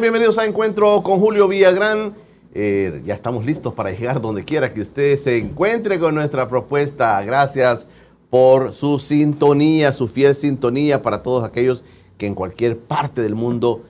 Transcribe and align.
bienvenidos 0.00 0.38
a 0.38 0.46
Encuentro 0.46 1.02
con 1.02 1.20
Julio 1.20 1.48
Villagrán. 1.48 2.14
Eh, 2.54 3.02
ya 3.04 3.12
estamos 3.12 3.44
listos 3.44 3.74
para 3.74 3.90
llegar 3.90 4.22
donde 4.22 4.42
quiera 4.42 4.72
que 4.72 4.80
usted 4.80 5.18
se 5.18 5.36
encuentre 5.36 5.98
con 5.98 6.14
nuestra 6.14 6.48
propuesta. 6.48 7.22
Gracias 7.22 7.86
por 8.30 8.72
su 8.72 8.98
sintonía, 8.98 9.92
su 9.92 10.08
fiel 10.08 10.34
sintonía 10.34 11.02
para 11.02 11.22
todos 11.22 11.44
aquellos 11.44 11.84
que 12.16 12.26
en 12.26 12.34
cualquier 12.34 12.78
parte 12.78 13.20
del 13.20 13.34
mundo 13.34 13.82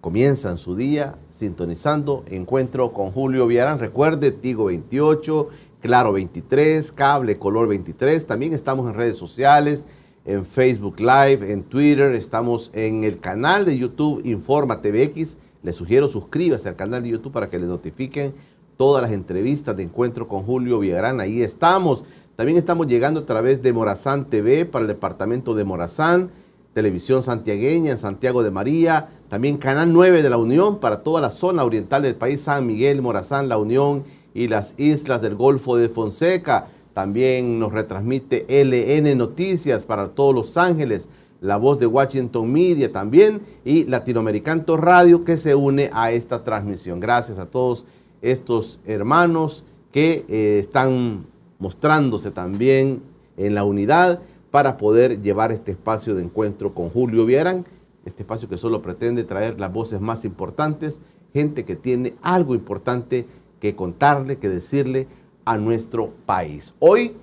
comienzan 0.00 0.56
su 0.56 0.74
día 0.74 1.16
sintonizando 1.28 2.24
Encuentro 2.30 2.94
con 2.94 3.12
Julio 3.12 3.46
Villarán. 3.46 3.78
Recuerde, 3.78 4.32
Tigo 4.32 4.64
28, 4.66 5.48
Claro 5.80 6.12
23, 6.12 6.92
Cable 6.92 7.38
Color 7.38 7.68
23. 7.68 8.26
También 8.26 8.54
estamos 8.54 8.88
en 8.88 8.94
redes 8.94 9.18
sociales 9.18 9.84
en 10.24 10.44
Facebook 10.46 11.00
Live, 11.00 11.50
en 11.50 11.64
Twitter, 11.64 12.12
estamos 12.12 12.70
en 12.74 13.04
el 13.04 13.18
canal 13.18 13.64
de 13.64 13.76
YouTube 13.76 14.22
Informa 14.24 14.80
TVX. 14.80 15.36
Les 15.62 15.76
sugiero 15.76 16.08
suscríbase 16.08 16.68
al 16.68 16.76
canal 16.76 17.02
de 17.02 17.10
YouTube 17.10 17.32
para 17.32 17.50
que 17.50 17.58
les 17.58 17.68
notifiquen 17.68 18.34
todas 18.76 19.02
las 19.02 19.12
entrevistas 19.12 19.76
de 19.76 19.82
encuentro 19.82 20.28
con 20.28 20.44
Julio 20.44 20.78
Villagrán. 20.78 21.20
Ahí 21.20 21.42
estamos. 21.42 22.04
También 22.36 22.56
estamos 22.56 22.86
llegando 22.86 23.20
a 23.20 23.26
través 23.26 23.62
de 23.62 23.72
Morazán 23.72 24.26
TV 24.30 24.64
para 24.64 24.82
el 24.82 24.88
departamento 24.88 25.54
de 25.54 25.64
Morazán, 25.64 26.30
Televisión 26.72 27.22
Santiagueña 27.22 27.90
en 27.90 27.98
Santiago 27.98 28.42
de 28.42 28.50
María, 28.50 29.10
también 29.28 29.58
Canal 29.58 29.92
9 29.92 30.22
de 30.22 30.30
la 30.30 30.38
Unión 30.38 30.78
para 30.78 31.02
toda 31.02 31.20
la 31.20 31.30
zona 31.30 31.64
oriental 31.64 32.02
del 32.02 32.14
país, 32.14 32.42
San 32.42 32.66
Miguel, 32.66 33.02
Morazán, 33.02 33.48
La 33.48 33.58
Unión 33.58 34.04
y 34.34 34.48
las 34.48 34.74
islas 34.78 35.20
del 35.20 35.34
Golfo 35.34 35.76
de 35.76 35.88
Fonseca. 35.88 36.68
También 36.94 37.58
nos 37.58 37.72
retransmite 37.72 38.46
LN 38.48 39.16
Noticias 39.16 39.84
para 39.84 40.08
todos 40.08 40.34
Los 40.34 40.56
Ángeles, 40.56 41.08
la 41.40 41.56
voz 41.56 41.78
de 41.78 41.86
Washington 41.86 42.52
Media 42.52 42.92
también 42.92 43.40
y 43.64 43.84
Latinoamericano 43.84 44.76
Radio 44.76 45.24
que 45.24 45.36
se 45.36 45.54
une 45.54 45.90
a 45.92 46.12
esta 46.12 46.44
transmisión. 46.44 47.00
Gracias 47.00 47.38
a 47.38 47.46
todos 47.46 47.84
estos 48.20 48.80
hermanos 48.86 49.64
que 49.90 50.24
eh, 50.28 50.58
están 50.60 51.26
mostrándose 51.58 52.30
también 52.30 53.02
en 53.36 53.54
la 53.54 53.64
unidad 53.64 54.20
para 54.50 54.76
poder 54.76 55.22
llevar 55.22 55.50
este 55.50 55.72
espacio 55.72 56.14
de 56.14 56.22
encuentro 56.22 56.74
con 56.74 56.90
Julio 56.90 57.24
Vieran, 57.24 57.64
este 58.04 58.22
espacio 58.22 58.48
que 58.48 58.58
solo 58.58 58.82
pretende 58.82 59.24
traer 59.24 59.58
las 59.58 59.72
voces 59.72 60.00
más 60.00 60.24
importantes, 60.24 61.00
gente 61.32 61.64
que 61.64 61.74
tiene 61.74 62.14
algo 62.20 62.54
importante 62.54 63.26
que 63.60 63.74
contarle, 63.74 64.38
que 64.38 64.48
decirle 64.48 65.06
a 65.44 65.58
nuestro 65.58 66.12
país. 66.26 66.74
Hoy 66.78 67.16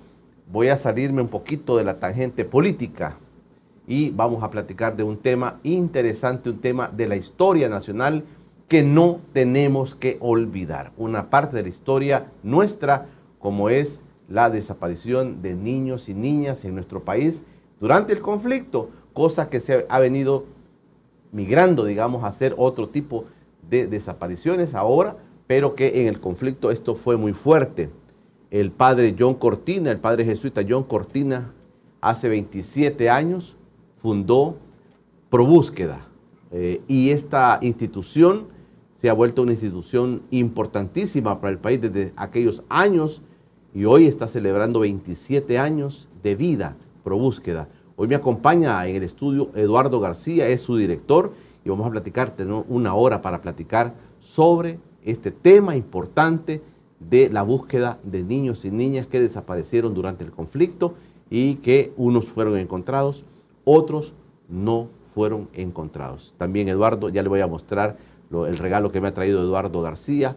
voy 0.50 0.68
a 0.68 0.76
salirme 0.76 1.22
un 1.22 1.28
poquito 1.28 1.76
de 1.76 1.84
la 1.84 1.96
tangente 1.96 2.44
política 2.44 3.18
y 3.86 4.10
vamos 4.10 4.42
a 4.42 4.50
platicar 4.50 4.96
de 4.96 5.02
un 5.02 5.16
tema 5.16 5.60
interesante, 5.62 6.50
un 6.50 6.58
tema 6.58 6.88
de 6.88 7.08
la 7.08 7.16
historia 7.16 7.68
nacional 7.68 8.24
que 8.68 8.82
no 8.82 9.20
tenemos 9.32 9.94
que 9.94 10.16
olvidar. 10.20 10.92
Una 10.96 11.30
parte 11.30 11.56
de 11.56 11.62
la 11.62 11.68
historia 11.68 12.30
nuestra 12.42 13.06
como 13.38 13.68
es 13.68 14.02
la 14.28 14.50
desaparición 14.50 15.42
de 15.42 15.54
niños 15.54 16.08
y 16.08 16.14
niñas 16.14 16.64
en 16.64 16.74
nuestro 16.74 17.02
país 17.02 17.44
durante 17.80 18.12
el 18.12 18.20
conflicto, 18.20 18.90
cosa 19.12 19.48
que 19.48 19.58
se 19.58 19.86
ha 19.88 19.98
venido 19.98 20.44
migrando, 21.32 21.84
digamos, 21.84 22.22
a 22.22 22.28
hacer 22.28 22.54
otro 22.58 22.88
tipo 22.88 23.24
de 23.68 23.86
desapariciones 23.86 24.74
ahora, 24.74 25.16
pero 25.46 25.74
que 25.74 26.02
en 26.02 26.06
el 26.06 26.20
conflicto 26.20 26.70
esto 26.70 26.94
fue 26.94 27.16
muy 27.16 27.32
fuerte 27.32 27.90
el 28.50 28.72
padre 28.72 29.14
John 29.18 29.34
Cortina, 29.34 29.90
el 29.90 30.00
padre 30.00 30.24
jesuita 30.24 30.62
John 30.68 30.84
Cortina, 30.84 31.52
hace 32.00 32.28
27 32.28 33.08
años 33.08 33.56
fundó 33.98 34.56
ProBúsqueda. 35.30 36.06
Eh, 36.50 36.80
y 36.88 37.10
esta 37.10 37.58
institución 37.62 38.48
se 38.94 39.08
ha 39.08 39.12
vuelto 39.12 39.42
una 39.42 39.52
institución 39.52 40.22
importantísima 40.30 41.40
para 41.40 41.52
el 41.52 41.58
país 41.58 41.80
desde 41.80 42.12
aquellos 42.16 42.64
años 42.68 43.22
y 43.72 43.84
hoy 43.84 44.06
está 44.06 44.26
celebrando 44.26 44.80
27 44.80 45.58
años 45.58 46.08
de 46.22 46.34
vida 46.34 46.76
ProBúsqueda. 47.04 47.68
Hoy 47.94 48.08
me 48.08 48.16
acompaña 48.16 48.84
en 48.88 48.96
el 48.96 49.04
estudio 49.04 49.50
Eduardo 49.54 50.00
García, 50.00 50.48
es 50.48 50.60
su 50.60 50.76
director 50.76 51.32
y 51.64 51.68
vamos 51.68 51.86
a 51.86 51.90
platicar, 51.90 52.30
tenemos 52.30 52.64
una 52.68 52.94
hora 52.94 53.22
para 53.22 53.40
platicar 53.40 53.94
sobre 54.18 54.80
este 55.04 55.30
tema 55.30 55.76
importante 55.76 56.62
de 57.00 57.30
la 57.30 57.42
búsqueda 57.42 57.98
de 58.04 58.22
niños 58.22 58.64
y 58.64 58.70
niñas 58.70 59.06
que 59.06 59.20
desaparecieron 59.20 59.94
durante 59.94 60.22
el 60.22 60.30
conflicto 60.30 60.94
y 61.30 61.56
que 61.56 61.92
unos 61.96 62.26
fueron 62.26 62.58
encontrados, 62.58 63.24
otros 63.64 64.14
no 64.48 64.88
fueron 65.14 65.48
encontrados. 65.54 66.34
También 66.38 66.68
Eduardo, 66.68 67.08
ya 67.08 67.22
le 67.22 67.28
voy 67.28 67.40
a 67.40 67.46
mostrar 67.46 67.98
el 68.30 68.58
regalo 68.58 68.92
que 68.92 69.00
me 69.00 69.08
ha 69.08 69.14
traído 69.14 69.42
Eduardo 69.42 69.80
García, 69.82 70.36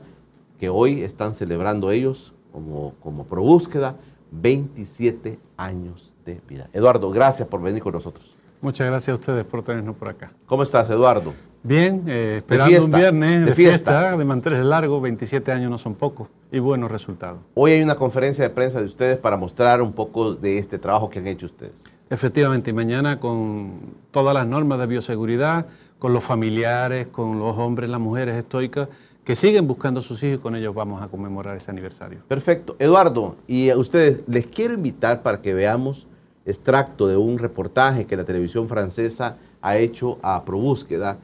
que 0.59 0.69
hoy 0.69 1.01
están 1.01 1.33
celebrando 1.33 1.91
ellos 1.91 2.33
como, 2.51 2.93
como 3.01 3.25
pro 3.25 3.41
búsqueda 3.41 3.97
27 4.31 5.39
años 5.57 6.13
de 6.25 6.41
vida. 6.47 6.69
Eduardo, 6.73 7.11
gracias 7.11 7.47
por 7.47 7.61
venir 7.61 7.83
con 7.83 7.93
nosotros. 7.93 8.35
Muchas 8.61 8.87
gracias 8.87 9.13
a 9.13 9.19
ustedes 9.19 9.43
por 9.43 9.61
tenernos 9.61 9.95
por 9.95 10.07
acá. 10.07 10.31
¿Cómo 10.45 10.63
estás, 10.63 10.89
Eduardo? 10.89 11.33
Bien, 11.65 12.03
eh, 12.07 12.35
esperando 12.39 12.83
un 12.83 12.91
viernes 12.91 13.45
de, 13.45 13.53
fiesta. 13.53 14.17
de 14.17 14.25
manteles 14.25 14.65
largo, 14.65 14.99
27 14.99 15.49
años 15.49 15.71
no 15.71 15.77
son 15.77 15.95
pocos 15.95 16.27
y 16.51 16.59
buenos 16.59 16.91
resultados. 16.91 17.39
Hoy 17.53 17.71
hay 17.71 17.81
una 17.81 17.95
conferencia 17.95 18.43
de 18.43 18.49
prensa 18.49 18.79
de 18.79 18.85
ustedes 18.85 19.17
para 19.17 19.37
mostrar 19.37 19.81
un 19.81 19.93
poco 19.93 20.35
de 20.35 20.57
este 20.57 20.77
trabajo 20.77 21.09
que 21.09 21.19
han 21.19 21.27
hecho 21.27 21.45
ustedes. 21.45 21.85
Efectivamente, 22.09 22.71
y 22.71 22.73
mañana 22.73 23.17
con 23.17 23.79
todas 24.11 24.33
las 24.33 24.45
normas 24.45 24.77
de 24.77 24.87
bioseguridad, 24.87 25.65
con 25.99 26.11
los 26.11 26.25
familiares, 26.25 27.07
con 27.07 27.39
los 27.39 27.57
hombres, 27.57 27.89
las 27.89 28.01
mujeres 28.01 28.35
estoicas 28.35 28.89
que 29.23 29.37
siguen 29.37 29.65
buscando 29.65 30.01
a 30.01 30.03
sus 30.03 30.21
hijos 30.21 30.39
y 30.39 30.41
con 30.41 30.57
ellos 30.57 30.75
vamos 30.75 31.01
a 31.01 31.07
conmemorar 31.07 31.55
ese 31.55 31.71
aniversario. 31.71 32.19
Perfecto. 32.27 32.75
Eduardo, 32.77 33.37
y 33.47 33.69
a 33.69 33.77
ustedes 33.77 34.23
les 34.27 34.47
quiero 34.47 34.73
invitar 34.73 35.23
para 35.23 35.41
que 35.41 35.53
veamos 35.53 36.07
extracto 36.45 37.07
de 37.07 37.15
un 37.15 37.39
reportaje 37.39 38.05
que 38.05 38.17
la 38.17 38.25
televisión 38.25 38.67
francesa 38.67 39.37
ha 39.61 39.77
hecho 39.77 40.19
a 40.21 40.43
ProBúsqueda 40.43 41.19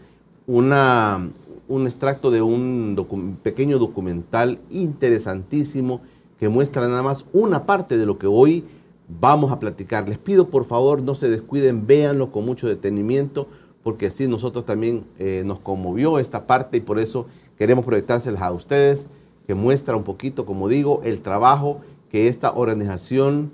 una, 0.50 1.30
un 1.68 1.86
extracto 1.86 2.32
de 2.32 2.42
un 2.42 3.38
pequeño 3.44 3.78
documental 3.78 4.58
interesantísimo 4.72 6.02
que 6.40 6.50
muestra 6.50 6.88
nada 6.88 7.04
más 7.04 7.26
una 7.34 7.68
parte 7.68 8.00
de 8.00 8.08
lo 8.08 8.18
que 8.18 8.26
hoy 8.26 8.66
vamos 9.08 9.52
a 9.52 9.60
platicar. 9.60 10.10
Les 10.10 10.18
pido 10.18 10.50
por 10.50 10.66
favor 10.66 11.04
no 11.04 11.14
se 11.14 11.30
descuiden, 11.30 11.86
véanlo 11.86 12.32
con 12.32 12.46
mucho 12.46 12.68
detenimiento, 12.68 13.48
porque 13.84 14.08
así 14.08 14.28
nosotros 14.28 14.66
también 14.66 15.06
eh, 15.20 15.44
nos 15.46 15.60
conmovió 15.60 16.18
esta 16.18 16.48
parte 16.48 16.78
y 16.78 16.82
por 16.82 16.98
eso 16.98 17.28
queremos 17.56 17.86
proyectárselas 17.86 18.42
a 18.42 18.52
ustedes, 18.52 19.08
que 19.46 19.54
muestra 19.54 19.96
un 19.96 20.04
poquito, 20.04 20.48
como 20.48 20.68
digo, 20.68 21.02
el 21.04 21.22
trabajo 21.22 21.82
que 22.10 22.28
esta 22.28 22.54
organización 22.54 23.52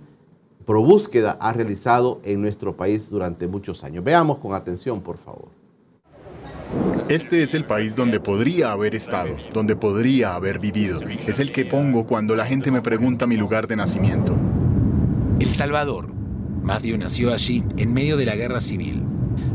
Pro 0.66 0.82
Búsqueda 0.82 1.38
ha 1.42 1.52
realizado 1.52 2.22
en 2.24 2.42
nuestro 2.42 2.78
país 2.78 3.10
durante 3.10 3.48
muchos 3.48 3.84
años. 3.84 4.02
Veamos 4.02 4.38
con 4.38 4.54
atención, 4.54 5.02
por 5.02 5.18
favor. 5.18 5.55
Este 7.10 7.44
es 7.44 7.54
el 7.54 7.66
país 7.66 7.96
donde 7.96 8.20
podría 8.20 8.72
haber 8.72 8.96
estado, 8.96 9.36
donde 9.54 9.76
podría 9.76 10.36
haber 10.36 10.60
vivido. 10.60 11.00
Es 11.28 11.40
el 11.40 11.52
que 11.52 11.66
pongo 11.66 12.08
cuando 12.08 12.36
la 12.36 12.46
gente 12.46 12.72
me 12.72 12.82
pregunta 12.82 13.28
mi 13.28 13.38
lugar 13.38 13.68
de 13.68 13.76
nacimiento. 13.76 14.36
El 15.40 15.50
Salvador. 15.50 16.08
Matthew 16.64 16.98
nació 16.98 17.32
allí, 17.32 17.64
en 17.78 17.94
medio 17.94 18.18
de 18.18 18.26
la 18.26 18.36
guerra 18.36 18.60
civil. 18.60 19.04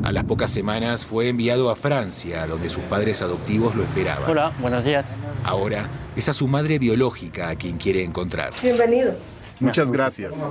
A 0.05 0.13
las 0.13 0.25
pocas 0.25 0.51
semanas 0.51 1.05
fue 1.05 1.29
enviado 1.29 1.71
a 1.71 1.77
Francia, 1.77 2.47
donde 2.47 2.71
sus 2.71 2.85
padres 2.85 3.21
adoptivos 3.21 3.75
lo 3.75 3.83
esperaban. 3.83 4.31
Hola, 4.31 4.53
buenos 4.61 4.85
días. 4.85 5.09
Ahora 5.43 5.89
es 6.15 6.29
a 6.29 6.33
su 6.33 6.47
madre 6.49 6.79
biológica 6.79 7.49
a 7.49 7.57
quien 7.57 7.79
quiere 7.79 8.05
encontrar. 8.05 8.53
Bienvenido. 8.63 9.15
Muchas 9.61 9.93
gracias. 9.93 10.45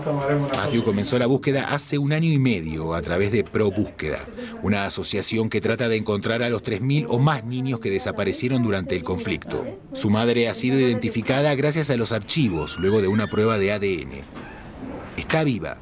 Matthew 0.55 0.83
comenzó 0.83 1.17
la 1.17 1.25
búsqueda 1.25 1.73
hace 1.73 1.97
un 1.97 2.13
año 2.13 2.31
y 2.31 2.37
medio 2.37 2.93
a 2.93 3.01
través 3.01 3.31
de 3.31 3.43
Pro 3.43 3.71
Búsqueda, 3.71 4.19
una 4.61 4.85
asociación 4.85 5.49
que 5.49 5.61
trata 5.61 5.87
de 5.87 5.97
encontrar 5.97 6.43
a 6.43 6.49
los 6.49 6.63
3.000 6.63 7.07
o 7.09 7.17
más 7.17 7.43
niños 7.43 7.79
que 7.79 7.89
desaparecieron 7.89 8.61
durante 8.61 8.95
el 8.95 9.01
conflicto. 9.01 9.65
Su 9.93 10.11
madre 10.11 10.47
ha 10.47 10.53
sido 10.53 10.79
identificada 10.79 11.55
gracias 11.55 11.89
a 11.89 11.97
los 11.97 12.11
archivos 12.11 12.77
luego 12.79 13.01
de 13.01 13.07
una 13.07 13.25
prueba 13.25 13.57
de 13.57 13.71
ADN. 13.71 14.21
Está 15.17 15.43
viva. 15.43 15.77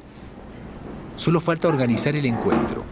Solo 1.16 1.40
falta 1.40 1.68
organizar 1.68 2.16
el 2.16 2.24
encuentro. 2.24 2.84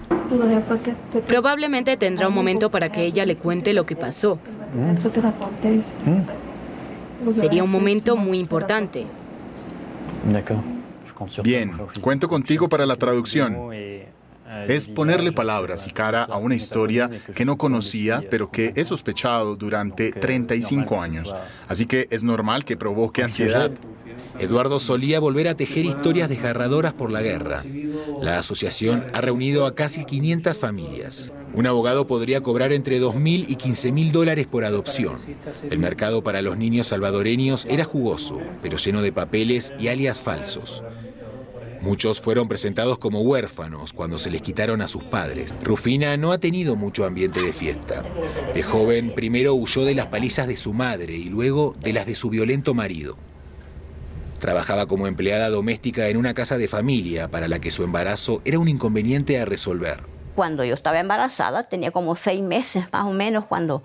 Probablemente 1.27 1.97
tendrá 1.97 2.29
un 2.29 2.35
momento 2.35 2.71
para 2.71 2.93
que 2.93 3.05
ella 3.05 3.25
le 3.25 3.37
cuente 3.37 3.73
lo 3.73 3.87
que 3.87 3.97
pasó. 3.97 4.39
Sería 7.35 7.65
un 7.65 7.71
momento 7.71 8.17
muy 8.17 8.39
importante. 8.39 9.07
Bien, 11.43 11.73
cuento 12.01 12.29
contigo 12.29 12.69
para 12.69 12.87
la 12.87 12.97
traducción. 12.97 13.57
Es 14.69 14.89
ponerle 14.89 15.33
palabras 15.33 15.87
y 15.87 15.91
cara 15.91 16.25
a 16.25 16.37
una 16.37 16.55
historia 16.55 17.11
que 17.35 17.45
no 17.45 17.57
conocía, 17.57 18.23
pero 18.31 18.51
que 18.51 18.73
he 18.77 18.85
sospechado 18.85 19.57
durante 19.57 20.13
35 20.13 21.01
años. 21.01 21.35
Así 21.69 21.87
que 21.87 22.07
es 22.11 22.23
normal 22.23 22.65
que 22.65 22.77
provoque 22.77 23.23
ansiedad. 23.23 23.71
Eduardo 24.39 24.79
solía 24.79 25.19
volver 25.19 25.49
a 25.49 25.57
tejer 25.57 25.85
historias 25.85 26.29
desgarradoras 26.29 26.93
por 26.93 27.11
la 27.11 27.23
guerra. 27.23 27.65
La 28.21 28.39
asociación 28.39 29.07
ha 29.15 29.21
reunido 29.21 29.67
a 29.67 29.75
casi 29.75 30.05
500 30.05 30.59
familias. 30.59 31.33
Un 31.57 31.67
abogado 31.67 32.07
podría 32.07 32.43
cobrar 32.43 32.71
entre 32.75 33.01
2.000 33.01 33.47
y 33.49 33.57
15.000 33.57 34.11
dólares 34.11 34.47
por 34.47 34.67
adopción. 34.67 35.17
El 35.71 35.79
mercado 35.79 36.23
para 36.23 36.43
los 36.43 36.59
niños 36.59 36.89
salvadoreños 36.89 37.65
era 37.65 37.85
jugoso, 37.85 38.39
pero 38.63 38.77
lleno 38.77 39.01
de 39.01 39.11
papeles 39.11 39.73
y 39.79 39.89
alias 39.89 40.21
falsos. 40.21 40.83
Muchos 41.81 42.21
fueron 42.21 42.47
presentados 42.47 42.99
como 42.99 43.23
huérfanos 43.23 43.95
cuando 43.95 44.19
se 44.19 44.31
les 44.31 44.43
quitaron 44.43 44.83
a 44.83 44.89
sus 44.89 45.05
padres. 45.05 45.55
Rufina 45.63 46.15
no 46.19 46.33
ha 46.33 46.39
tenido 46.39 46.77
mucho 46.77 47.07
ambiente 47.07 47.41
de 47.41 47.55
fiesta. 47.55 48.05
De 48.55 48.63
joven, 48.63 49.15
primero 49.15 49.55
huyó 49.55 49.87
de 49.87 49.95
las 49.95 50.07
palizas 50.07 50.49
de 50.49 50.59
su 50.59 50.75
madre 50.75 51.17
y 51.17 51.31
luego 51.31 51.75
de 51.81 51.95
las 51.95 52.05
de 52.05 52.17
su 52.17 52.29
violento 52.29 52.75
marido. 52.75 53.17
Trabajaba 54.41 54.85
como 54.85 55.07
empleada 55.07 55.49
doméstica 55.49 56.11
en 56.11 56.19
una 56.19 56.35
casa 56.35 56.59
de 56.59 56.69
familia 56.69 57.31
para 57.31 57.49
la 57.49 57.61
que 57.61 57.71
su 57.71 57.83
embarazo 57.83 58.43
era 58.45 58.59
un 58.59 58.69
inconveniente 58.69 59.39
a 59.39 59.47
resolver. 59.47 60.16
Cuando 60.37 60.65
yo 60.65 60.75
estaba 60.75 61.01
embarazada, 61.01 61.63
tenía 61.63 61.91
como 61.91 62.15
seis 62.15 62.43
meses 62.43 62.85
más 62.93 63.07
o 63.07 63.11
menos, 63.11 63.47
cuando, 63.47 63.83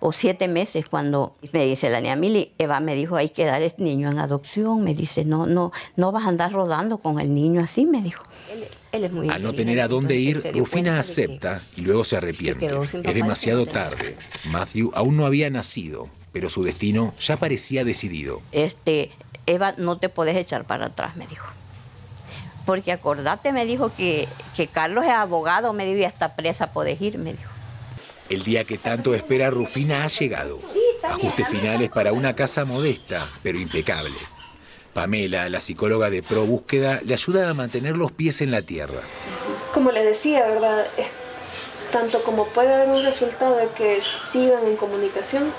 o 0.00 0.10
siete 0.10 0.48
meses, 0.48 0.86
cuando 0.86 1.34
me 1.52 1.66
dice 1.66 1.90
la 1.90 2.00
niña 2.00 2.16
Mili, 2.16 2.52
Eva 2.56 2.80
me 2.80 2.94
dijo, 2.94 3.16
hay 3.16 3.28
que 3.28 3.44
dar 3.44 3.60
este 3.60 3.84
niño 3.84 4.10
en 4.10 4.18
adopción. 4.18 4.82
Me 4.82 4.94
dice, 4.94 5.26
no, 5.26 5.46
no, 5.46 5.70
no 5.96 6.10
vas 6.10 6.24
a 6.24 6.28
andar 6.28 6.50
rodando 6.50 6.96
con 6.96 7.20
el 7.20 7.34
niño 7.34 7.60
así, 7.60 7.84
me 7.84 8.00
dijo. 8.00 8.24
Él, 8.50 8.64
él 8.92 9.04
es 9.04 9.12
muy 9.12 9.28
Al 9.28 9.42
no 9.42 9.52
tener 9.52 9.82
a 9.82 9.88
dónde 9.88 10.16
ir, 10.16 10.42
Rufina 10.54 10.98
acepta 10.98 11.60
y 11.76 11.82
luego 11.82 12.04
se 12.04 12.16
arrepiente. 12.16 12.66
Es 12.66 13.14
demasiado 13.14 13.66
tarde. 13.66 14.16
Matthew 14.50 14.92
aún 14.94 15.18
no 15.18 15.26
había 15.26 15.50
nacido, 15.50 16.08
pero 16.32 16.48
su 16.48 16.64
destino 16.64 17.14
ya 17.20 17.36
parecía 17.36 17.84
decidido. 17.84 18.40
Este, 18.50 19.10
Eva, 19.44 19.74
no 19.76 19.98
te 19.98 20.08
puedes 20.08 20.36
echar 20.36 20.66
para 20.66 20.86
atrás, 20.86 21.16
me 21.16 21.26
dijo. 21.26 21.46
Porque 22.64 22.92
acordate, 22.92 23.52
me 23.52 23.66
dijo 23.66 23.92
que, 23.94 24.28
que 24.54 24.66
Carlos 24.66 25.04
es 25.04 25.10
abogado, 25.10 25.72
me 25.72 25.84
dijo, 25.84 25.98
y 25.98 26.04
hasta 26.04 26.36
presa 26.36 26.70
puedes 26.70 27.00
ir, 27.00 27.18
me 27.18 27.32
dijo. 27.32 27.50
El 28.28 28.44
día 28.44 28.64
que 28.64 28.78
tanto 28.78 29.14
espera 29.14 29.50
Rufina 29.50 30.04
ha 30.04 30.08
llegado. 30.08 30.58
Ajustes 31.02 31.48
finales 31.48 31.90
para 31.90 32.12
una 32.12 32.34
casa 32.34 32.64
modesta, 32.64 33.20
pero 33.42 33.58
impecable. 33.58 34.14
Pamela, 34.94 35.48
la 35.48 35.60
psicóloga 35.60 36.10
de 36.10 36.22
Pro 36.22 36.44
Búsqueda, 36.44 37.00
le 37.04 37.14
ayuda 37.14 37.48
a 37.48 37.54
mantener 37.54 37.96
los 37.96 38.12
pies 38.12 38.40
en 38.40 38.50
la 38.50 38.62
tierra. 38.62 39.00
Como 39.72 39.90
les 39.90 40.04
decía, 40.04 40.46
¿verdad? 40.46 40.86
Es 40.96 41.06
tanto 41.92 42.22
como 42.24 42.46
puede 42.46 42.74
haber 42.74 42.88
un 42.88 43.02
resultado 43.04 43.56
de 43.56 43.68
que 43.68 44.00
sigan 44.00 44.66
en 44.66 44.76
comunicación, 44.76 45.52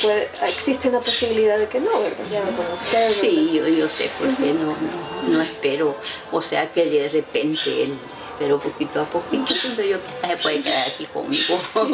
puede, 0.00 0.30
existe 0.48 0.88
una 0.88 1.00
posibilidad 1.00 1.58
de 1.58 1.66
que 1.66 1.80
no, 1.80 1.90
¿verdad? 2.00 2.24
Ya 2.30 2.42
con 2.42 2.72
ustedes. 2.72 3.14
Sí, 3.14 3.50
yo, 3.52 3.66
yo 3.66 3.88
sé, 3.88 4.08
porque 4.18 4.54
no, 4.54 4.68
no, 4.68 5.36
no 5.36 5.42
espero, 5.42 5.96
o 6.30 6.40
sea, 6.40 6.72
que 6.72 6.86
de 6.86 7.08
repente 7.08 7.82
él, 7.82 7.94
pero 8.38 8.58
poquito 8.58 9.02
a 9.02 9.04
poquito, 9.04 9.52
siento 9.60 9.82
yo 9.82 10.02
que 10.02 10.10
esta 10.10 10.28
se 10.28 10.36
puede 10.36 10.62
quedar 10.62 10.88
aquí 10.88 11.04
conmigo. 11.06 11.58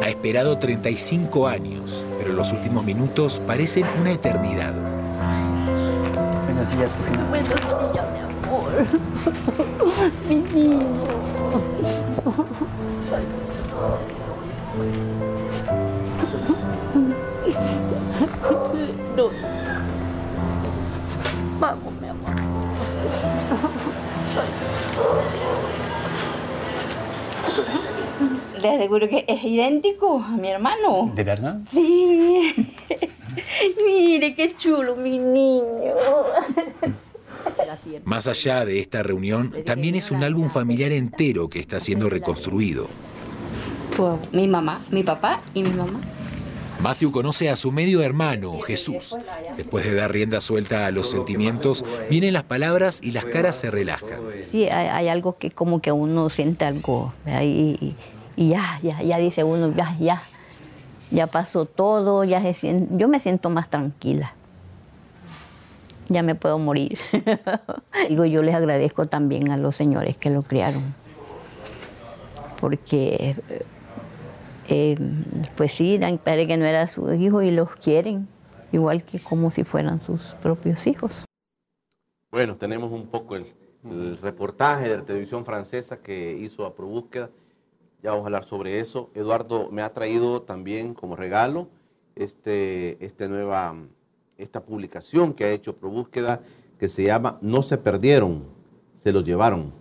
Ha 0.00 0.10
esperado 0.10 0.58
35 0.58 1.46
años, 1.46 2.02
pero 2.18 2.32
los 2.32 2.52
últimos 2.52 2.82
minutos 2.82 3.42
parecen 3.46 3.84
una 4.00 4.12
eternidad. 4.12 4.72
Buenos 6.46 6.74
días. 6.74 6.94
Buenos 7.28 7.48
días, 7.50 8.17
mi 10.28 10.36
niño. 10.36 10.78
No. 19.16 19.30
Vamos, 21.58 21.92
mi 22.00 22.08
amor. 22.08 22.34
Le 28.62 28.68
aseguro 28.68 29.08
que 29.08 29.24
es 29.26 29.44
idéntico 29.44 30.18
a 30.20 30.36
mi 30.36 30.48
hermano. 30.50 31.10
¿De 31.14 31.24
verdad? 31.24 31.58
Sí. 31.66 32.54
Mire 33.84 34.34
qué 34.34 34.56
chulo 34.56 34.94
mi 34.96 35.18
niño. 35.18 35.94
Más 38.04 38.28
allá 38.28 38.64
de 38.64 38.80
esta 38.80 39.02
reunión, 39.02 39.52
también 39.64 39.94
es 39.94 40.10
un 40.10 40.22
álbum 40.22 40.50
familiar 40.50 40.92
entero 40.92 41.48
que 41.48 41.58
está 41.58 41.80
siendo 41.80 42.08
reconstruido. 42.08 42.88
Pues, 43.96 44.32
mi 44.32 44.46
mamá, 44.46 44.80
mi 44.90 45.02
papá 45.02 45.40
y 45.54 45.62
mi 45.62 45.70
mamá. 45.70 46.00
Matthew 46.80 47.10
conoce 47.10 47.50
a 47.50 47.56
su 47.56 47.72
medio 47.72 48.02
hermano, 48.02 48.60
Jesús. 48.60 49.16
Después 49.56 49.84
de 49.84 49.94
dar 49.94 50.12
rienda 50.12 50.40
suelta 50.40 50.86
a 50.86 50.92
los 50.92 51.10
sentimientos, 51.10 51.84
vienen 52.08 52.32
las 52.32 52.44
palabras 52.44 53.00
y 53.02 53.10
las 53.10 53.24
caras 53.24 53.56
se 53.56 53.70
relajan. 53.70 54.20
Sí, 54.52 54.68
hay, 54.68 54.86
hay 54.86 55.08
algo 55.08 55.38
que 55.38 55.50
como 55.50 55.80
que 55.80 55.90
uno 55.90 56.30
siente 56.30 56.64
algo 56.64 57.12
y, 57.42 57.94
y 58.36 58.48
ya, 58.50 58.78
ya, 58.82 59.02
ya 59.02 59.18
dice 59.18 59.42
uno, 59.42 59.74
ya, 59.76 59.96
ya, 59.98 60.22
ya 61.10 61.26
pasó 61.26 61.64
todo, 61.64 62.22
ya 62.22 62.40
se 62.40 62.54
siente, 62.54 62.86
yo 62.96 63.08
me 63.08 63.18
siento 63.18 63.50
más 63.50 63.68
tranquila. 63.68 64.34
Ya 66.08 66.22
me 66.22 66.34
puedo 66.34 66.58
morir. 66.58 66.98
Digo, 68.08 68.24
yo 68.24 68.42
les 68.42 68.54
agradezco 68.54 69.06
también 69.06 69.50
a 69.50 69.56
los 69.56 69.76
señores 69.76 70.16
que 70.16 70.30
lo 70.30 70.42
criaron. 70.42 70.94
Porque, 72.60 73.36
eh, 74.68 74.96
pues 75.56 75.72
sí, 75.72 75.98
dan 75.98 76.18
padre 76.18 76.46
que 76.46 76.56
no 76.56 76.64
era 76.64 76.86
su 76.86 77.12
hijo 77.12 77.42
y 77.42 77.50
los 77.50 77.70
quieren, 77.76 78.26
igual 78.72 79.04
que 79.04 79.20
como 79.20 79.50
si 79.50 79.64
fueran 79.64 80.00
sus 80.02 80.20
propios 80.42 80.86
hijos. 80.86 81.24
Bueno, 82.30 82.56
tenemos 82.56 82.90
un 82.90 83.06
poco 83.06 83.36
el, 83.36 83.46
el 83.84 84.18
reportaje 84.18 84.88
de 84.88 84.96
la 84.96 85.04
televisión 85.04 85.44
francesa 85.44 86.00
que 86.00 86.32
hizo 86.32 86.66
a 86.66 86.74
ProBúsqueda. 86.74 87.30
Ya 88.02 88.10
vamos 88.10 88.24
a 88.24 88.26
hablar 88.26 88.44
sobre 88.44 88.80
eso. 88.80 89.10
Eduardo 89.14 89.70
me 89.70 89.82
ha 89.82 89.92
traído 89.92 90.42
también 90.42 90.94
como 90.94 91.16
regalo 91.16 91.68
este, 92.18 93.04
este 93.04 93.28
nueva, 93.28 93.74
esta 94.38 94.62
publicación 94.62 95.34
que 95.34 95.44
ha 95.44 95.50
hecho 95.50 95.76
ProBúsqueda 95.76 96.40
que 96.78 96.88
se 96.88 97.02
llama 97.02 97.38
No 97.42 97.62
se 97.62 97.76
perdieron, 97.76 98.44
se 98.94 99.12
los 99.12 99.24
llevaron. 99.24 99.72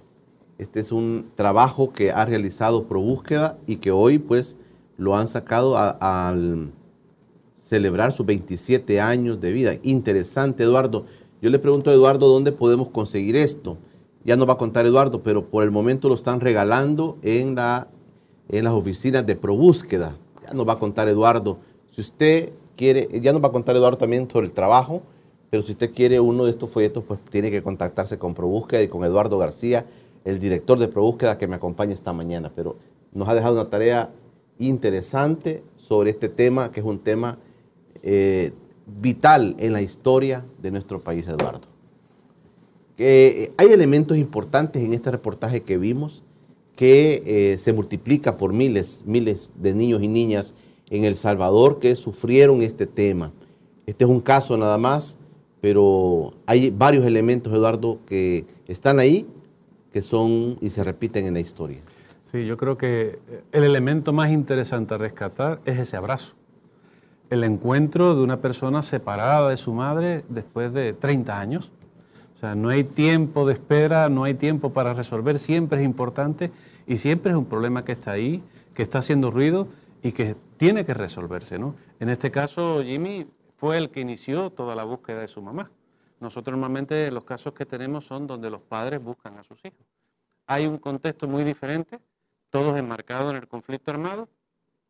Este 0.58 0.80
es 0.80 0.92
un 0.92 1.28
trabajo 1.36 1.94
que 1.94 2.12
ha 2.12 2.26
realizado 2.26 2.86
ProBúsqueda 2.86 3.60
y 3.68 3.76
que 3.76 3.92
hoy 3.92 4.18
pues 4.18 4.58
lo 4.98 5.16
han 5.16 5.28
sacado 5.28 5.78
a- 5.78 5.92
al 6.28 6.72
celebrar 7.64 8.12
sus 8.12 8.26
27 8.26 9.00
años 9.00 9.40
de 9.40 9.52
vida. 9.52 9.74
Interesante, 9.84 10.64
Eduardo. 10.64 11.06
Yo 11.40 11.52
le 11.52 11.60
pregunto 11.60 11.92
a 11.92 11.94
Eduardo 11.94 12.28
dónde 12.28 12.52
podemos 12.52 12.90
conseguir 12.90 13.36
esto. 13.36 13.78
Ya 14.26 14.36
nos 14.38 14.50
va 14.50 14.54
a 14.54 14.58
contar 14.58 14.88
Eduardo, 14.88 15.22
pero 15.22 15.46
por 15.52 15.64
el 15.64 15.70
momento 15.70 16.10
lo 16.10 16.16
están 16.16 16.40
regalando 16.40 17.18
en, 17.22 17.54
la, 17.54 17.90
en 18.50 18.64
las 18.64 18.74
oficinas 18.74 19.24
de 19.28 19.36
ProBúsqueda. 19.36 20.18
Ya 20.44 20.54
nos 20.56 20.68
va 20.68 20.74
a 20.74 20.80
contar 20.80 21.08
Eduardo. 21.08 21.60
Si 21.90 22.02
usted 22.02 22.54
ya 22.78 23.34
nos 23.34 23.44
va 23.44 23.48
a 23.48 23.52
contar 23.52 23.76
Eduardo 23.76 23.98
también 23.98 24.30
sobre 24.30 24.48
el 24.48 24.54
trabajo, 24.54 25.02
pero 25.50 25.64
si 25.64 25.72
usted 25.72 25.94
quiere 25.94 26.20
uno 26.20 26.46
de 26.46 26.52
estos 26.52 26.70
folletos, 26.70 27.04
pues 27.08 27.20
tiene 27.30 27.52
que 27.52 27.64
contactarse 27.64 28.18
con 28.18 28.34
ProBúsqueda 28.34 28.82
y 28.82 28.88
con 28.88 29.04
Eduardo 29.04 29.38
García, 29.38 29.86
el 30.26 30.40
director 30.40 30.78
de 30.78 30.88
ProBúsqueda 30.88 31.38
que 31.38 31.48
me 31.48 31.56
acompaña 31.56 31.94
esta 31.94 32.14
mañana. 32.14 32.52
Pero 32.56 32.78
nos 33.14 33.28
ha 33.30 33.34
dejado 33.34 33.56
una 33.56 33.70
tarea 33.70 34.12
interesante 34.60 35.64
sobre 35.78 36.10
este 36.10 36.30
tema, 36.30 36.72
que 36.72 36.82
es 36.82 36.86
un 36.86 37.00
tema 37.00 37.38
eh, 38.04 38.52
vital 38.86 39.56
en 39.60 39.74
la 39.74 39.82
historia 39.82 40.46
de 40.62 40.72
nuestro 40.72 41.00
país, 41.00 41.28
Eduardo. 41.28 41.68
Eh, 42.98 43.52
hay 43.58 43.68
elementos 43.68 44.18
importantes 44.18 44.84
en 44.84 44.94
este 44.94 45.12
reportaje 45.12 45.62
que 45.62 45.78
vimos 45.78 46.24
que 46.76 47.24
eh, 47.26 47.58
se 47.58 47.74
multiplica 47.74 48.38
por 48.38 48.54
miles, 48.54 49.04
miles 49.06 49.54
de 49.56 49.74
niños 49.74 50.02
y 50.04 50.08
niñas 50.08 50.54
en 50.90 51.04
El 51.04 51.16
Salvador 51.16 51.80
que 51.80 51.96
sufrieron 51.96 52.62
este 52.62 52.88
tema. 52.88 53.32
Este 53.86 54.04
es 54.04 54.10
un 54.10 54.22
caso 54.22 54.58
nada 54.58 54.78
más, 54.78 55.18
pero 55.62 56.34
hay 56.46 56.70
varios 56.70 57.06
elementos, 57.06 57.54
Eduardo, 57.54 58.00
que 58.06 58.46
están 58.68 59.00
ahí, 59.00 59.26
que 59.92 60.02
son 60.02 60.58
y 60.62 60.70
se 60.70 60.84
repiten 60.84 61.26
en 61.26 61.34
la 61.34 61.40
historia. 61.40 61.80
Sí, 62.24 62.46
yo 62.46 62.58
creo 62.58 62.78
que 62.78 63.20
el 63.54 63.64
elemento 63.64 64.12
más 64.12 64.32
interesante 64.32 64.94
a 64.94 64.98
rescatar 64.98 65.62
es 65.66 65.80
ese 65.80 65.96
abrazo. 65.96 66.36
El 67.30 67.44
encuentro 67.44 68.16
de 68.16 68.22
una 68.22 68.42
persona 68.42 68.82
separada 68.82 69.50
de 69.50 69.58
su 69.58 69.74
madre 69.74 70.24
después 70.30 70.74
de 70.74 70.94
30 70.94 71.40
años. 71.40 71.72
O 72.36 72.40
sea, 72.40 72.54
no 72.54 72.70
hay 72.70 72.84
tiempo 72.84 73.48
de 73.48 73.54
espera, 73.54 74.10
no 74.10 74.26
hay 74.26 74.34
tiempo 74.34 74.72
para 74.72 74.94
resolver, 74.94 75.40
siempre 75.40 75.80
es 75.80 75.86
importante 75.86 76.52
y 76.86 76.98
siempre 76.98 77.32
es 77.32 77.38
un 77.38 77.46
problema 77.46 77.84
que 77.84 77.94
está 77.94 78.12
ahí, 78.12 78.44
que 78.74 78.84
está 78.84 79.00
haciendo 79.00 79.32
ruido 79.32 79.68
y 80.04 80.12
que 80.12 80.36
tiene 80.58 80.86
que 80.86 80.94
resolverse. 80.94 81.58
¿no? 81.58 81.76
En 82.00 82.10
este 82.10 82.32
caso, 82.32 82.82
Jimmy 82.84 83.28
fue 83.56 83.78
el 83.78 83.90
que 83.90 84.02
inició 84.02 84.52
toda 84.52 84.76
la 84.76 84.84
búsqueda 84.84 85.22
de 85.22 85.28
su 85.28 85.42
mamá. 85.42 85.72
Nosotros 86.20 86.54
normalmente 86.54 87.12
los 87.12 87.24
casos 87.24 87.54
que 87.54 87.66
tenemos 87.66 88.06
son 88.06 88.28
donde 88.28 88.50
los 88.50 88.62
padres 88.62 89.02
buscan 89.02 89.38
a 89.38 89.44
sus 89.44 89.60
hijos. 89.64 89.86
Hay 90.48 90.66
un 90.66 90.78
contexto 90.78 91.28
muy 91.28 91.44
diferente, 91.44 92.00
todos 92.50 92.78
enmarcados 92.78 93.32
en 93.32 93.38
el 93.38 93.48
conflicto 93.48 93.92
armado, 93.92 94.30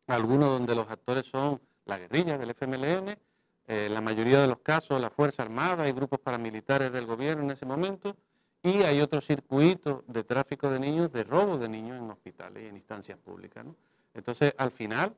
algunos 0.06 0.48
donde 0.48 0.74
los 0.74 0.88
actores 0.90 1.26
son 1.26 1.60
la 1.84 1.98
guerrilla 1.98 2.38
del 2.38 2.50
FMLN, 2.50 3.18
eh, 3.66 3.88
la 3.90 4.00
mayoría 4.00 4.40
de 4.40 4.46
los 4.46 4.60
casos 4.60 5.00
la 5.00 5.10
Fuerza 5.10 5.42
Armada 5.42 5.86
y 5.88 5.92
grupos 5.92 6.20
paramilitares 6.20 6.90
del 6.90 7.04
gobierno 7.04 7.42
en 7.44 7.50
ese 7.50 7.66
momento, 7.66 8.16
y 8.62 8.82
hay 8.82 9.00
otros 9.00 9.26
circuitos 9.26 10.02
de 10.06 10.24
tráfico 10.24 10.70
de 10.70 10.80
niños, 10.80 11.12
de 11.12 11.24
robo 11.24 11.58
de 11.58 11.68
niños 11.68 11.98
en 11.98 12.10
hospitales 12.10 12.64
y 12.64 12.66
en 12.66 12.76
instancias 12.76 13.18
públicas. 13.18 13.66
Entonces, 14.14 14.54
al 14.56 14.70
final, 14.70 15.14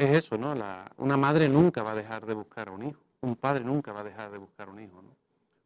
es 0.00 0.24
eso, 0.24 0.38
¿no? 0.38 0.54
una 0.96 1.16
madre 1.16 1.48
nunca 1.48 1.82
va 1.82 1.92
a 1.92 1.94
dejar 1.94 2.24
de 2.24 2.32
buscar 2.34 2.68
a 2.68 2.72
un 2.72 2.84
hijo, 2.84 3.00
un 3.20 3.36
padre 3.36 3.64
nunca 3.64 3.92
va 3.92 4.00
a 4.00 4.04
dejar 4.04 4.30
de 4.30 4.38
buscar 4.38 4.68
a 4.68 4.72
un 4.72 4.80
hijo. 4.80 5.02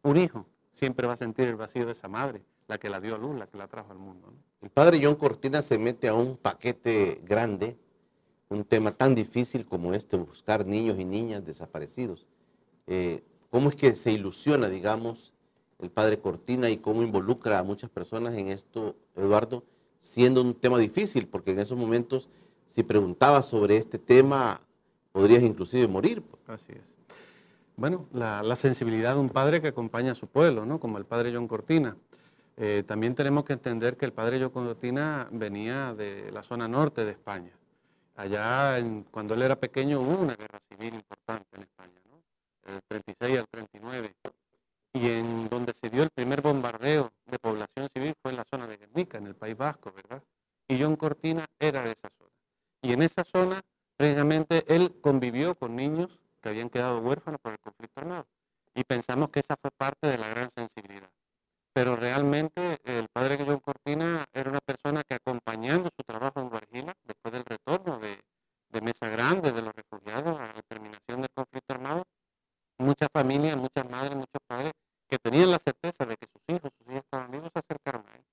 Un 0.02 0.16
hijo 0.16 0.44
siempre 0.70 1.06
va 1.06 1.12
a 1.12 1.16
sentir 1.16 1.46
el 1.46 1.54
vacío 1.54 1.86
de 1.86 1.92
esa 1.92 2.08
madre, 2.08 2.42
la 2.66 2.78
que 2.78 2.90
la 2.90 3.00
dio 3.00 3.14
a 3.14 3.18
luz, 3.18 3.38
la 3.38 3.46
que 3.46 3.56
la 3.56 3.68
trajo 3.68 3.92
al 3.92 3.98
mundo. 3.98 4.32
El 4.60 4.70
padre 4.70 4.98
John 5.00 5.14
Cortina 5.14 5.62
se 5.62 5.78
mete 5.78 6.08
a 6.08 6.14
un 6.14 6.36
paquete 6.36 7.20
grande, 7.24 7.76
un 8.48 8.64
tema 8.64 8.90
tan 8.90 9.14
difícil 9.14 9.66
como 9.66 9.94
este, 9.94 10.16
buscar 10.16 10.66
niños 10.66 10.98
y 10.98 11.04
niñas 11.04 11.44
desaparecidos. 11.44 12.26
Eh, 12.88 13.22
¿Cómo 13.50 13.68
es 13.68 13.76
que 13.76 13.94
se 13.94 14.10
ilusiona, 14.10 14.68
digamos, 14.68 15.32
el 15.78 15.90
padre 15.90 16.18
Cortina 16.18 16.70
y 16.70 16.78
cómo 16.78 17.04
involucra 17.04 17.60
a 17.60 17.62
muchas 17.62 17.88
personas 17.88 18.34
en 18.34 18.48
esto, 18.48 18.96
Eduardo, 19.14 19.62
siendo 20.00 20.42
un 20.42 20.54
tema 20.54 20.78
difícil? 20.78 21.28
Porque 21.28 21.52
en 21.52 21.60
esos 21.60 21.78
momentos 21.78 22.28
si 22.66 22.82
preguntabas 22.82 23.46
sobre 23.46 23.76
este 23.76 23.98
tema, 23.98 24.60
podrías 25.12 25.42
inclusive 25.42 25.86
morir. 25.88 26.22
Así 26.46 26.72
es. 26.72 26.96
Bueno, 27.76 28.06
la, 28.12 28.54
sensibilidad 28.56 29.14
de 29.14 29.20
un 29.20 29.28
padre 29.28 29.60
que 29.60 29.68
acompaña 29.68 30.12
a 30.12 30.14
su 30.14 30.28
pueblo, 30.28 30.64
¿no? 30.64 30.78
como 30.78 30.98
el 30.98 31.04
padre 31.04 31.32
John 31.34 31.48
Cortina. 31.48 31.96
Eh, 32.56 32.84
también 32.86 33.16
tenemos 33.16 33.44
que 33.44 33.52
entender 33.52 33.96
que 33.96 34.04
el 34.04 34.12
padre 34.12 34.38
John 34.40 34.50
Cortina 34.50 35.28
venía 35.32 35.92
de 35.92 36.30
la 36.30 36.42
zona 36.44 36.68
norte 36.68 37.04
de 37.04 37.10
España. 37.10 37.50
Allá, 38.14 38.78
cuando 39.10 39.34
él 39.34 39.42
era 39.42 39.56
pequeño, 39.56 40.00
hubo 40.00 40.22
una 40.22 40.36
guerra 40.36 40.60
civil 40.68 40.94
importante 40.94 41.48
en 41.56 41.62
España, 41.62 42.00
¿no? 42.08 42.70
del 42.70 42.80
36 42.86 43.38
al 43.38 43.48
39. 43.48 44.14
Y 44.92 45.08
en 45.08 45.48
donde 45.48 45.74
se 45.74 45.90
dio 45.90 46.04
el 46.04 46.10
primer 46.10 46.40
bombardeo 46.40 47.10
de 47.26 47.38
población 47.40 47.88
civil 47.92 48.14
fue 48.22 48.30
en 48.30 48.36
la 48.36 48.44
zona 48.44 48.68
de 48.68 48.76
Guernica, 48.76 49.18
en 49.18 49.26
el 49.26 49.34
País 49.34 49.56
Vasco, 49.56 49.90
¿verdad? 49.92 50.22
Y 50.68 50.80
John 50.80 50.94
Cortina 50.94 51.44
era 51.58 51.82
de 51.82 51.90
esa 51.90 52.08
zona. 52.10 52.33
Y 52.84 52.92
en 52.92 53.00
esa 53.00 53.24
zona, 53.24 53.64
precisamente, 53.96 54.62
él 54.68 55.00
convivió 55.00 55.54
con 55.54 55.74
niños 55.74 56.20
que 56.42 56.50
habían 56.50 56.68
quedado 56.68 57.00
huérfanos 57.00 57.40
por 57.40 57.52
el 57.52 57.58
conflicto 57.58 57.98
armado. 58.02 58.26
Y 58.74 58.84
pensamos 58.84 59.30
que 59.30 59.40
esa 59.40 59.56
fue 59.56 59.70
parte 59.70 60.06
de 60.06 60.18
la 60.18 60.28
gran 60.28 60.50
sensibilidad. 60.50 61.08
Pero 61.72 61.96
realmente 61.96 62.76
el 62.84 63.08
padre 63.08 63.38
Guillón 63.38 63.60
Cortina 63.60 64.26
era 64.34 64.50
una 64.50 64.60
persona 64.60 65.02
que 65.02 65.14
acompañando 65.14 65.88
su 65.88 66.02
trabajo 66.02 66.40
en 66.40 66.50
Guarjila, 66.50 66.94
después 67.04 67.32
del 67.32 67.46
retorno 67.46 67.98
de, 67.98 68.20
Mesa 68.82 69.08
Grande, 69.08 69.52
de 69.52 69.62
los 69.62 69.74
refugiados, 69.74 70.38
a 70.38 70.52
la 70.52 70.62
terminación 70.68 71.22
del 71.22 71.30
conflicto 71.34 71.72
armado, 71.72 72.04
muchas 72.76 73.08
familias, 73.10 73.56
muchas 73.56 73.88
madres, 73.88 74.14
muchos 74.14 74.42
padres 74.46 74.72
que 75.08 75.18
tenían 75.18 75.50
la 75.50 75.58
certeza 75.58 76.04
de 76.04 76.18
que 76.18 76.26
sus 76.26 76.42
hijos, 76.48 76.70
sus 76.76 76.86
hijas 76.88 77.04
estaban 77.04 77.30
vivos, 77.30 77.48
se 77.50 77.60
acercaron 77.60 78.04
a 78.08 78.14
él. 78.14 78.24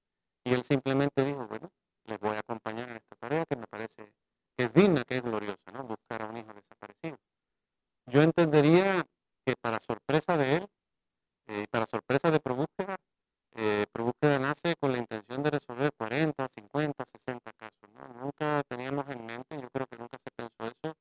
Y 0.43 0.53
él 0.53 0.63
simplemente 0.63 1.23
dijo, 1.23 1.47
bueno, 1.47 1.71
les 2.03 2.19
voy 2.19 2.35
a 2.35 2.39
acompañar 2.39 2.89
en 2.89 2.97
esta 2.97 3.15
tarea 3.15 3.45
que 3.45 3.55
me 3.55 3.67
parece 3.67 4.11
es 4.57 4.73
digna, 4.73 5.03
que 5.03 5.17
es 5.17 5.23
gloriosa, 5.23 5.71
¿no? 5.73 5.83
Buscar 5.83 6.21
a 6.21 6.27
un 6.27 6.37
hijo 6.37 6.53
desaparecido. 6.53 7.17
Yo 8.05 8.21
entendería 8.21 9.05
que 9.45 9.55
para 9.55 9.79
sorpresa 9.79 10.37
de 10.37 10.57
él, 10.57 10.67
eh, 11.47 11.65
para 11.71 11.85
sorpresa 11.85 12.31
de 12.31 12.39
ProBúsqueda, 12.39 12.95
eh, 13.53 13.85
ProBúsqueda 13.91 14.39
nace 14.39 14.75
con 14.79 14.91
la 14.91 14.97
intención 14.97 15.43
de 15.43 15.49
resolver 15.51 15.91
40, 15.97 16.47
50, 16.47 17.03
60 17.05 17.51
casos. 17.53 17.89
¿no? 17.93 18.07
Nunca 18.21 18.63
teníamos 18.67 19.09
en 19.09 19.25
mente, 19.25 19.59
yo 19.59 19.69
creo 19.69 19.87
que 19.87 19.97
nunca 19.97 20.17
se 20.23 20.31
pensó 20.31 20.65
eso, 20.65 20.95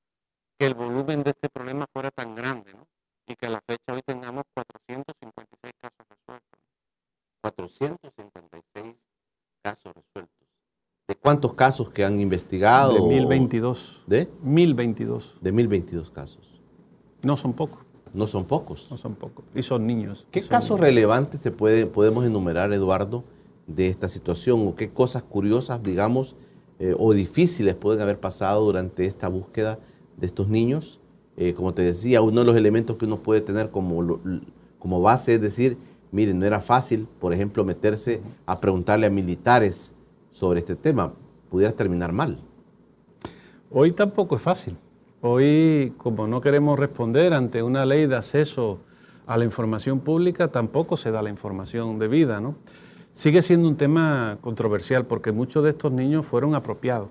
que 0.58 0.66
el 0.66 0.74
volumen 0.74 1.22
de 1.22 1.30
este 1.30 1.48
problema 1.48 1.86
fuera 1.92 2.10
tan 2.10 2.34
grande, 2.34 2.74
¿no? 2.74 2.86
Y 3.26 3.34
que 3.36 3.46
a 3.46 3.50
la 3.50 3.60
fecha 3.60 3.94
hoy 3.94 4.02
tengamos 4.02 4.44
456 4.52 5.72
casos 5.80 6.06
resueltos. 6.08 6.60
456 7.40 9.08
casos 9.62 9.94
resueltos. 9.94 10.48
¿De 11.06 11.16
cuántos 11.16 11.48
casos 11.60 11.90
que 11.90 12.06
han 12.06 12.18
investigado? 12.22 12.94
De 12.94 13.02
1022. 13.02 14.04
¿De? 14.06 14.30
1022. 14.42 15.36
De 15.42 15.52
1022 15.52 16.10
casos. 16.10 16.58
No 17.22 17.36
son 17.36 17.52
pocos. 17.52 17.80
No 18.14 18.26
son 18.26 18.46
pocos. 18.46 18.88
No 18.90 18.96
son 18.96 19.14
pocos. 19.14 19.44
Y 19.54 19.60
son 19.60 19.86
niños. 19.86 20.26
¿Qué 20.30 20.40
casos 20.40 20.80
relevantes 20.80 21.42
se 21.42 21.50
puede, 21.50 21.84
podemos 21.84 22.24
enumerar, 22.24 22.72
Eduardo, 22.72 23.24
de 23.66 23.88
esta 23.88 24.08
situación? 24.08 24.66
¿O 24.66 24.74
qué 24.74 24.88
cosas 24.88 25.22
curiosas, 25.22 25.82
digamos, 25.82 26.34
eh, 26.78 26.94
o 26.98 27.12
difíciles 27.12 27.74
pueden 27.74 28.00
haber 28.00 28.18
pasado 28.18 28.64
durante 28.64 29.04
esta 29.04 29.28
búsqueda 29.28 29.78
de 30.16 30.28
estos 30.28 30.48
niños? 30.48 30.98
Eh, 31.36 31.52
como 31.52 31.74
te 31.74 31.82
decía, 31.82 32.22
uno 32.22 32.40
de 32.40 32.46
los 32.46 32.56
elementos 32.56 32.96
que 32.96 33.04
uno 33.04 33.18
puede 33.18 33.42
tener 33.42 33.70
como, 33.70 34.18
como 34.78 35.02
base 35.02 35.34
es 35.34 35.42
decir, 35.42 35.76
miren, 36.10 36.38
no 36.38 36.46
era 36.46 36.62
fácil, 36.62 37.06
por 37.20 37.34
ejemplo, 37.34 37.66
meterse 37.66 38.22
a 38.46 38.58
preguntarle 38.60 39.06
a 39.06 39.10
militares 39.10 39.92
sobre 40.30 40.60
este 40.60 40.74
tema, 40.74 41.12
pudiera 41.50 41.72
terminar 41.74 42.12
mal. 42.12 42.40
Hoy 43.70 43.92
tampoco 43.92 44.36
es 44.36 44.42
fácil. 44.42 44.76
Hoy, 45.20 45.92
como 45.98 46.26
no 46.26 46.40
queremos 46.40 46.78
responder 46.78 47.34
ante 47.34 47.62
una 47.62 47.84
ley 47.84 48.06
de 48.06 48.16
acceso 48.16 48.80
a 49.26 49.36
la 49.36 49.44
información 49.44 50.00
pública, 50.00 50.48
tampoco 50.48 50.96
se 50.96 51.10
da 51.10 51.22
la 51.22 51.28
información 51.28 51.98
debida. 51.98 52.40
¿no? 52.40 52.54
Sigue 53.12 53.42
siendo 53.42 53.68
un 53.68 53.76
tema 53.76 54.38
controversial 54.40 55.06
porque 55.06 55.30
muchos 55.30 55.62
de 55.62 55.70
estos 55.70 55.92
niños 55.92 56.24
fueron 56.24 56.54
apropiados, 56.54 57.10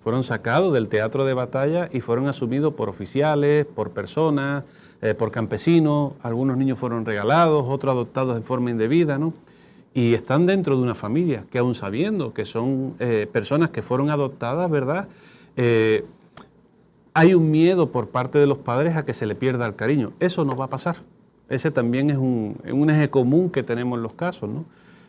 fueron 0.00 0.22
sacados 0.22 0.72
del 0.72 0.88
teatro 0.88 1.24
de 1.24 1.34
batalla 1.34 1.88
y 1.92 2.00
fueron 2.00 2.26
asumidos 2.26 2.74
por 2.74 2.88
oficiales, 2.88 3.66
por 3.66 3.90
personas, 3.90 4.64
eh, 5.02 5.14
por 5.14 5.30
campesinos. 5.30 6.14
Algunos 6.22 6.56
niños 6.56 6.78
fueron 6.78 7.04
regalados, 7.04 7.66
otros 7.68 7.92
adoptados 7.92 8.34
de 8.34 8.42
forma 8.42 8.70
indebida. 8.70 9.18
¿no? 9.18 9.34
Y 9.94 10.14
están 10.14 10.46
dentro 10.46 10.76
de 10.76 10.82
una 10.82 10.94
familia, 10.94 11.44
que 11.50 11.58
aún 11.58 11.74
sabiendo 11.74 12.32
que 12.32 12.44
son 12.44 12.94
eh, 12.98 13.28
personas 13.30 13.70
que 13.70 13.82
fueron 13.82 14.10
adoptadas, 14.10 14.70
¿verdad? 14.70 15.08
Eh, 15.56 16.04
hay 17.14 17.34
un 17.34 17.50
miedo 17.50 17.92
por 17.92 18.08
parte 18.08 18.38
de 18.38 18.46
los 18.46 18.58
padres 18.58 18.96
a 18.96 19.04
que 19.04 19.12
se 19.12 19.26
le 19.26 19.34
pierda 19.34 19.66
el 19.66 19.74
cariño. 19.74 20.12
Eso 20.18 20.44
no 20.44 20.56
va 20.56 20.66
a 20.66 20.70
pasar. 20.70 20.96
Ese 21.50 21.70
también 21.70 22.08
es 22.08 22.16
un, 22.16 22.56
eje 22.90 23.10
común 23.10 23.50
que 23.50 23.62
tenemos 23.62 23.98
en 23.98 24.02
los 24.02 24.14
casos, 24.14 24.48
¿no? 24.48 24.64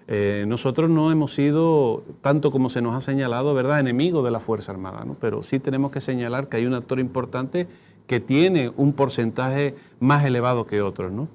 Eh, 0.10 0.44
nosotros 0.46 0.90
no 0.90 1.14
hemos 1.14 1.34
sido, 1.34 2.04
tanto 2.20 2.52
como 2.52 2.70
se 2.70 2.82
nos 2.82 2.94
ha 2.94 3.00
señalado, 3.00 3.54
¿verdad?, 3.54 3.80
enemigos 3.80 4.26
de 4.26 4.32
la 4.32 4.42
Fuerza 4.42 4.74
Armada, 4.74 5.06
¿no? 5.06 5.16
Pero 5.22 5.44
sí 5.44 5.60
tenemos 5.60 5.92
que 5.92 6.02
señalar 6.02 6.50
que 6.50 6.58
hay 6.58 6.66
un 6.66 6.74
actor 6.74 7.00
importante 7.00 7.68
que 8.06 8.20
tiene 8.20 8.74
un 8.76 8.92
porcentaje 8.92 9.76
más 10.02 10.26
elevado 10.26 10.68
que 10.68 10.82
otros, 10.82 11.14
¿no? 11.14 11.30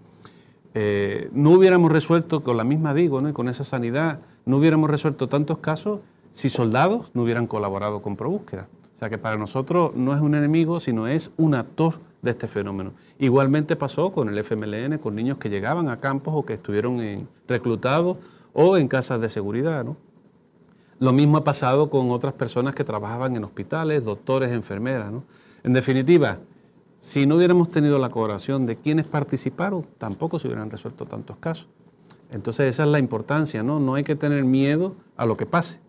Eh, 0.80 1.28
no 1.32 1.50
hubiéramos 1.50 1.90
resuelto, 1.90 2.44
con 2.44 2.56
la 2.56 2.62
misma 2.62 2.94
digo, 2.94 3.20
¿no? 3.20 3.28
y 3.28 3.32
con 3.32 3.48
esa 3.48 3.64
sanidad, 3.64 4.20
no 4.46 4.58
hubiéramos 4.58 4.88
resuelto 4.88 5.28
tantos 5.28 5.58
casos 5.58 5.98
si 6.30 6.50
soldados 6.50 7.10
no 7.14 7.24
hubieran 7.24 7.48
colaborado 7.48 8.00
con 8.00 8.14
ProBúsqueda. 8.14 8.68
O 8.94 8.96
sea 8.96 9.10
que 9.10 9.18
para 9.18 9.36
nosotros 9.36 9.96
no 9.96 10.14
es 10.14 10.20
un 10.20 10.36
enemigo, 10.36 10.78
sino 10.78 11.08
es 11.08 11.32
un 11.36 11.56
actor 11.56 11.98
de 12.22 12.30
este 12.30 12.46
fenómeno. 12.46 12.92
Igualmente 13.18 13.74
pasó 13.74 14.12
con 14.12 14.28
el 14.28 14.38
FMLN, 14.38 14.98
con 14.98 15.16
niños 15.16 15.38
que 15.38 15.50
llegaban 15.50 15.88
a 15.88 15.96
campos 15.96 16.32
o 16.36 16.46
que 16.46 16.52
estuvieron 16.52 17.28
reclutados 17.48 18.18
o 18.52 18.76
en 18.76 18.86
casas 18.86 19.20
de 19.20 19.28
seguridad. 19.28 19.84
Lo 21.00 21.12
mismo 21.12 21.38
ha 21.38 21.42
pasado 21.42 21.90
con 21.90 22.12
otras 22.12 22.34
personas 22.34 22.76
que 22.76 22.84
trabajaban 22.84 23.34
en 23.34 23.42
hospitales, 23.42 24.04
doctores, 24.04 24.52
enfermeras. 24.52 25.12
En 25.64 25.72
definitiva, 25.72 26.38
si 26.98 27.26
no 27.26 27.36
hubiéramos 27.36 27.70
tenido 27.70 27.98
la 27.98 28.10
colaboración 28.10 28.66
de 28.66 28.76
quienes 28.76 29.06
participaron, 29.06 29.86
tampoco 29.98 30.40
se 30.40 30.48
hubieran 30.48 30.68
resuelto 30.68 31.06
tantos 31.06 31.36
casos. 31.38 31.68
Entonces 32.30 32.66
esa 32.66 32.82
es 32.82 32.88
la 32.90 32.98
importancia, 32.98 33.62
¿no? 33.62 33.78
No 33.78 33.94
hay 33.94 34.02
que 34.02 34.16
tener 34.16 34.44
miedo 34.44 34.96
a 35.16 35.24
lo 35.24 35.36
que 35.36 35.46
pase. 35.46 35.80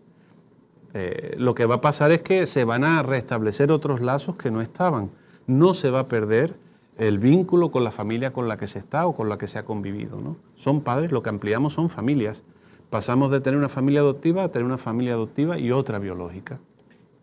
Eh, 0.94 1.34
lo 1.36 1.54
que 1.54 1.66
va 1.66 1.76
a 1.76 1.80
pasar 1.80 2.12
es 2.12 2.22
que 2.22 2.46
se 2.46 2.64
van 2.64 2.84
a 2.84 3.02
restablecer 3.02 3.72
otros 3.72 4.00
lazos 4.00 4.36
que 4.36 4.52
no 4.52 4.62
estaban. 4.62 5.10
No 5.48 5.74
se 5.74 5.90
va 5.90 6.00
a 6.00 6.08
perder 6.08 6.54
el 6.96 7.18
vínculo 7.18 7.72
con 7.72 7.82
la 7.82 7.90
familia 7.90 8.32
con 8.32 8.46
la 8.46 8.56
que 8.56 8.68
se 8.68 8.78
está 8.78 9.06
o 9.06 9.14
con 9.14 9.28
la 9.28 9.36
que 9.36 9.48
se 9.48 9.58
ha 9.58 9.64
convivido. 9.64 10.20
¿no? 10.20 10.36
Son 10.54 10.80
padres, 10.80 11.10
lo 11.10 11.24
que 11.24 11.30
ampliamos 11.30 11.72
son 11.72 11.90
familias. 11.90 12.44
Pasamos 12.88 13.32
de 13.32 13.40
tener 13.40 13.58
una 13.58 13.68
familia 13.68 14.00
adoptiva 14.00 14.44
a 14.44 14.48
tener 14.50 14.64
una 14.64 14.78
familia 14.78 15.14
adoptiva 15.14 15.58
y 15.58 15.72
otra 15.72 15.98
biológica. 15.98 16.60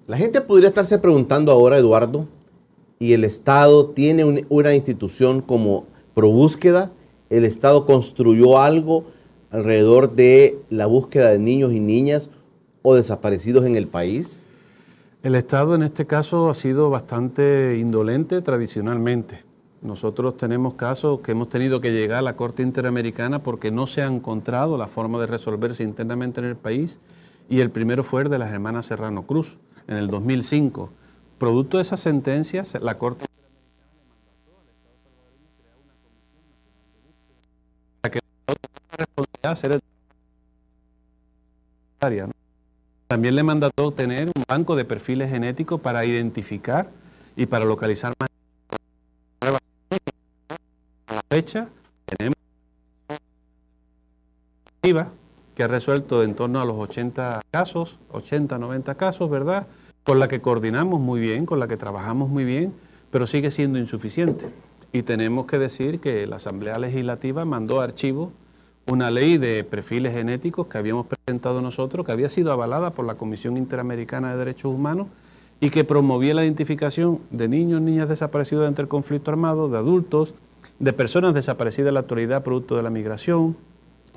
La 0.08 0.18
gente 0.18 0.42
podría 0.42 0.70
estarse 0.70 1.00
preguntando 1.00 1.52
ahora, 1.52 1.78
Eduardo, 1.78 2.28
¿y 3.00 3.14
el 3.14 3.24
Estado 3.24 3.88
tiene 3.88 4.46
una 4.50 4.74
institución 4.74 5.42
como 5.42 5.86
ProBúsqueda? 6.14 6.92
¿El 7.30 7.46
Estado 7.46 7.86
construyó 7.86 8.60
algo 8.60 9.06
alrededor 9.52 10.14
de 10.16 10.60
la 10.70 10.86
búsqueda 10.86 11.30
de 11.30 11.40
niños 11.40 11.74
y 11.74 11.80
niñas 11.80 12.30
o 12.82 12.96
desaparecidos 12.96 13.66
en 13.66 13.76
el 13.76 13.88
país? 13.88 14.46
El 15.24 15.36
Estado 15.36 15.76
en 15.76 15.84
este 15.84 16.06
caso 16.06 16.50
ha 16.50 16.54
sido 16.54 16.90
bastante 16.90 17.78
indolente 17.80 18.42
tradicionalmente. 18.42 19.40
Nosotros 19.82 20.38
tenemos 20.38 20.74
casos 20.74 21.20
que 21.20 21.34
hemos 21.34 21.50
tenido 21.50 21.82
que 21.82 21.92
llegar 21.92 22.20
a 22.20 22.22
la 22.24 22.36
Corte 22.36 22.64
Interamericana 22.64 23.44
porque 23.44 23.72
no 23.72 23.88
se 23.88 24.02
ha 24.02 24.06
encontrado 24.06 24.78
la 24.78 24.88
forma 24.88 25.20
de 25.20 25.28
resolverse 25.28 25.84
internamente 25.84 26.40
en 26.40 26.48
el 26.48 26.56
país 26.56 27.00
y 27.50 27.60
el 27.60 27.70
primero 27.70 28.04
fue 28.04 28.24
el 28.24 28.30
de 28.30 28.40
las 28.40 28.52
hermanas 28.52 28.88
Serrano 28.88 29.24
Cruz 29.28 29.60
en 29.88 29.98
el 29.98 30.08
2005. 30.08 30.90
Producto 31.38 31.78
de 31.78 31.84
esas 31.84 32.00
sentencias, 32.00 32.76
la 32.82 32.98
Corte 32.98 33.26
Interamericana 33.26 33.88
le 39.64 39.70
mandó 39.70 39.88
también 43.08 43.36
le 43.36 43.44
mandató 43.44 43.92
tener 43.92 44.28
un 44.36 44.44
banco 44.48 44.76
de 44.76 44.84
perfiles 44.84 45.30
genéticos 45.30 45.80
para 45.80 46.04
identificar 46.06 46.90
y 47.36 47.46
para 47.46 47.66
localizar 47.66 48.14
más. 48.20 48.30
A 51.08 51.14
la 51.14 51.22
fecha 51.30 51.70
tenemos 52.06 52.36
que 55.56 55.64
ha 55.64 55.68
resuelto 55.68 56.24
en 56.24 56.36
torno 56.36 56.62
a 56.62 56.66
los 56.66 56.78
80 56.78 57.42
casos, 57.52 58.00
80, 58.12 58.58
90 58.58 58.96
casos, 58.96 59.30
¿verdad? 59.30 59.68
Con 60.08 60.20
la 60.20 60.30
que 60.30 60.40
coordinamos 60.40 61.02
muy 61.02 61.20
bien, 61.20 61.46
con 61.46 61.60
la 61.60 61.68
que 61.68 61.76
trabajamos 61.76 62.30
muy 62.30 62.46
bien, 62.46 62.72
pero 63.12 63.28
sigue 63.28 63.52
siendo 63.52 63.78
insuficiente. 63.78 64.48
Y 64.94 65.04
tenemos 65.04 65.48
que 65.48 65.60
decir 65.60 66.00
que 66.00 66.26
la 66.28 66.38
Asamblea 66.38 66.80
Legislativa 66.80 67.44
mandó 67.44 67.82
archivo 67.82 68.32
una 68.86 69.12
ley 69.12 69.38
de 69.38 69.66
perfiles 69.66 70.14
genéticos 70.14 70.68
que 70.68 70.78
habíamos 70.78 71.08
presentado 71.08 71.62
nosotros, 71.62 72.06
que 72.06 72.14
había 72.14 72.30
sido 72.30 72.54
avalada 72.54 72.92
por 72.92 73.04
la 73.04 73.16
Comisión 73.16 73.58
Interamericana 73.58 74.32
de 74.32 74.38
Derechos 74.38 74.74
Humanos 74.74 75.08
y 75.60 75.72
que 75.72 75.84
promovía 75.84 76.34
la 76.34 76.46
identificación 76.46 77.20
de 77.30 77.50
niños, 77.50 77.82
niñas 77.82 78.08
desaparecidos 78.08 78.66
entre 78.66 78.84
el 78.84 78.88
conflicto 78.88 79.30
armado, 79.32 79.68
de 79.68 79.78
adultos, 79.78 80.36
de 80.80 80.94
personas 80.94 81.34
desaparecidas 81.34 81.90
en 81.90 81.96
la 81.96 82.00
actualidad 82.00 82.46
producto 82.46 82.78
de 82.78 82.84
la 82.84 82.90
migración, 82.90 83.58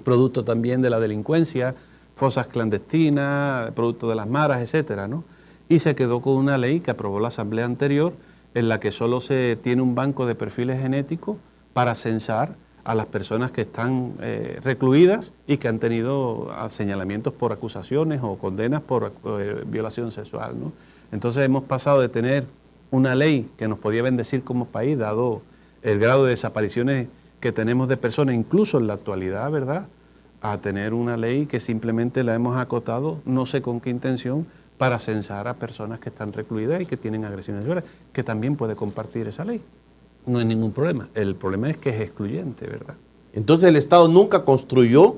producto 0.04 0.44
también 0.44 0.82
de 0.82 0.90
la 0.90 1.00
delincuencia, 1.00 1.75
fosas 2.14 2.47
clandestinas, 2.47 3.73
producto 3.73 4.09
de 4.09 4.14
las 4.14 4.28
maras, 4.28 4.62
etcétera, 4.62 5.09
¿no? 5.09 5.25
Y 5.70 5.78
se 5.78 5.94
quedó 5.94 6.20
con 6.20 6.32
una 6.34 6.58
ley 6.58 6.80
que 6.80 6.90
aprobó 6.90 7.20
la 7.20 7.28
Asamblea 7.28 7.64
anterior 7.64 8.12
en 8.54 8.68
la 8.68 8.80
que 8.80 8.90
solo 8.90 9.20
se 9.20 9.56
tiene 9.62 9.82
un 9.82 9.94
banco 9.94 10.26
de 10.26 10.34
perfiles 10.34 10.82
genéticos 10.82 11.36
para 11.72 11.94
censar 11.94 12.56
a 12.82 12.96
las 12.96 13.06
personas 13.06 13.52
que 13.52 13.60
están 13.60 14.14
eh, 14.20 14.58
recluidas 14.64 15.32
y 15.46 15.58
que 15.58 15.68
han 15.68 15.78
tenido 15.78 16.50
señalamientos 16.66 17.32
por 17.32 17.52
acusaciones 17.52 18.18
o 18.20 18.36
condenas 18.36 18.82
por 18.82 19.12
eh, 19.24 19.62
violación 19.64 20.11
sexual. 20.11 20.59
¿no? 20.59 20.72
Entonces 21.12 21.44
hemos 21.44 21.62
pasado 21.62 22.00
de 22.00 22.09
tener 22.09 22.46
una 22.90 23.14
ley 23.14 23.48
que 23.56 23.68
nos 23.68 23.78
podía 23.78 24.02
bendecir 24.02 24.42
como 24.42 24.64
país, 24.64 24.98
dado 24.98 25.40
el 25.83 26.00
grado 26.00 26.24
de 26.24 26.30
desapariciones 26.30 27.06
que 27.38 27.52
tenemos 27.52 27.88
de 27.88 27.96
personas, 27.96 28.35
incluso 28.35 28.78
en 28.78 28.88
la 28.88 28.94
actualidad, 28.94 29.48
¿verdad? 29.52 29.87
A 30.42 30.59
tener 30.59 30.94
una 30.94 31.16
ley 31.16 31.46
que 31.46 31.61
simplemente 31.61 32.24
la 32.24 32.35
hemos 32.35 32.56
acotado, 32.56 33.18
no 33.24 33.46
sé 33.46 33.62
con 33.62 33.80
qué 33.80 33.90
intención, 33.90 34.46
para 34.81 34.99
censar 34.99 35.47
a 35.47 35.55
personas 35.55 36.01
que 36.01 36.09
están 36.09 36.33
recluidas 36.33 36.81
y 36.81 36.87
que 36.87 36.97
tienen 36.97 37.25
agresiones 37.25 37.64
sexuales, 37.64 37.85
que 38.12 38.25
también 38.25 38.57
puede 38.57 38.75
compartir 38.75 39.29
esa 39.29 39.45
ley 39.45 39.61
no 40.27 40.38
hay 40.38 40.45
ningún 40.45 40.73
problema. 40.73 41.09
El 41.14 41.35
problema 41.35 41.71
es 41.71 41.77
que 41.77 41.90
es 41.90 42.01
excluyente, 42.01 42.66
¿verdad? 42.66 42.95
Entonces 43.33 43.69
el 43.69 43.77
Estado 43.77 44.09
nunca 44.09 44.45
construyó 44.45 45.16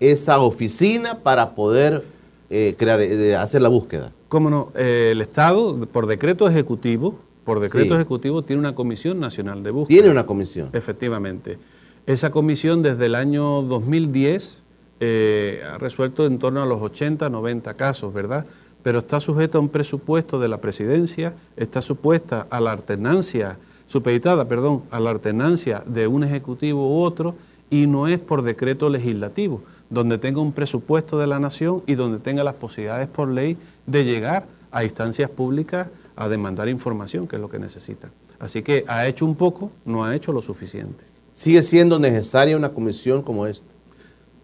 esa 0.00 0.40
oficina 0.40 1.20
para 1.20 1.54
poder 1.54 2.04
eh, 2.50 2.74
crear, 2.78 3.00
eh, 3.00 3.36
hacer 3.36 3.62
la 3.62 3.68
búsqueda. 3.68 4.12
¿Cómo 4.28 4.50
no? 4.50 4.72
Eh, 4.74 5.10
el 5.12 5.20
Estado, 5.20 5.86
por 5.86 6.06
decreto 6.06 6.48
ejecutivo, 6.48 7.18
por 7.44 7.60
decreto 7.60 7.94
ejecutivo, 7.94 8.42
tiene 8.42 8.60
una 8.60 8.74
comisión 8.74 9.18
nacional 9.18 9.62
de 9.62 9.70
búsqueda. 9.70 9.96
Tiene 9.96 10.10
una 10.10 10.26
comisión. 10.26 10.68
Efectivamente. 10.72 11.58
Esa 12.06 12.30
comisión 12.30 12.82
desde 12.82 13.06
el 13.06 13.14
año 13.14 13.62
2010 13.62 14.64
ha 15.00 15.78
resuelto 15.78 16.26
en 16.26 16.38
torno 16.38 16.62
a 16.62 16.66
los 16.66 16.82
80, 16.82 17.28
90 17.30 17.74
casos, 17.74 18.12
¿verdad? 18.12 18.44
Pero 18.82 19.00
está 19.00 19.20
sujeta 19.20 19.58
a 19.58 19.60
un 19.60 19.68
presupuesto 19.68 20.38
de 20.38 20.48
la 20.48 20.60
presidencia, 20.60 21.34
está 21.56 21.80
supuesta 21.80 22.46
a 22.50 22.60
la 22.60 22.72
alternancia 22.72 23.58
supeditada, 23.86 24.46
perdón, 24.46 24.82
a 24.90 25.00
la 25.00 25.10
alternancia 25.10 25.82
de 25.86 26.06
un 26.06 26.22
ejecutivo 26.22 26.88
u 26.88 27.02
otro 27.02 27.34
y 27.70 27.86
no 27.86 28.06
es 28.06 28.18
por 28.18 28.42
decreto 28.42 28.88
legislativo, 28.88 29.62
donde 29.90 30.18
tenga 30.18 30.40
un 30.40 30.52
presupuesto 30.52 31.18
de 31.18 31.26
la 31.26 31.38
nación 31.38 31.82
y 31.86 31.94
donde 31.94 32.18
tenga 32.18 32.44
las 32.44 32.54
posibilidades 32.54 33.08
por 33.08 33.28
ley 33.28 33.56
de 33.86 34.04
llegar 34.04 34.46
a 34.70 34.84
instancias 34.84 35.30
públicas 35.30 35.88
a 36.16 36.28
demandar 36.28 36.68
información, 36.68 37.26
que 37.26 37.36
es 37.36 37.42
lo 37.42 37.48
que 37.48 37.58
necesita. 37.58 38.10
Así 38.38 38.62
que 38.62 38.84
ha 38.86 39.06
hecho 39.06 39.24
un 39.24 39.34
poco, 39.34 39.70
no 39.84 40.04
ha 40.04 40.14
hecho 40.14 40.32
lo 40.32 40.42
suficiente. 40.42 41.04
¿Sigue 41.32 41.62
siendo 41.62 41.98
necesaria 41.98 42.56
una 42.56 42.70
comisión 42.70 43.22
como 43.22 43.46
esta? 43.46 43.77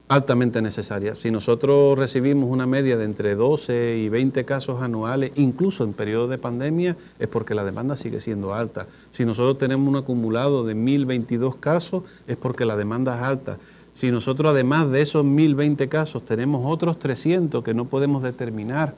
Altamente 0.08 0.60
necesaria. 0.60 1.14
Si 1.14 1.30
nosotros 1.30 1.98
recibimos 1.98 2.50
una 2.50 2.66
media 2.66 2.96
de 2.96 3.04
entre 3.04 3.34
12 3.34 3.96
y 3.96 4.08
20 4.08 4.44
casos 4.44 4.82
anuales, 4.82 5.32
incluso 5.36 5.84
en 5.84 5.94
periodo 5.94 6.28
de 6.28 6.38
pandemia, 6.38 6.96
es 7.18 7.28
porque 7.28 7.54
la 7.54 7.64
demanda 7.64 7.96
sigue 7.96 8.20
siendo 8.20 8.54
alta. 8.54 8.86
Si 9.10 9.24
nosotros 9.24 9.58
tenemos 9.58 9.88
un 9.88 9.96
acumulado 9.96 10.64
de 10.64 10.76
1.022 10.76 11.58
casos, 11.58 12.02
es 12.26 12.36
porque 12.36 12.66
la 12.66 12.76
demanda 12.76 13.16
es 13.16 13.22
alta. 13.22 13.58
Si 13.92 14.10
nosotros 14.10 14.50
además 14.50 14.90
de 14.90 15.02
esos 15.02 15.24
1.020 15.24 15.88
casos 15.88 16.24
tenemos 16.24 16.62
otros 16.66 16.98
300 16.98 17.64
que 17.64 17.74
no 17.74 17.86
podemos 17.86 18.22
determinar 18.22 18.96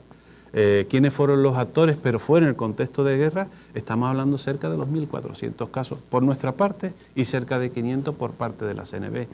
eh, 0.53 0.87
quiénes 0.89 1.13
fueron 1.13 1.43
los 1.43 1.55
actores, 1.57 1.97
pero 2.01 2.19
fue 2.19 2.39
en 2.39 2.45
el 2.45 2.55
contexto 2.55 3.03
de 3.03 3.17
guerra, 3.17 3.47
estamos 3.75 4.09
hablando 4.09 4.37
cerca 4.37 4.69
de 4.69 4.77
los 4.77 4.87
1.400 4.87 5.69
casos 5.69 5.99
por 6.09 6.23
nuestra 6.23 6.53
parte 6.53 6.93
y 7.15 7.25
cerca 7.25 7.59
de 7.59 7.69
500 7.69 8.15
por 8.15 8.31
parte 8.31 8.65
de 8.65 8.73
la 8.73 8.83
CNB 8.83 9.27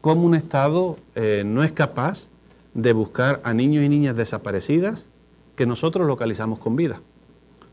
cómo 0.00 0.22
un 0.22 0.34
Estado 0.34 0.96
eh, 1.14 1.42
no 1.44 1.62
es 1.62 1.72
capaz 1.72 2.28
de 2.74 2.92
buscar 2.92 3.40
a 3.44 3.54
niños 3.54 3.84
y 3.84 3.88
niñas 3.88 4.16
desaparecidas 4.16 5.08
que 5.56 5.66
nosotros 5.66 6.06
localizamos 6.06 6.58
con 6.58 6.76
vida. 6.76 7.00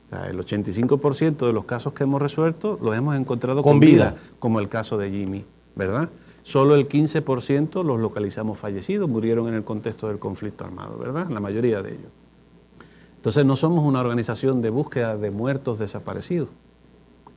O 0.07 0.09
sea, 0.09 0.27
el 0.27 0.37
85% 0.37 1.45
de 1.45 1.53
los 1.53 1.65
casos 1.65 1.93
que 1.93 2.03
hemos 2.03 2.21
resuelto 2.21 2.79
los 2.81 2.95
hemos 2.95 3.15
encontrado 3.15 3.61
con, 3.61 3.79
vida, 3.79 4.15
como 4.39 4.59
el 4.59 4.69
caso 4.69 4.97
de 4.97 5.11
Jimmy, 5.11 5.45
¿verdad? 5.75 6.09
Solo 6.43 6.75
el 6.75 6.87
15% 6.87 7.83
los 7.83 7.99
localizamos 7.99 8.57
fallecidos, 8.57 9.09
murieron 9.09 9.47
en 9.47 9.55
el 9.55 9.63
contexto 9.63 10.07
del 10.07 10.19
conflicto 10.19 10.63
armado, 10.63 10.97
¿verdad? 10.97 11.29
La 11.29 11.39
mayoría 11.39 11.81
de 11.81 11.91
ellos. 11.91 12.11
Entonces 13.17 13.45
no 13.45 13.55
somos 13.55 13.83
una 13.83 13.99
organización 14.01 14.61
de 14.61 14.69
búsqueda 14.69 15.17
de 15.17 15.31
muertos 15.31 15.79
desaparecidos, 15.79 16.49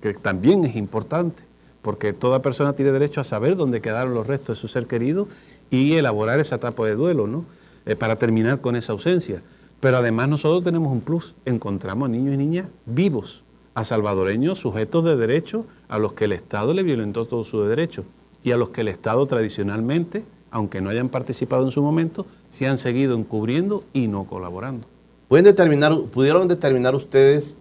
que 0.03 0.13
también 0.13 0.65
es 0.67 0.77
importante 0.77 1.43
porque 1.83 2.13
toda 2.13 2.43
persona 2.43 2.75
tiene 2.75 2.93
derecho 2.93 3.21
a 3.21 3.25
saber 3.25 3.57
dónde 3.57 3.81
quedaron 3.81 4.15
los 4.15 4.27
restos 4.27 4.57
de 4.57 4.61
su 4.61 4.69
ser 4.69 4.87
querido 4.87 5.29
y 5.71 5.95
elaborar 5.95 6.41
esa 6.41 6.57
etapa 6.57 6.85
de 6.87 6.95
duelo, 6.95 7.27
¿no? 7.27 7.45
Eh, 7.87 7.97
para 7.97 8.17
terminar 8.17 8.61
con 8.61 8.77
esa 8.77 8.93
ausencia. 8.93 9.43
Pero 9.81 9.99
además 9.99 10.29
nosotros 10.29 10.65
tenemos 10.65 10.93
un 10.93 11.01
plus, 11.01 11.35
encontramos 11.45 12.09
a 12.09 12.13
niños 12.13 12.35
y 12.35 12.37
niñas 12.37 12.69
vivos, 12.85 13.45
a 13.75 13.85
salvadoreños 13.85 14.59
sujetos 14.59 15.05
de 15.05 15.17
derecho 15.17 15.65
a 15.89 15.99
los 15.99 16.13
que 16.13 16.25
el 16.25 16.33
Estado 16.33 16.75
le 16.75 16.83
violentó 16.83 17.25
todos 17.27 17.47
sus 17.47 17.69
derechos 17.69 18.05
y 18.43 18.51
a 18.51 18.57
los 18.57 18.71
que 18.71 18.81
el 18.81 18.89
Estado 18.89 19.25
tradicionalmente, 19.27 20.25
aunque 20.51 20.81
no 20.81 20.91
hayan 20.91 21.09
participado 21.09 21.65
en 21.65 21.71
su 21.71 21.83
momento, 21.83 22.27
se 22.49 22.67
han 22.67 22.77
seguido 22.77 23.17
encubriendo 23.17 23.85
y 23.93 24.09
no 24.09 24.25
colaborando. 24.25 24.87
¿Pueden 25.29 25.45
determinar, 25.45 25.97
¿Pudieron 26.13 26.49
determinar 26.49 26.95
ustedes 26.95 27.57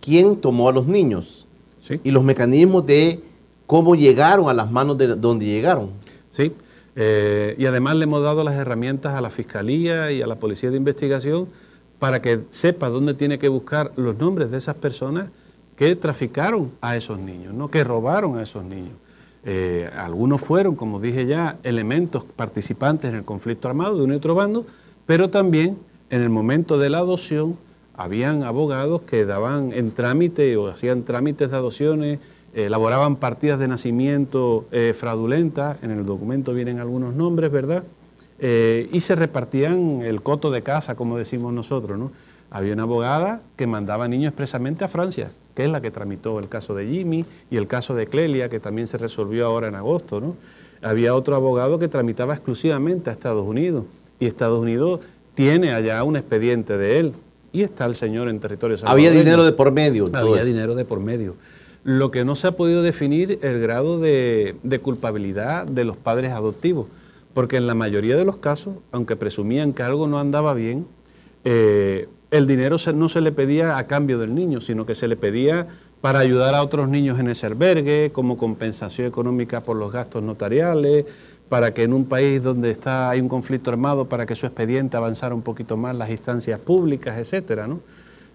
quién 0.00 0.36
tomó 0.36 0.68
a 0.68 0.72
los 0.72 0.86
niños? 0.86 1.46
Sí. 1.80 2.00
Y 2.02 2.12
los 2.12 2.24
mecanismos 2.24 2.86
de 2.86 3.22
cómo 3.68 3.94
llegaron 3.94 4.48
a 4.48 4.54
las 4.54 4.72
manos 4.72 4.96
de 4.96 5.08
donde 5.08 5.44
llegaron. 5.44 5.90
Sí, 6.30 6.52
eh, 6.96 7.54
y 7.58 7.66
además 7.66 7.96
le 7.96 8.04
hemos 8.04 8.22
dado 8.22 8.42
las 8.42 8.54
herramientas 8.54 9.14
a 9.14 9.20
la 9.20 9.28
Fiscalía 9.28 10.10
y 10.10 10.22
a 10.22 10.26
la 10.26 10.36
Policía 10.36 10.70
de 10.70 10.78
Investigación 10.78 11.46
para 11.98 12.22
que 12.22 12.40
sepa 12.48 12.88
dónde 12.88 13.12
tiene 13.12 13.38
que 13.38 13.48
buscar 13.48 13.92
los 13.96 14.16
nombres 14.16 14.50
de 14.50 14.56
esas 14.56 14.74
personas 14.74 15.28
que 15.76 15.94
traficaron 15.96 16.72
a 16.80 16.96
esos 16.96 17.18
niños, 17.18 17.52
¿no? 17.52 17.70
que 17.70 17.84
robaron 17.84 18.38
a 18.38 18.42
esos 18.42 18.64
niños. 18.64 18.94
Eh, 19.44 19.88
algunos 19.96 20.40
fueron, 20.40 20.74
como 20.74 20.98
dije 20.98 21.26
ya, 21.26 21.58
elementos 21.62 22.24
participantes 22.24 23.10
en 23.10 23.16
el 23.18 23.24
conflicto 23.24 23.68
armado 23.68 23.98
de 23.98 24.02
un 24.02 24.12
y 24.12 24.14
otro 24.14 24.34
bando, 24.34 24.64
pero 25.04 25.28
también 25.28 25.76
en 26.08 26.22
el 26.22 26.30
momento 26.30 26.78
de 26.78 26.88
la 26.88 26.98
adopción 26.98 27.58
habían 27.94 28.44
abogados 28.44 29.02
que 29.02 29.26
daban 29.26 29.72
en 29.74 29.92
trámite 29.92 30.56
o 30.56 30.68
hacían 30.68 31.02
trámites 31.02 31.50
de 31.50 31.56
adopciones, 31.58 32.18
elaboraban 32.54 33.16
partidas 33.16 33.58
de 33.58 33.68
nacimiento 33.68 34.66
eh, 34.72 34.94
fraudulentas, 34.96 35.82
en 35.82 35.90
el 35.90 36.06
documento 36.06 36.52
vienen 36.52 36.78
algunos 36.78 37.14
nombres, 37.14 37.50
¿verdad? 37.52 37.84
Eh, 38.40 38.88
y 38.92 39.00
se 39.00 39.14
repartían 39.14 40.02
el 40.02 40.22
coto 40.22 40.50
de 40.50 40.62
casa, 40.62 40.94
como 40.94 41.18
decimos 41.18 41.52
nosotros, 41.52 41.98
¿no? 41.98 42.12
Había 42.50 42.72
una 42.72 42.84
abogada 42.84 43.42
que 43.56 43.66
mandaba 43.66 44.08
niños 44.08 44.30
expresamente 44.30 44.84
a 44.84 44.88
Francia, 44.88 45.30
que 45.54 45.64
es 45.64 45.70
la 45.70 45.80
que 45.80 45.90
tramitó 45.90 46.38
el 46.38 46.48
caso 46.48 46.74
de 46.74 46.86
Jimmy 46.86 47.24
y 47.50 47.56
el 47.56 47.66
caso 47.66 47.94
de 47.94 48.06
Clelia, 48.06 48.48
que 48.48 48.60
también 48.60 48.86
se 48.86 48.96
resolvió 48.96 49.44
ahora 49.46 49.68
en 49.68 49.74
agosto, 49.74 50.20
¿no? 50.20 50.36
Había 50.80 51.14
otro 51.14 51.34
abogado 51.34 51.78
que 51.78 51.88
tramitaba 51.88 52.34
exclusivamente 52.34 53.10
a 53.10 53.12
Estados 53.12 53.46
Unidos 53.46 53.84
y 54.20 54.26
Estados 54.26 54.60
Unidos 54.60 55.00
tiene 55.34 55.72
allá 55.72 56.02
un 56.04 56.16
expediente 56.16 56.76
de 56.78 56.98
él 56.98 57.12
y 57.52 57.62
está 57.62 57.86
el 57.86 57.94
señor 57.94 58.28
en 58.28 58.40
territorio 58.40 58.76
Había 58.84 59.10
dinero 59.10 59.44
de 59.44 59.52
por 59.52 59.72
medio. 59.72 60.10
Había 60.12 60.44
dinero 60.44 60.74
de 60.74 60.84
por 60.84 61.00
medio. 61.00 61.34
Lo 61.84 62.10
que 62.10 62.24
no 62.24 62.34
se 62.34 62.48
ha 62.48 62.52
podido 62.52 62.82
definir 62.82 63.38
el 63.42 63.60
grado 63.60 64.00
de, 64.00 64.80
culpabilidad 64.82 65.66
de 65.66 65.84
los 65.84 65.96
padres 65.96 66.32
adoptivos, 66.32 66.86
porque 67.34 67.56
en 67.56 67.66
la 67.66 67.74
mayoría 67.74 68.16
de 68.16 68.24
los 68.24 68.36
casos, 68.36 68.76
aunque 68.92 69.16
presumían 69.16 69.72
que 69.72 69.82
algo 69.82 70.06
no 70.06 70.18
andaba 70.18 70.54
bien, 70.54 70.86
eh, 71.44 72.08
el 72.30 72.46
dinero 72.46 72.76
no 72.94 73.08
se 73.08 73.20
le 73.20 73.32
pedía 73.32 73.78
a 73.78 73.86
cambio 73.86 74.18
del 74.18 74.34
niño, 74.34 74.60
sino 74.60 74.84
que 74.84 74.94
se 74.94 75.08
le 75.08 75.16
pedía 75.16 75.66
para 76.00 76.18
ayudar 76.20 76.54
a 76.54 76.62
otros 76.62 76.88
niños 76.88 77.18
en 77.18 77.28
ese 77.28 77.46
albergue, 77.46 78.10
como 78.12 78.36
compensación 78.36 79.06
económica 79.06 79.62
por 79.62 79.76
los 79.76 79.92
gastos 79.92 80.22
notariales, 80.22 81.06
para 81.48 81.72
que 81.72 81.82
en 81.82 81.92
un 81.92 82.04
país 82.04 82.42
donde 82.42 82.70
está, 82.70 83.10
hay 83.10 83.20
un 83.20 83.28
conflicto 83.28 83.70
armado, 83.70 84.08
para 84.08 84.26
que 84.26 84.36
su 84.36 84.46
expediente 84.46 84.96
avanzara 84.96 85.34
un 85.34 85.42
poquito 85.42 85.76
más 85.76 85.96
las 85.96 86.10
instancias 86.10 86.60
públicas, 86.60 87.18
etcétera, 87.18 87.66
¿no? 87.66 87.80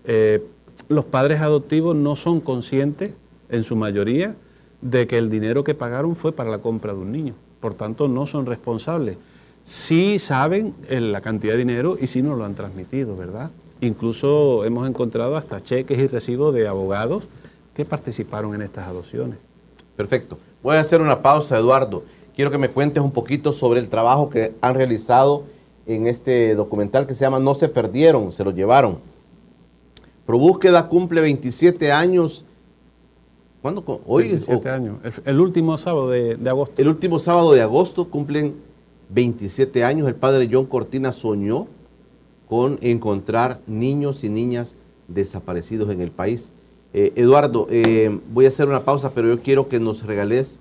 Eh, 0.05 0.43
los 0.89 1.05
padres 1.05 1.39
adoptivos 1.41 1.95
no 1.95 2.15
son 2.15 2.41
conscientes, 2.41 3.13
en 3.53 3.63
su 3.63 3.75
mayoría, 3.75 4.35
de 4.81 5.07
que 5.07 5.17
el 5.17 5.29
dinero 5.29 5.63
que 5.63 5.75
pagaron 5.75 6.15
fue 6.15 6.33
para 6.33 6.49
la 6.49 6.57
compra 6.57 6.93
de 6.93 6.99
un 6.99 7.11
niño. 7.11 7.35
Por 7.61 7.73
tanto, 7.73 8.07
no 8.09 8.25
son 8.25 8.45
responsables. 8.45 9.17
Sí 9.61 10.19
saben 10.19 10.73
la 10.89 11.21
cantidad 11.21 11.53
de 11.53 11.59
dinero 11.59 11.97
y 11.99 12.07
sí 12.07 12.21
nos 12.21 12.37
lo 12.37 12.43
han 12.43 12.55
transmitido, 12.55 13.15
¿verdad? 13.15 13.49
Incluso 13.79 14.65
hemos 14.65 14.89
encontrado 14.89 15.37
hasta 15.37 15.61
cheques 15.61 15.97
y 15.97 16.07
recibos 16.07 16.53
de 16.53 16.67
abogados 16.67 17.29
que 17.73 17.85
participaron 17.85 18.53
en 18.55 18.61
estas 18.61 18.87
adopciones. 18.87 19.37
Perfecto. 19.95 20.37
Voy 20.61 20.75
a 20.75 20.81
hacer 20.81 21.01
una 21.01 21.21
pausa, 21.21 21.57
Eduardo 21.57 22.03
quiero 22.35 22.51
que 22.51 22.57
me 22.57 22.69
cuentes 22.69 23.03
un 23.03 23.11
poquito 23.11 23.51
sobre 23.51 23.79
el 23.79 23.89
trabajo 23.89 24.29
que 24.29 24.53
han 24.61 24.75
realizado 24.75 25.43
en 25.85 26.07
este 26.07 26.55
documental 26.55 27.07
que 27.07 27.13
se 27.13 27.21
llama 27.21 27.39
No 27.39 27.55
se 27.55 27.69
perdieron, 27.69 28.33
se 28.33 28.43
lo 28.43 28.51
llevaron. 28.51 28.99
ProBúsqueda 30.25 30.87
cumple 30.87 31.21
27 31.21 31.91
años. 31.91 32.45
¿Cuándo? 33.63 34.01
Hoy 34.05 34.27
27 34.27 34.69
años. 34.69 34.97
El, 35.23 35.39
último 35.39 35.77
sábado 35.77 36.09
de, 36.09 36.35
de, 36.35 36.49
agosto. 36.49 36.81
El 36.81 36.89
último 36.89 37.17
sábado 37.17 37.53
de 37.53 37.61
agosto 37.61 38.09
cumplen 38.09 38.55
27 39.07 39.85
años. 39.85 40.05
El 40.09 40.15
padre 40.15 40.49
John 40.51 40.65
Cortina 40.65 41.13
soñó 41.13 41.67
con 42.49 42.77
encontrar 42.81 43.61
niños 43.65 44.25
y 44.25 44.29
niñas 44.29 44.75
desaparecidos 45.07 45.89
en 45.91 46.01
el 46.01 46.11
país. 46.11 46.51
Eh, 46.93 47.13
Eduardo, 47.15 47.67
eh, 47.69 48.19
voy 48.33 48.43
a 48.43 48.49
hacer 48.49 48.67
una 48.67 48.81
pausa, 48.81 49.13
pero 49.15 49.29
yo 49.29 49.41
quiero 49.41 49.69
que 49.69 49.79
nos 49.79 50.05
regales 50.05 50.59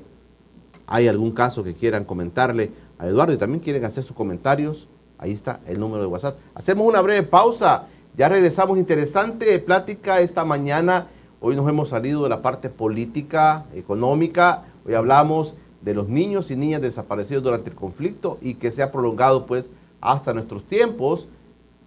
hay 0.87 1.07
algún 1.07 1.31
caso 1.31 1.63
que 1.63 1.73
quieran 1.73 2.05
comentarle 2.05 2.71
a 2.97 3.07
Eduardo 3.07 3.33
y 3.33 3.37
también 3.37 3.61
quieren 3.61 3.85
hacer 3.85 4.03
sus 4.03 4.15
comentarios, 4.15 4.87
ahí 5.19 5.31
está 5.31 5.59
el 5.67 5.79
número 5.79 6.01
de 6.01 6.07
WhatsApp. 6.07 6.39
Hacemos 6.55 6.87
una 6.87 7.01
breve 7.01 7.23
pausa. 7.23 7.87
Ya 8.17 8.27
regresamos. 8.27 8.77
Interesante 8.77 9.59
plática 9.59 10.19
esta 10.21 10.43
mañana. 10.43 11.07
Hoy 11.41 11.55
nos 11.55 11.69
hemos 11.69 11.89
salido 11.89 12.23
de 12.23 12.29
la 12.29 12.41
parte 12.41 12.69
política, 12.69 13.65
económica. 13.75 14.65
Hoy 14.85 14.95
hablamos 14.95 15.55
de 15.81 15.93
los 15.93 16.09
niños 16.09 16.51
y 16.51 16.55
niñas 16.55 16.81
desaparecidos 16.81 17.43
durante 17.43 17.69
el 17.69 17.75
conflicto 17.75 18.37
y 18.41 18.55
que 18.55 18.71
se 18.71 18.81
ha 18.83 18.91
prolongado 18.91 19.45
pues 19.45 19.71
hasta 20.01 20.33
nuestros 20.33 20.65
tiempos 20.65 21.29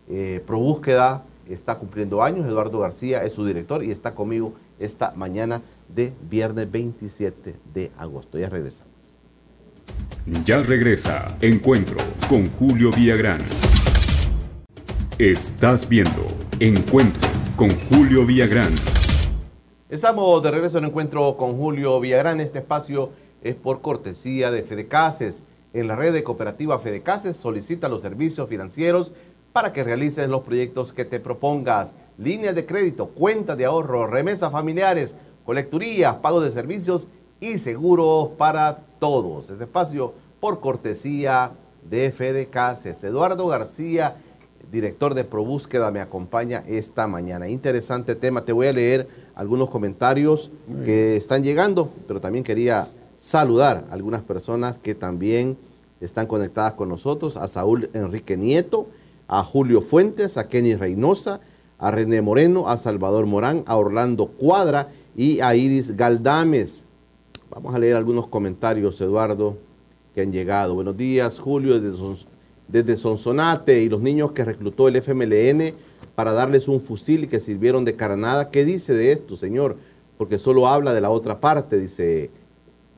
eh, 0.08 0.42
ProBúsqueda 0.46 1.24
está 1.48 1.78
cumpliendo 1.78 2.22
años. 2.22 2.46
Eduardo 2.46 2.78
García 2.78 3.24
es 3.24 3.32
su 3.32 3.44
director 3.44 3.84
y 3.84 3.90
está 3.90 4.14
conmigo 4.14 4.54
esta 4.78 5.12
mañana 5.16 5.62
de 5.88 6.12
viernes 6.28 6.70
27 6.70 7.56
de 7.74 7.90
agosto. 7.98 8.38
Ya 8.38 8.48
regresamos. 8.48 8.91
Ya 10.44 10.58
regresa 10.58 11.36
Encuentro 11.40 11.96
con 12.28 12.48
Julio 12.52 12.90
Villagrán. 12.92 13.40
Estás 15.18 15.88
viendo 15.88 16.26
Encuentro 16.60 17.28
con 17.56 17.70
Julio 17.88 18.24
Villagrán. 18.24 18.72
Estamos 19.88 20.42
de 20.42 20.50
regreso 20.50 20.78
en 20.78 20.84
Encuentro 20.84 21.36
con 21.36 21.56
Julio 21.56 21.98
Villagrán. 22.00 22.40
Este 22.40 22.60
espacio 22.60 23.10
es 23.42 23.56
por 23.56 23.80
cortesía 23.80 24.50
de 24.50 24.62
Fedecases. 24.62 25.42
En 25.72 25.88
la 25.88 25.96
red 25.96 26.12
de 26.12 26.22
cooperativa 26.22 26.78
Fedecases 26.78 27.36
solicita 27.36 27.88
los 27.88 28.02
servicios 28.02 28.48
financieros 28.48 29.12
para 29.52 29.72
que 29.72 29.84
realices 29.84 30.28
los 30.28 30.42
proyectos 30.42 30.92
que 30.92 31.04
te 31.04 31.20
propongas. 31.20 31.96
Líneas 32.16 32.54
de 32.54 32.64
crédito, 32.64 33.08
cuentas 33.08 33.58
de 33.58 33.64
ahorro, 33.64 34.06
remesas 34.06 34.52
familiares, 34.52 35.14
colecturías, 35.44 36.16
pago 36.16 36.40
de 36.40 36.52
servicios 36.52 37.08
y 37.42 37.59
seguros 37.59 38.31
para 38.38 38.85
todos. 39.00 39.50
Este 39.50 39.64
espacio 39.64 40.14
por 40.38 40.61
cortesía 40.61 41.50
de 41.90 42.11
FDCASES. 42.12 43.02
Eduardo 43.02 43.48
García, 43.48 44.16
director 44.70 45.14
de 45.14 45.24
ProBúsqueda, 45.24 45.90
me 45.90 46.00
acompaña 46.00 46.62
esta 46.68 47.09
mañana. 47.09 47.48
Interesante 47.48 48.14
tema. 48.14 48.44
Te 48.44 48.52
voy 48.52 48.68
a 48.68 48.72
leer 48.72 49.09
algunos 49.35 49.70
comentarios 49.70 50.52
que 50.85 51.16
están 51.16 51.42
llegando, 51.42 51.90
pero 52.07 52.20
también 52.20 52.44
quería 52.44 52.87
saludar 53.18 53.87
a 53.90 53.94
algunas 53.94 54.22
personas 54.22 54.78
que 54.78 54.94
también 54.94 55.59
están 56.00 56.28
conectadas 56.28 56.74
con 56.74 56.88
nosotros. 56.88 57.37
A 57.37 57.48
Saúl 57.48 57.90
Enrique 57.92 58.37
Nieto, 58.37 58.87
a 59.26 59.42
Julio 59.42 59.83
Fuentes, 59.83 60.38
a 60.38 60.46
Kenny 60.46 60.76
Reynosa, 60.76 61.40
a 61.81 61.90
René 61.90 62.22
Moreno, 62.22 62.68
a 62.68 62.76
Salvador 62.76 63.26
Morán, 63.26 63.64
a 63.66 63.76
Orlando 63.76 64.28
Cuadra 64.28 64.90
y 65.16 65.40
a 65.40 65.57
Iris 65.57 65.96
Galdames. 65.96 66.85
Vamos 67.54 67.74
a 67.74 67.78
leer 67.78 67.96
algunos 67.96 68.28
comentarios, 68.28 68.98
Eduardo, 69.02 69.58
que 70.14 70.22
han 70.22 70.32
llegado. 70.32 70.74
Buenos 70.74 70.96
días, 70.96 71.38
Julio, 71.38 71.78
desde, 72.66 72.96
Sonsonate 72.96 73.82
y 73.82 73.90
los 73.90 74.00
niños 74.00 74.32
que 74.32 74.42
reclutó 74.42 74.88
el 74.88 74.96
FMLN 74.96 75.74
para 76.14 76.32
darles 76.32 76.66
un 76.66 76.80
fusil 76.80 77.24
y 77.24 77.26
que 77.26 77.40
sirvieron 77.40 77.84
de 77.84 77.94
carnada. 77.94 78.48
¿Qué 78.48 78.64
dice 78.64 78.94
de 78.94 79.12
esto, 79.12 79.36
señor? 79.36 79.76
Porque 80.16 80.38
solo 80.38 80.66
habla 80.66 80.94
de 80.94 81.02
la 81.02 81.10
otra 81.10 81.40
parte, 81.40 81.78
dice, 81.78 82.30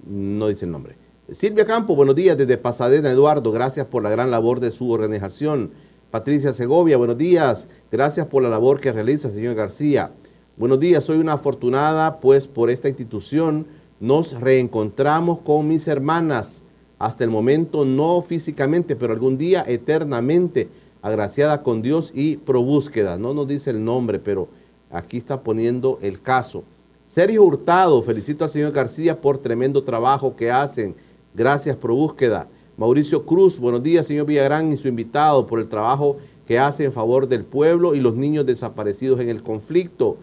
no 0.06 0.46
dice 0.46 0.66
el 0.66 0.70
nombre. 0.70 0.94
Silvia 1.32 1.66
Campo, 1.66 1.96
buenos 1.96 2.14
días 2.14 2.38
desde 2.38 2.56
Pasadena, 2.56 3.10
Eduardo. 3.10 3.50
Gracias 3.50 3.86
por 3.86 4.04
la 4.04 4.10
gran 4.10 4.30
labor 4.30 4.60
de 4.60 4.70
su 4.70 4.88
organización. 4.88 5.72
Patricia 6.12 6.52
Segovia, 6.52 6.96
buenos 6.96 7.18
días. 7.18 7.66
Gracias 7.90 8.28
por 8.28 8.44
la 8.44 8.50
labor 8.50 8.78
que 8.78 8.92
realiza, 8.92 9.30
señor 9.30 9.56
García. 9.56 10.12
Buenos 10.56 10.78
días, 10.78 11.02
soy 11.02 11.18
una 11.18 11.32
afortunada, 11.32 12.20
pues 12.20 12.46
por 12.46 12.70
esta 12.70 12.88
institución 12.88 13.66
nos 14.00 14.40
reencontramos 14.40 15.38
con 15.40 15.68
mis 15.68 15.88
hermanas. 15.88 16.64
Hasta 16.98 17.24
el 17.24 17.30
momento 17.30 17.84
no 17.84 18.22
físicamente, 18.22 18.96
pero 18.96 19.12
algún 19.12 19.36
día 19.36 19.64
eternamente 19.66 20.68
agraciada 21.02 21.62
con 21.62 21.82
Dios 21.82 22.12
y 22.14 22.36
pro 22.36 22.62
búsqueda. 22.62 23.18
No 23.18 23.34
nos 23.34 23.46
dice 23.46 23.70
el 23.70 23.84
nombre, 23.84 24.18
pero 24.18 24.48
aquí 24.90 25.16
está 25.16 25.42
poniendo 25.42 25.98
el 26.00 26.22
caso. 26.22 26.64
Sergio 27.06 27.42
Hurtado, 27.42 28.02
felicito 28.02 28.44
al 28.44 28.50
señor 28.50 28.72
García 28.72 29.20
por 29.20 29.38
tremendo 29.38 29.84
trabajo 29.84 30.34
que 30.34 30.50
hacen. 30.50 30.94
Gracias 31.34 31.76
pro 31.76 31.94
búsqueda. 31.94 32.48
Mauricio 32.76 33.24
Cruz, 33.26 33.58
buenos 33.58 33.82
días, 33.82 34.06
señor 34.06 34.26
Villagrán 34.26 34.72
y 34.72 34.76
su 34.76 34.88
invitado 34.88 35.46
por 35.46 35.60
el 35.60 35.68
trabajo 35.68 36.16
que 36.46 36.58
hace 36.58 36.84
en 36.84 36.92
favor 36.92 37.28
del 37.28 37.44
pueblo 37.44 37.94
y 37.94 38.00
los 38.00 38.16
niños 38.16 38.46
desaparecidos 38.46 39.20
en 39.20 39.28
el 39.28 39.42
conflicto. 39.42 40.16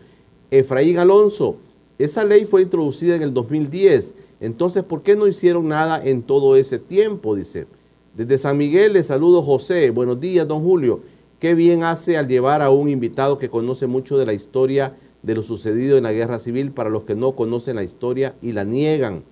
Efraín 0.49 0.97
Alonso, 0.97 1.57
esa 2.03 2.23
ley 2.23 2.45
fue 2.45 2.61
introducida 2.61 3.15
en 3.15 3.21
el 3.21 3.33
2010, 3.33 4.15
entonces 4.39 4.83
¿por 4.83 5.03
qué 5.03 5.15
no 5.15 5.27
hicieron 5.27 5.67
nada 5.67 6.01
en 6.03 6.23
todo 6.23 6.55
ese 6.55 6.79
tiempo? 6.79 7.35
Dice. 7.35 7.67
Desde 8.15 8.37
San 8.37 8.57
Miguel 8.57 8.93
le 8.93 9.03
saludo 9.03 9.41
José, 9.41 9.89
buenos 9.91 10.19
días 10.19 10.47
don 10.47 10.61
Julio. 10.61 11.01
Qué 11.39 11.55
bien 11.55 11.83
hace 11.83 12.17
al 12.17 12.27
llevar 12.27 12.61
a 12.61 12.69
un 12.69 12.89
invitado 12.89 13.39
que 13.39 13.49
conoce 13.49 13.87
mucho 13.87 14.17
de 14.17 14.25
la 14.25 14.33
historia 14.33 14.97
de 15.23 15.35
lo 15.35 15.43
sucedido 15.43 15.97
en 15.97 16.03
la 16.03 16.11
guerra 16.11 16.39
civil 16.39 16.71
para 16.71 16.89
los 16.89 17.03
que 17.03 17.15
no 17.15 17.33
conocen 17.33 17.77
la 17.77 17.83
historia 17.83 18.35
y 18.41 18.51
la 18.51 18.63
niegan. 18.63 19.23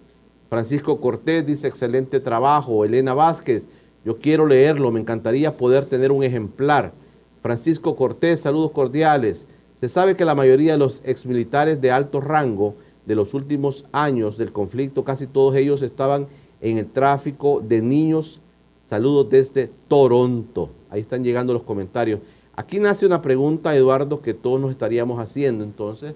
Francisco 0.49 0.99
Cortés 0.99 1.45
dice 1.45 1.67
excelente 1.67 2.19
trabajo. 2.19 2.85
Elena 2.85 3.13
Vázquez, 3.13 3.67
yo 4.05 4.17
quiero 4.17 4.47
leerlo, 4.47 4.91
me 4.91 4.99
encantaría 4.99 5.57
poder 5.57 5.85
tener 5.85 6.11
un 6.11 6.23
ejemplar. 6.23 6.93
Francisco 7.41 7.95
Cortés, 7.95 8.39
saludos 8.39 8.71
cordiales. 8.71 9.45
Se 9.79 9.87
sabe 9.87 10.17
que 10.17 10.25
la 10.25 10.35
mayoría 10.35 10.73
de 10.73 10.77
los 10.77 11.01
exmilitares 11.05 11.79
de 11.79 11.89
alto 11.89 12.19
rango 12.19 12.75
de 13.05 13.15
los 13.15 13.33
últimos 13.33 13.85
años 13.93 14.37
del 14.37 14.51
conflicto, 14.51 15.05
casi 15.05 15.25
todos 15.25 15.55
ellos 15.55 15.81
estaban 15.83 16.27
en 16.59 16.77
el 16.79 16.85
tráfico 16.85 17.61
de 17.61 17.81
niños. 17.81 18.41
Saludos 18.83 19.29
desde 19.29 19.71
Toronto. 19.87 20.71
Ahí 20.89 20.99
están 20.99 21.23
llegando 21.23 21.53
los 21.53 21.63
comentarios. 21.63 22.19
Aquí 22.57 22.77
nace 22.77 23.05
una 23.05 23.21
pregunta, 23.21 23.73
Eduardo, 23.73 24.21
que 24.21 24.33
todos 24.33 24.59
nos 24.59 24.71
estaríamos 24.71 25.17
haciendo 25.17 25.63
entonces. 25.63 26.13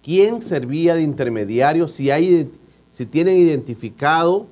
¿Quién 0.00 0.40
servía 0.40 0.94
de 0.94 1.02
intermediario? 1.02 1.88
Si, 1.88 2.12
hay, 2.12 2.48
si 2.88 3.04
tienen 3.04 3.36
identificado, 3.36 4.46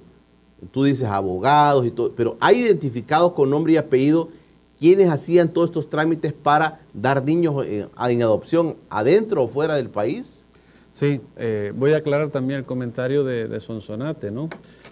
tú 0.72 0.82
dices 0.82 1.06
abogados 1.06 1.86
y 1.86 1.92
todo, 1.92 2.10
pero 2.16 2.36
hay 2.40 2.62
identificados 2.62 3.30
con 3.30 3.48
nombre 3.48 3.74
y 3.74 3.76
apellido 3.76 4.30
quienes 4.78 5.10
hacían 5.10 5.52
todos 5.52 5.70
estos 5.70 5.88
trámites 5.88 6.32
para 6.32 6.80
dar 6.92 7.24
niños 7.24 7.64
eh, 7.66 7.86
en, 7.98 8.22
adopción 8.22 8.76
adentro 8.90 9.44
o 9.44 9.48
fuera 9.48 9.76
del 9.76 9.90
país? 9.90 10.44
Sí, 10.90 11.20
eh, 11.36 11.72
voy 11.74 11.92
a 11.92 11.98
aclarar 11.98 12.30
también 12.30 12.60
el 12.60 12.64
comentario 12.64 13.24
de, 13.24 13.60
Sonsonate, 13.60 14.30
¿no? 14.30 14.48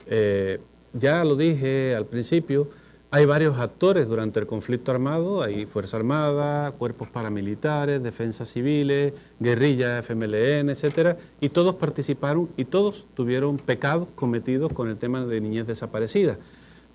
Eh, 0.07 0.61
ya 0.93 1.25
lo 1.25 1.35
dije 1.35 1.95
al 1.97 2.07
principio, 2.07 2.69
hay 3.15 3.27
varios 3.27 3.59
actores 3.59 4.09
durante 4.09 4.41
el 4.41 4.47
conflicto 4.49 4.91
armado, 4.91 5.43
hay 5.43 5.67
Fuerza 5.67 5.97
Armada, 5.97 6.73
cuerpos 6.73 7.09
paramilitares, 7.09 8.03
defensas 8.03 8.51
civiles, 8.51 9.13
guerrilla, 9.39 10.01
FMLN, 10.01 10.69
etcétera, 10.71 11.17
y 11.41 11.49
todos 11.49 11.77
participaron 11.77 12.49
y 12.57 12.65
todos 12.65 13.07
tuvieron 13.15 13.59
pecados 13.59 14.09
cometidos 14.17 14.73
con 14.73 14.89
el 14.89 14.97
tema 14.97 15.25
de 15.25 15.41
niñez 15.41 15.67
desaparecida. 15.69 16.39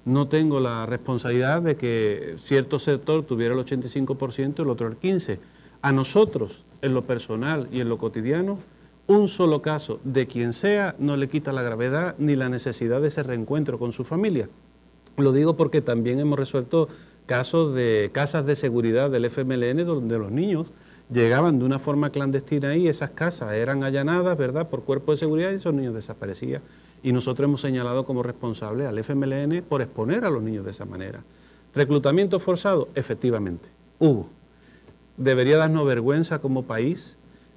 No 0.10 0.28
tengo 0.28 0.60
la 0.60 0.88
responsabilidad 0.88 1.62
de 1.62 1.76
que 1.76 2.34
cierto 2.40 2.80
sector 2.80 3.24
tuviera 3.26 3.54
el 3.54 3.60
85% 3.60 4.56
y 4.58 4.62
el 4.64 4.70
otro 4.70 4.88
el 4.88 5.00
15%. 5.00 5.38
A 5.84 5.92
nosotros, 5.92 6.66
en 6.82 6.96
lo 6.96 7.04
personal 7.04 7.68
y 7.72 7.80
en 7.80 7.90
lo 7.90 8.00
cotidiano, 8.00 8.58
un 9.06 9.28
solo 9.28 9.62
caso 9.62 10.00
de 10.04 10.26
quien 10.26 10.54
sea 10.54 10.96
no 10.98 11.16
le 11.16 11.30
quita 11.30 11.54
la 11.54 11.62
gravedad 11.62 12.16
ni 12.18 12.36
la 12.36 12.50
necesidad 12.50 13.02
de 13.02 13.10
ese 13.10 13.22
reencuentro 13.22 13.78
con 13.78 13.92
su 13.92 14.04
familia. 14.04 14.50
Lo 15.16 15.32
digo 15.32 15.56
porque 15.56 15.80
también 15.80 16.20
hemos 16.20 16.40
resuelto 16.40 16.88
casos 17.28 17.76
de 17.76 18.10
casas 18.12 18.48
de 18.48 18.56
seguridad 18.56 19.12
del 19.12 19.26
FMLN 19.26 19.86
donde 19.86 20.18
los 20.18 20.32
niños 20.32 20.70
llegaban 21.14 21.60
de 21.60 21.66
una 21.66 21.78
forma 21.78 22.10
clandestina 22.10 22.70
ahí, 22.70 22.88
esas 22.88 23.12
casas 23.12 23.54
eran 23.54 23.84
allanadas, 23.84 24.36
¿verdad?, 24.36 24.70
por 24.70 24.82
cuerpo 24.82 25.12
de 25.12 25.18
seguridad 25.18 25.52
y 25.52 25.56
esos 25.56 25.74
niños 25.76 25.94
desaparecían. 25.94 26.64
Y 27.04 27.12
nosotros 27.12 27.46
hemos 27.46 27.62
señalado 27.62 28.06
como 28.06 28.24
responsable 28.24 28.86
al 28.86 28.98
FMLN 28.98 29.64
por 29.68 29.82
exponer 29.82 30.26
a 30.26 30.30
los 30.30 30.44
niños 30.44 30.66
de 30.66 30.72
esa 30.72 30.86
manera. 30.86 31.24
Reclutamiento 31.74 32.40
forzado, 32.40 32.90
efectivamente, 32.96 33.70
hubo. 34.00 34.28
Debería 35.18 35.58
darnos 35.58 35.86
vergüenza 35.86 36.40
como 36.40 36.64
país 36.64 37.16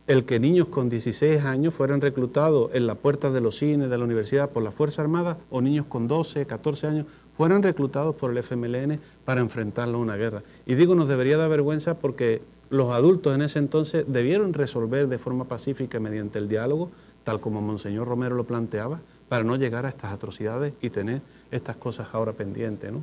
el 0.09 0.25
que 0.25 0.41
niños 0.41 0.67
con 0.67 0.89
16 0.89 1.43
años 1.45 1.75
fueran 1.75 2.01
reclutados 2.01 2.71
en 2.75 2.87
las 2.87 2.99
puertas 2.99 3.33
de 3.33 3.41
los 3.41 3.57
cines, 3.57 3.89
de 3.89 3.97
la 3.99 4.05
universidad 4.05 4.51
por 4.51 4.63
la 4.63 4.73
Fuerza 4.73 5.01
Armada, 5.01 5.39
o 5.49 5.61
niños 5.61 5.87
con 5.87 6.09
12, 6.09 6.45
14 6.45 6.87
años 6.89 7.07
fueron 7.37 7.63
reclutados 7.63 8.15
por 8.17 8.31
el 8.31 8.39
FMLN 8.39 9.01
para 9.25 9.41
enfrentarlo 9.41 9.99
a 9.99 10.01
una 10.01 10.17
guerra. 10.17 10.43
Y 10.67 10.75
digo, 10.75 10.95
nos 10.95 11.09
debería 11.09 11.37
dar 11.37 11.49
vergüenza 11.49 11.95
porque 11.95 12.43
los 12.69 12.91
adultos 12.93 13.35
en 13.35 13.43
ese 13.43 13.59
entonces 13.59 14.05
debieron 14.09 14.55
resolver 14.55 15.09
de 15.09 15.19
forma 15.19 15.45
pacífica 15.45 16.01
mediante 16.01 16.39
el 16.39 16.49
diálogo, 16.49 16.91
tal 17.23 17.41
como 17.41 17.63
Monseñor 17.63 18.09
Romero 18.09 18.35
lo 18.35 18.45
planteaba, 18.45 19.01
para 19.33 19.45
no 19.45 19.57
llegar 19.57 19.87
a 19.87 19.89
estas 19.89 20.13
atrocidades 20.13 20.75
y 20.83 20.91
tener 20.91 21.23
estas 21.51 21.77
cosas 21.77 22.09
ahora 22.13 22.35
pendientes. 22.35 22.93
¿no? 22.93 23.03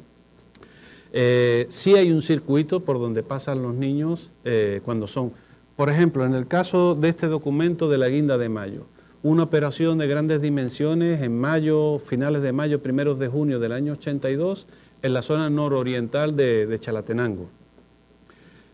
Eh, 1.12 1.66
sí 1.70 1.96
hay 1.96 2.12
un 2.12 2.22
circuito 2.22 2.82
por 2.82 3.00
donde 3.00 3.24
pasan 3.24 3.64
los 3.64 3.74
niños 3.74 4.30
eh, 4.46 4.80
cuando 4.86 5.08
son, 5.08 5.34
por 5.76 5.90
ejemplo, 5.90 6.24
en 6.26 6.36
el 6.36 6.46
caso 6.46 6.94
de 6.94 7.10
este 7.10 7.26
documento 7.26 7.90
de 7.90 7.98
la 7.98 8.10
guinda 8.10 8.38
de 8.38 8.48
mayo, 8.48 8.86
una 9.24 9.42
operación 9.42 9.98
de 9.98 10.06
grandes 10.06 10.40
dimensiones 10.40 11.20
en 11.24 11.36
mayo, 11.36 11.98
finales 11.98 12.44
de 12.44 12.52
mayo, 12.52 12.80
primeros 12.80 13.18
de 13.18 13.28
junio 13.28 13.60
del 13.60 13.72
año 13.72 13.94
82, 13.94 14.68
en 15.02 15.14
la 15.14 15.24
zona 15.24 15.50
nororiental 15.50 16.36
de, 16.36 16.78
Chalatenango. 16.80 17.50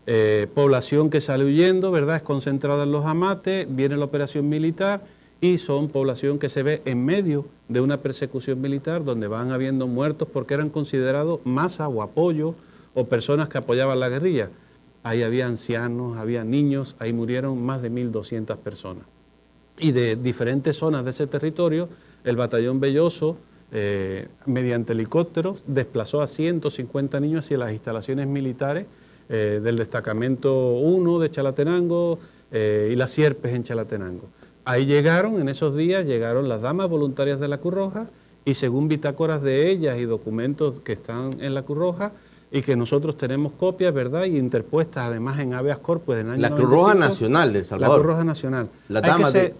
Eh, 0.06 0.46
población 0.54 1.08
que 1.08 1.22
sale 1.22 1.46
huyendo, 1.46 1.90
¿verdad? 1.90 2.16
Es 2.16 2.22
concentrada 2.22 2.82
en 2.82 2.92
los 2.92 3.06
amates, 3.06 3.66
viene 3.70 3.96
la 3.96 4.04
operación 4.04 4.46
militar 4.46 5.15
y 5.40 5.58
son 5.58 5.88
población 5.88 6.38
que 6.38 6.48
se 6.48 6.62
ve 6.62 6.82
en 6.84 7.04
medio 7.04 7.46
de 7.68 7.80
una 7.80 7.98
persecución 7.98 8.60
militar 8.60 9.04
donde 9.04 9.28
van 9.28 9.52
habiendo 9.52 9.86
muertos 9.86 10.28
porque 10.32 10.54
eran 10.54 10.70
considerados 10.70 11.40
masa 11.44 11.88
o 11.88 12.02
apoyo 12.02 12.54
o 12.94 13.06
personas 13.06 13.48
que 13.48 13.58
apoyaban 13.58 14.00
la 14.00 14.08
guerrilla. 14.08 14.48
Ahí 15.02 15.22
había 15.22 15.46
ancianos, 15.46 16.16
había 16.16 16.44
niños, 16.44 16.96
ahí 16.98 17.12
murieron 17.12 17.62
más 17.62 17.82
de 17.82 17.90
1.200 17.90 18.56
personas 18.56 19.04
y 19.78 19.92
de 19.92 20.16
diferentes 20.16 20.76
zonas 20.76 21.04
de 21.04 21.10
ese 21.10 21.26
territorio, 21.26 21.88
el 22.24 22.36
batallón 22.36 22.80
Belloso, 22.80 23.36
eh, 23.72 24.28
mediante 24.46 24.92
helicópteros, 24.92 25.64
desplazó 25.66 26.22
a 26.22 26.26
150 26.26 27.20
niños 27.20 27.44
hacia 27.44 27.58
las 27.58 27.72
instalaciones 27.72 28.26
militares 28.26 28.86
eh, 29.28 29.60
del 29.62 29.76
destacamento 29.76 30.54
1 30.74 31.18
de 31.18 31.30
Chalatenango 31.30 32.18
eh, 32.52 32.90
y 32.92 32.96
las 32.96 33.10
Sierpes 33.10 33.52
en 33.52 33.64
Chalatenango. 33.64 34.28
Ahí 34.66 34.84
llegaron, 34.84 35.40
en 35.40 35.48
esos 35.48 35.74
días, 35.74 36.06
llegaron 36.06 36.48
las 36.48 36.60
damas 36.60 36.90
voluntarias 36.90 37.40
de 37.40 37.48
la 37.48 37.58
Cruz 37.58 37.72
Roja 37.72 38.06
y 38.44 38.54
según 38.54 38.88
bitácoras 38.88 39.40
de 39.40 39.70
ellas 39.70 39.98
y 39.98 40.04
documentos 40.04 40.80
que 40.80 40.92
están 40.92 41.30
en 41.40 41.54
la 41.54 41.62
Cruz 41.62 41.78
Roja, 41.78 42.12
y 42.50 42.62
que 42.62 42.76
nosotros 42.76 43.16
tenemos 43.16 43.52
copias, 43.52 43.92
¿verdad? 43.92 44.24
Y 44.24 44.38
interpuestas 44.38 45.08
además 45.08 45.38
en 45.40 45.54
habeas 45.54 45.78
corpus 45.78 46.16
en 46.16 46.30
año 46.30 46.40
La 46.40 46.50
Cruz 46.50 46.70
Roja 46.70 46.94
Nacional 46.94 47.52
de 47.52 47.60
El 47.60 47.64
Salvador. 47.64 47.96
La 47.96 48.02
Cruz 48.02 48.12
Roja 48.12 48.24
Nacional. 48.24 48.68
La 48.88 49.00
dama 49.00 49.30
de... 49.30 49.54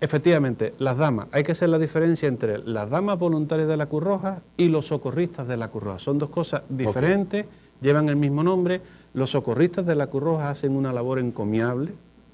Efectivamente, 0.00 0.72
las 0.78 0.96
damas. 0.96 1.26
Hay 1.32 1.42
que 1.42 1.52
hacer 1.52 1.68
la 1.68 1.78
diferencia 1.78 2.26
entre 2.26 2.58
las 2.58 2.88
damas 2.88 3.18
voluntarias 3.18 3.68
de 3.68 3.76
la 3.76 3.86
Cruz 3.86 4.02
Roja 4.02 4.40
y 4.56 4.68
los 4.68 4.86
socorristas 4.86 5.46
de 5.46 5.58
la 5.58 5.68
Cruz 5.68 5.84
Roja. 5.84 5.98
Son 5.98 6.18
dos 6.18 6.30
cosas 6.30 6.62
diferentes, 6.70 7.44
llevan 7.82 8.08
el 8.08 8.16
mismo 8.16 8.42
nombre. 8.42 8.80
Los 9.12 9.30
socorristas 9.30 9.84
de 9.84 9.96
la 9.96 10.06
Cruz 10.06 10.22
Roja 10.22 10.48
hacen 10.48 10.74
una 10.74 10.94
labor 10.94 11.18
encomiable, 11.18 11.92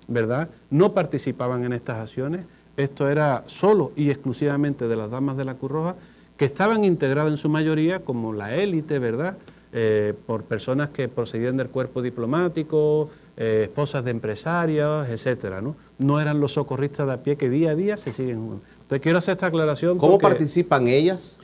¿verdad? 0.09 0.51
No 0.71 0.92
participaban 0.92 1.64
en 1.64 1.73
estas 1.73 1.99
acciones. 1.99 2.47
Esto 2.77 3.09
era 3.09 3.45
solo 3.47 3.92
y 3.97 4.11
exclusivamente 4.11 4.88
de 4.88 4.97
las 4.97 5.11
damas 5.11 5.37
de 5.37 5.45
la 5.45 5.55
Cruz 5.55 5.71
Roja, 5.71 5.97
que 6.37 6.45
estaban 6.45 6.85
integradas 6.85 7.31
en 7.31 7.38
su 7.38 7.49
mayoría 7.49 8.05
como 8.05 8.33
la 8.33 8.55
élite, 8.55 8.99
¿verdad? 8.99 9.38
Eh, 9.73 10.14
por 10.27 10.45
personas 10.45 10.90
que 10.90 11.09
procedían 11.09 11.57
del 11.57 11.69
cuerpo 11.69 12.03
diplomático, 12.03 13.11
eh, 13.37 13.62
esposas 13.64 14.05
de 14.05 14.11
empresarios, 14.11 15.09
etcétera, 15.09 15.61
¿no? 15.61 15.77
No 15.99 16.21
eran 16.21 16.40
los 16.40 16.53
socorristas 16.53 17.07
de 17.07 17.12
a 17.14 17.23
pie 17.23 17.37
que 17.37 17.51
día 17.51 17.71
a 17.71 17.75
día 17.75 17.97
se 17.97 18.12
siguen. 18.12 18.38
Entonces 18.38 19.01
quiero 19.03 19.19
hacer 19.19 19.33
esta 19.33 19.47
aclaración. 19.47 19.99
¿Cómo 19.99 20.19
participan 20.19 20.88
ellas? 20.88 21.40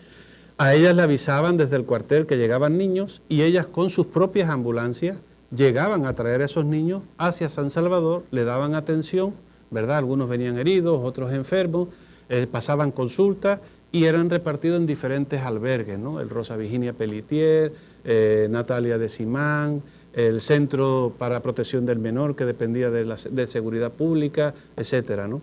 A 0.58 0.74
ellas 0.74 0.94
le 0.94 1.02
avisaban 1.02 1.56
desde 1.56 1.76
el 1.76 1.84
cuartel 1.84 2.26
que 2.26 2.36
llegaban 2.36 2.78
niños 2.78 3.22
y 3.28 3.42
ellas 3.42 3.66
con 3.66 3.90
sus 3.90 4.06
propias 4.06 4.48
ambulancias 4.48 5.18
llegaban 5.54 6.06
a 6.06 6.14
traer 6.14 6.42
a 6.42 6.46
esos 6.46 6.64
niños 6.64 7.02
hacia 7.18 7.48
San 7.48 7.70
Salvador, 7.70 8.24
le 8.30 8.44
daban 8.44 8.74
atención, 8.74 9.34
¿verdad? 9.70 9.98
Algunos 9.98 10.28
venían 10.28 10.58
heridos, 10.58 11.00
otros 11.02 11.32
enfermos, 11.32 11.88
eh, 12.28 12.46
pasaban 12.50 12.90
consultas 12.90 13.60
y 13.90 14.04
eran 14.04 14.30
repartidos 14.30 14.80
en 14.80 14.86
diferentes 14.86 15.42
albergues, 15.42 15.98
¿no? 15.98 16.20
El 16.20 16.30
Rosa 16.30 16.56
Virginia 16.56 16.94
Pellitier, 16.94 17.72
eh, 18.04 18.48
Natalia 18.50 18.96
de 18.96 19.08
Simán, 19.08 19.82
el 20.14 20.40
Centro 20.40 21.14
para 21.18 21.40
Protección 21.40 21.86
del 21.86 21.98
Menor, 21.98 22.34
que 22.34 22.44
dependía 22.44 22.90
de, 22.90 23.04
la, 23.04 23.16
de 23.30 23.46
seguridad 23.46 23.92
pública, 23.92 24.54
etcétera, 24.76 25.28
¿no? 25.28 25.42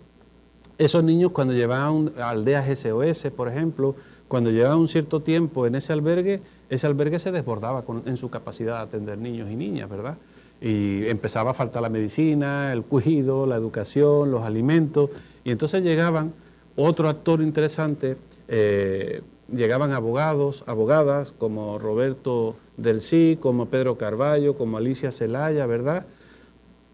Esos 0.77 1.03
niños 1.03 1.31
cuando 1.31 1.53
llevaban 1.53 2.11
aldeas 2.17 2.79
SOS, 2.79 3.31
por 3.35 3.49
ejemplo, 3.49 3.95
cuando 4.27 4.49
llevaban 4.49 4.77
un 4.79 4.87
cierto 4.87 5.19
tiempo 5.19 5.67
en 5.67 5.75
ese 5.75 5.91
albergue, 5.91 6.39
ese 6.69 6.87
albergue 6.87 7.19
se 7.19 7.31
desbordaba 7.31 7.83
en 8.05 8.17
su 8.17 8.29
capacidad 8.29 8.77
de 8.77 8.83
atender 8.83 9.17
niños 9.17 9.49
y 9.49 9.55
niñas, 9.55 9.89
¿verdad? 9.89 10.17
Y 10.61 11.07
empezaba 11.07 11.51
a 11.51 11.53
faltar 11.53 11.81
la 11.81 11.89
medicina, 11.89 12.71
el 12.73 12.83
cuido, 12.83 13.45
la 13.45 13.55
educación, 13.55 14.31
los 14.31 14.43
alimentos, 14.43 15.09
y 15.43 15.51
entonces 15.51 15.83
llegaban, 15.83 16.33
otro 16.75 17.09
actor 17.09 17.41
interesante, 17.41 18.17
eh, 18.47 19.21
llegaban 19.51 19.93
abogados, 19.93 20.63
abogadas 20.67 21.33
como 21.37 21.79
Roberto 21.79 22.55
Del 22.77 23.01
Sí, 23.01 23.37
como 23.41 23.67
Pedro 23.67 23.97
Carballo, 23.97 24.57
como 24.57 24.77
Alicia 24.77 25.11
Celaya, 25.11 25.65
¿verdad? 25.65 26.05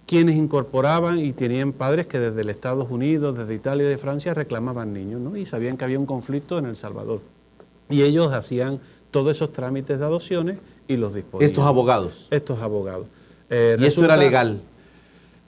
quienes 0.05 0.35
incorporaban 0.35 1.19
y 1.19 1.33
tenían 1.33 1.73
padres 1.73 2.05
que 2.05 2.19
desde 2.19 2.49
Estados 2.51 2.89
Unidos, 2.89 3.37
desde 3.37 3.55
Italia 3.55 3.85
y 3.85 3.89
de 3.89 3.97
Francia 3.97 4.33
reclamaban 4.33 4.93
niños, 4.93 5.19
¿no? 5.19 5.35
Y 5.35 5.45
sabían 5.45 5.77
que 5.77 5.85
había 5.85 5.99
un 5.99 6.05
conflicto 6.05 6.57
en 6.57 6.65
El 6.65 6.75
Salvador. 6.75 7.21
Y 7.89 8.03
ellos 8.03 8.31
hacían 8.33 8.79
todos 9.15 9.33
esos 9.37 9.53
trámites 9.53 9.97
de 9.97 10.03
adopciones 10.03 10.57
y 10.89 10.97
los 10.97 11.13
disponían. 11.13 11.49
¿Estos 11.49 11.63
abogados? 11.63 12.27
Estos 12.31 12.61
abogados. 12.61 13.07
Eh, 13.49 13.77
¿Y 13.79 13.85
esto 13.85 14.03
era 14.03 14.17
legal? 14.17 14.59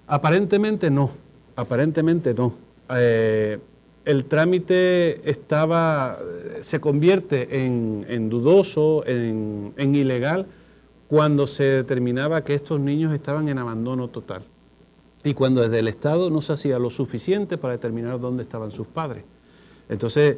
Aparentemente 0.07 0.89
no, 0.89 1.11
aparentemente 1.53 2.33
no. 2.33 2.53
Eh, 2.95 3.59
el 4.05 4.23
trámite 4.23 5.29
estaba, 5.29 6.17
se 6.61 6.79
convierte 6.79 7.65
en, 7.65 8.29
dudoso, 8.29 9.05
en, 9.05 9.73
en 9.75 9.95
ilegal, 9.95 10.45
cuando 11.09 11.45
se 11.45 11.65
determinaba 11.65 12.45
que 12.45 12.53
estos 12.53 12.79
niños 12.79 13.13
estaban 13.13 13.49
en 13.49 13.57
abandono 13.57 14.07
total 14.07 14.43
y 15.25 15.33
cuando 15.33 15.59
desde 15.59 15.79
el 15.79 15.89
Estado 15.89 16.29
no 16.29 16.39
se 16.39 16.53
hacía 16.53 16.79
lo 16.79 16.89
suficiente 16.89 17.57
para 17.57 17.73
determinar 17.73 18.17
dónde 18.17 18.43
estaban 18.43 18.71
sus 18.71 18.87
padres. 18.87 19.25
Entonces, 19.89 20.37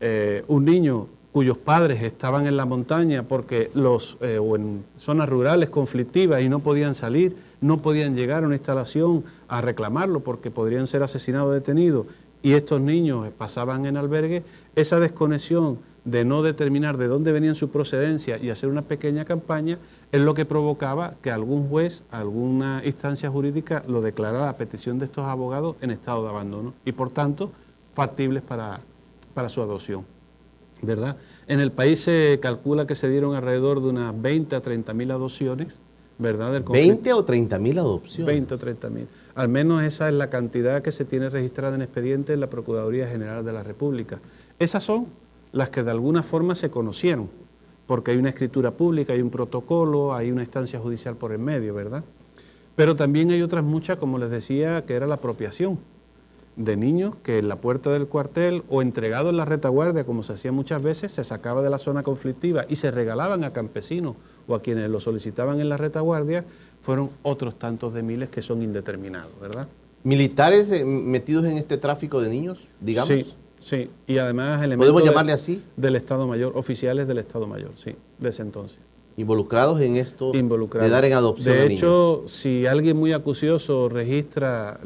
eh, 0.00 0.42
un 0.48 0.64
niño 0.64 1.06
cuyos 1.32 1.58
padres 1.58 2.02
estaban 2.02 2.46
en 2.46 2.56
la 2.56 2.66
montaña 2.66 3.22
porque 3.22 3.70
los, 3.74 4.18
eh, 4.20 4.38
o 4.38 4.56
en 4.56 4.84
zonas 4.96 5.28
rurales 5.28 5.70
conflictivas 5.70 6.42
y 6.42 6.48
no 6.48 6.60
podían 6.60 6.94
salir, 6.94 7.36
no 7.60 7.78
podían 7.78 8.16
llegar 8.16 8.42
a 8.42 8.46
una 8.46 8.56
instalación 8.56 9.24
a 9.48 9.60
reclamarlo 9.60 10.20
porque 10.20 10.50
podrían 10.50 10.86
ser 10.86 11.02
asesinados 11.02 11.50
o 11.50 11.52
detenidos, 11.52 12.06
y 12.42 12.54
estos 12.54 12.80
niños 12.80 13.28
pasaban 13.36 13.86
en 13.86 13.96
albergue, 13.96 14.42
esa 14.74 14.98
desconexión 14.98 15.78
de 16.04 16.24
no 16.24 16.42
determinar 16.42 16.96
de 16.96 17.06
dónde 17.06 17.32
venían 17.32 17.54
su 17.54 17.68
procedencia 17.68 18.38
y 18.38 18.48
hacer 18.48 18.70
una 18.70 18.82
pequeña 18.82 19.26
campaña, 19.26 19.78
es 20.12 20.22
lo 20.22 20.32
que 20.32 20.46
provocaba 20.46 21.14
que 21.22 21.30
algún 21.30 21.68
juez, 21.68 22.02
alguna 22.10 22.82
instancia 22.84 23.30
jurídica 23.30 23.84
lo 23.86 24.00
declarara 24.00 24.48
a 24.48 24.56
petición 24.56 24.98
de 24.98 25.04
estos 25.04 25.26
abogados 25.26 25.76
en 25.82 25.90
estado 25.90 26.24
de 26.24 26.30
abandono 26.30 26.72
y 26.84 26.92
por 26.92 27.10
tanto 27.10 27.52
factibles 27.94 28.42
para, 28.42 28.80
para 29.34 29.50
su 29.50 29.60
adopción. 29.60 30.04
¿Verdad? 30.82 31.16
En 31.46 31.60
el 31.60 31.72
país 31.72 32.00
se 32.00 32.38
calcula 32.40 32.86
que 32.86 32.94
se 32.94 33.08
dieron 33.08 33.34
alrededor 33.34 33.82
de 33.82 33.88
unas 33.88 34.20
20 34.20 34.56
a 34.56 34.60
30 34.60 34.94
mil 34.94 35.10
adopciones, 35.10 35.74
¿verdad? 36.18 36.52
Del 36.52 36.64
¿20 36.64 37.12
o 37.12 37.24
30 37.24 37.58
mil 37.58 37.78
adopciones? 37.78 38.26
20 38.26 38.54
o 38.54 38.58
30 38.58 38.90
mil. 38.90 39.08
Al 39.34 39.48
menos 39.48 39.82
esa 39.82 40.08
es 40.08 40.14
la 40.14 40.30
cantidad 40.30 40.82
que 40.82 40.92
se 40.92 41.04
tiene 41.04 41.30
registrada 41.30 41.74
en 41.74 41.82
expediente 41.82 42.32
en 42.32 42.40
la 42.40 42.50
Procuraduría 42.50 43.06
General 43.06 43.44
de 43.44 43.52
la 43.52 43.62
República. 43.62 44.20
Esas 44.58 44.82
son 44.82 45.06
las 45.52 45.70
que 45.70 45.82
de 45.82 45.90
alguna 45.90 46.22
forma 46.22 46.54
se 46.54 46.70
conocieron, 46.70 47.28
porque 47.86 48.12
hay 48.12 48.18
una 48.18 48.28
escritura 48.28 48.70
pública, 48.72 49.12
hay 49.12 49.22
un 49.22 49.30
protocolo, 49.30 50.14
hay 50.14 50.30
una 50.30 50.42
instancia 50.42 50.78
judicial 50.78 51.16
por 51.16 51.32
el 51.32 51.38
medio, 51.38 51.74
¿verdad? 51.74 52.04
Pero 52.76 52.94
también 52.94 53.30
hay 53.30 53.42
otras 53.42 53.64
muchas, 53.64 53.98
como 53.98 54.18
les 54.18 54.30
decía, 54.30 54.84
que 54.86 54.94
era 54.94 55.06
la 55.06 55.16
apropiación 55.16 55.78
de 56.60 56.76
niños 56.76 57.14
que 57.22 57.38
en 57.38 57.48
la 57.48 57.56
puerta 57.56 57.90
del 57.90 58.06
cuartel 58.06 58.64
o 58.68 58.82
entregado 58.82 59.30
en 59.30 59.38
la 59.38 59.46
retaguardia, 59.46 60.04
como 60.04 60.22
se 60.22 60.34
hacía 60.34 60.52
muchas 60.52 60.82
veces, 60.82 61.10
se 61.10 61.24
sacaba 61.24 61.62
de 61.62 61.70
la 61.70 61.78
zona 61.78 62.02
conflictiva 62.02 62.66
y 62.68 62.76
se 62.76 62.90
regalaban 62.90 63.44
a 63.44 63.50
campesinos 63.50 64.16
o 64.46 64.54
a 64.54 64.60
quienes 64.60 64.90
lo 64.90 65.00
solicitaban 65.00 65.60
en 65.60 65.70
la 65.70 65.78
retaguardia, 65.78 66.44
fueron 66.82 67.10
otros 67.22 67.58
tantos 67.58 67.94
de 67.94 68.02
miles 68.02 68.28
que 68.28 68.42
son 68.42 68.62
indeterminados, 68.62 69.32
¿verdad? 69.40 69.68
¿Militares 70.02 70.70
eh, 70.70 70.84
metidos 70.84 71.46
en 71.46 71.56
este 71.56 71.78
tráfico 71.78 72.20
de 72.20 72.28
niños, 72.28 72.68
digamos? 72.80 73.08
Sí, 73.08 73.34
Sí, 73.62 73.90
y 74.06 74.16
además 74.16 74.64
elementos 74.64 74.90
¿Podemos 74.90 75.06
llamarle 75.06 75.32
así? 75.32 75.62
Del 75.76 75.94
Estado 75.94 76.26
Mayor, 76.26 76.56
oficiales 76.56 77.06
del 77.06 77.18
Estado 77.18 77.46
Mayor, 77.46 77.72
sí, 77.76 77.94
de 78.18 78.28
ese 78.30 78.40
entonces. 78.40 78.78
Involucrados 79.18 79.78
en 79.82 79.96
esto 79.96 80.34
Involucrados. 80.34 80.88
de 80.88 80.94
dar 80.94 81.04
en 81.04 81.12
adopción 81.12 81.54
De 81.54 81.66
hecho, 81.66 82.22
si 82.26 82.66
alguien 82.66 82.96
muy 82.96 83.12
acucioso 83.12 83.90
registra 83.90 84.80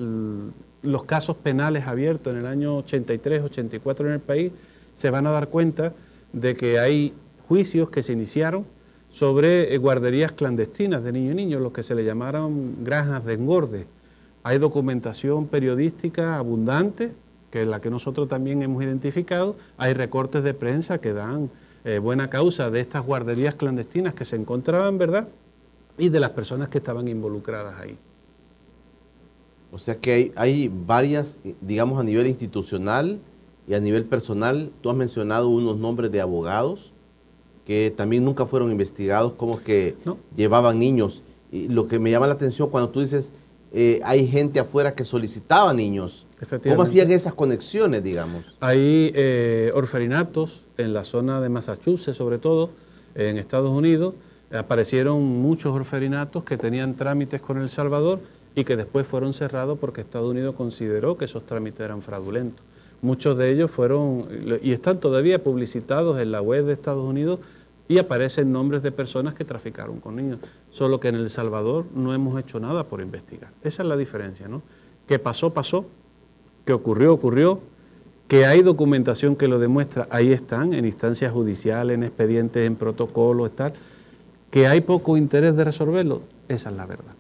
los 0.85 1.05
casos 1.05 1.37
penales 1.37 1.87
abiertos 1.87 2.33
en 2.33 2.41
el 2.41 2.47
año 2.47 2.77
83, 2.77 3.43
84 3.43 4.07
en 4.07 4.13
el 4.15 4.21
país, 4.21 4.53
se 4.93 5.11
van 5.11 5.27
a 5.27 5.31
dar 5.31 5.49
cuenta 5.49 5.93
de 6.33 6.57
que 6.57 6.79
hay 6.79 7.13
juicios 7.49 7.91
que 7.91 8.03
se 8.03 8.13
iniciaron 8.13 8.65
sobre 9.11 9.75
eh, 9.75 9.79
guarderías 9.79 10.33
clandestinas 10.33 11.03
de 11.03 11.13
niños 11.13 11.33
y 11.33 11.37
niños, 11.37 11.63
los 11.63 11.73
que 11.73 11.83
se 11.83 11.95
le 11.95 12.05
llamaron 12.05 12.85
granjas 12.85 13.25
de 13.25 13.35
engorde. 13.35 13.87
Hay 14.43 14.59
documentación 14.59 15.47
periodística 15.47 16.37
abundante 16.37 17.13
que 17.55 17.63
es 17.63 17.69
la 17.69 17.81
que 17.81 17.89
nosotros 17.89 18.27
también 18.27 18.63
hemos 18.63 18.83
identificado, 18.83 19.55
hay 19.79 19.93
recortes 19.93 20.43
de 20.43 20.55
prensa 20.55 20.99
que 20.99 21.13
dan 21.13 21.51
eh, 21.85 22.01
buena 22.01 22.29
causa 22.29 22.69
de 22.69 22.81
estas 22.81 23.07
guarderías 23.07 23.55
clandestinas 23.55 24.13
que 24.13 24.25
se 24.25 24.35
encontraban, 24.35 24.99
¿verdad? 24.99 25.29
Y 25.97 26.09
de 26.09 26.19
las 26.19 26.31
personas 26.31 26.69
que 26.69 26.79
estaban 26.79 27.07
involucradas 27.07 27.81
ahí. 27.81 27.97
O 29.75 29.79
sea 29.79 29.97
que 29.97 30.13
hay, 30.13 30.33
hay 30.37 30.73
varias, 30.73 31.37
digamos, 31.61 31.99
a 31.99 32.05
nivel 32.05 32.29
institucional 32.29 33.21
y 33.67 33.75
a 33.75 33.81
nivel 33.81 34.05
personal. 34.05 34.73
Tú 34.81 34.89
has 34.89 34.97
mencionado 34.97 35.49
unos 35.49 35.79
nombres 35.79 36.13
de 36.13 36.21
abogados 36.21 36.93
que 37.67 37.93
también 37.95 38.25
nunca 38.25 38.47
fueron 38.47 38.71
investigados, 38.71 39.35
como 39.35 39.61
que 39.61 39.97
llevaban 40.37 40.79
niños. 40.79 41.25
Y 41.51 41.69
lo 41.69 41.89
que 41.89 41.99
me 41.99 42.11
llama 42.11 42.29
la 42.29 42.35
atención 42.35 42.71
cuando 42.71 42.91
tú 42.91 43.01
dices 43.01 43.33
eh, 43.73 44.01
hay 44.05 44.29
gente 44.29 44.61
afuera 44.61 44.95
que 44.95 45.05
solicitaba 45.05 45.75
niños. 45.75 46.29
¿Cómo 46.63 46.83
hacían 46.83 47.11
esas 47.11 47.35
conexiones, 47.35 48.05
digamos? 48.05 48.55
Hay 48.61 49.11
eh, 49.17 49.73
orferinatos 49.75 50.63
en 50.77 50.93
la 50.93 51.03
zona 51.03 51.41
de 51.41 51.49
Massachusetts, 51.49 52.17
sobre 52.17 52.39
todo, 52.39 52.71
en 53.17 53.37
Estados 53.37 53.71
Unidos. 53.71 54.15
Aparecieron 54.53 55.25
muchos 55.25 55.75
orferinatos 55.75 56.45
que 56.45 56.57
tenían 56.57 56.95
trámites 56.95 57.41
con 57.41 57.59
El 57.59 57.69
Salvador 57.69 58.21
y 58.55 58.65
que 58.65 58.77
después 58.77 59.07
fueron 59.07 59.33
cerrados 59.33 59.79
porque 59.79 60.01
Estados 60.01 60.31
Unidos 60.31 60.55
consideró 60.55 61.17
que 61.17 61.25
esos 61.25 61.45
trámites 61.45 61.81
eran 61.81 62.03
fraudulentos. 62.03 62.65
Muchos 63.03 63.37
de 63.37 63.51
ellos 63.51 63.71
fueron, 63.71 64.29
y 64.63 64.73
están 64.73 64.99
todavía 65.01 65.43
publicitados 65.43 66.21
en 66.21 66.33
la 66.33 66.41
web 66.41 66.65
de 66.65 66.73
Estados 66.73 67.05
Unidos, 67.05 67.41
y 67.87 67.99
aparecen 67.99 68.51
nombres 68.51 68.83
de 68.83 68.93
personas 68.93 69.35
que 69.35 69.45
traficaron 69.45 70.01
con 70.01 70.17
niños. 70.17 70.39
Solo 70.71 71.01
que 71.01 71.09
en 71.09 71.17
El 71.17 71.29
Salvador 71.29 71.85
no 71.95 72.15
hemos 72.15 72.41
hecho 72.41 72.59
nada 72.59 72.85
por 72.85 73.03
investigar. 73.03 73.51
Esa 73.63 73.83
es 73.83 73.89
la 73.89 73.97
diferencia, 73.97 74.49
¿no? 74.49 74.63
Que 75.07 75.19
pasó, 75.19 75.53
pasó, 75.53 75.85
que 76.65 76.73
ocurrió, 76.73 77.13
ocurrió, 77.13 77.61
que 78.27 78.47
hay 78.47 78.63
documentación 78.63 79.37
que 79.37 79.49
lo 79.49 79.59
demuestra, 79.59 80.09
ahí 80.11 80.33
están, 80.33 80.73
en 80.73 80.87
instancias 80.87 81.31
judiciales, 81.31 81.95
en 81.95 82.05
expedientes, 82.05 82.67
en 82.67 82.77
protocolos, 82.77 83.55
tal, 83.55 83.75
que 84.51 84.67
hay 84.67 84.81
poco 84.81 85.19
interés 85.19 85.57
de 85.57 85.65
resolverlo, 85.65 86.23
esa 86.49 86.71
es 86.71 86.77
la 86.77 86.87
verdad. 86.87 87.15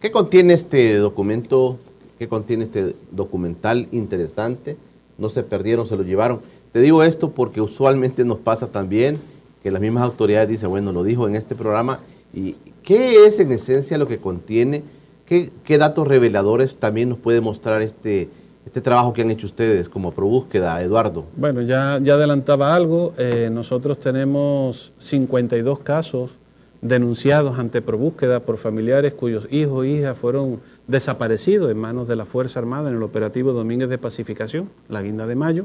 ¿Qué 0.00 0.12
contiene 0.12 0.54
este 0.54 0.96
documento? 0.98 1.76
¿Qué 2.20 2.28
contiene 2.28 2.64
este 2.64 2.94
documental 3.10 3.88
interesante? 3.90 4.76
No 5.18 5.28
se 5.28 5.42
perdieron, 5.42 5.88
se 5.88 5.96
lo 5.96 6.04
llevaron. 6.04 6.40
Te 6.70 6.80
digo 6.80 7.02
esto 7.02 7.32
porque 7.32 7.60
usualmente 7.60 8.24
nos 8.24 8.38
pasa 8.38 8.68
también 8.68 9.18
que 9.60 9.72
las 9.72 9.80
mismas 9.80 10.04
autoridades 10.04 10.48
dicen, 10.48 10.68
bueno, 10.68 10.92
lo 10.92 11.02
dijo 11.02 11.26
en 11.26 11.34
este 11.34 11.56
programa, 11.56 11.98
¿y 12.32 12.54
qué 12.84 13.26
es 13.26 13.40
en 13.40 13.50
esencia 13.50 13.98
lo 13.98 14.06
que 14.06 14.18
contiene? 14.18 14.84
¿Qué, 15.26 15.50
datos 15.78 16.06
reveladores 16.06 16.78
también 16.78 17.08
nos 17.08 17.18
puede 17.18 17.40
mostrar 17.40 17.82
este, 17.82 18.28
este 18.66 18.80
trabajo 18.80 19.12
que 19.12 19.22
han 19.22 19.32
hecho 19.32 19.46
ustedes 19.46 19.88
como 19.88 20.12
ProBúsqueda, 20.12 20.80
Eduardo? 20.80 21.24
Bueno, 21.36 21.60
ya, 21.62 21.98
ya 22.00 22.14
adelantaba 22.14 22.72
algo, 22.72 23.14
eh, 23.18 23.50
nosotros 23.52 23.98
tenemos 23.98 24.92
52 24.98 25.80
casos 25.80 26.37
denunciados 26.80 27.58
ante 27.58 27.82
ProBúsqueda 27.82 28.40
por 28.40 28.56
familiares 28.56 29.14
cuyos 29.14 29.46
hijos 29.50 29.84
e 29.84 29.88
hijas 29.88 30.16
fueron 30.16 30.60
desaparecidos 30.86 31.70
en 31.70 31.78
manos 31.78 32.08
de 32.08 32.16
la 32.16 32.24
Fuerza 32.24 32.60
Armada 32.60 32.88
en 32.88 32.96
el 32.96 33.02
operativo 33.02 33.52
Domínguez 33.52 33.88
de 33.88 33.98
Pacificación, 33.98 34.70
la 34.88 35.02
Guinda 35.02 35.26
de 35.26 35.34
Mayo. 35.34 35.64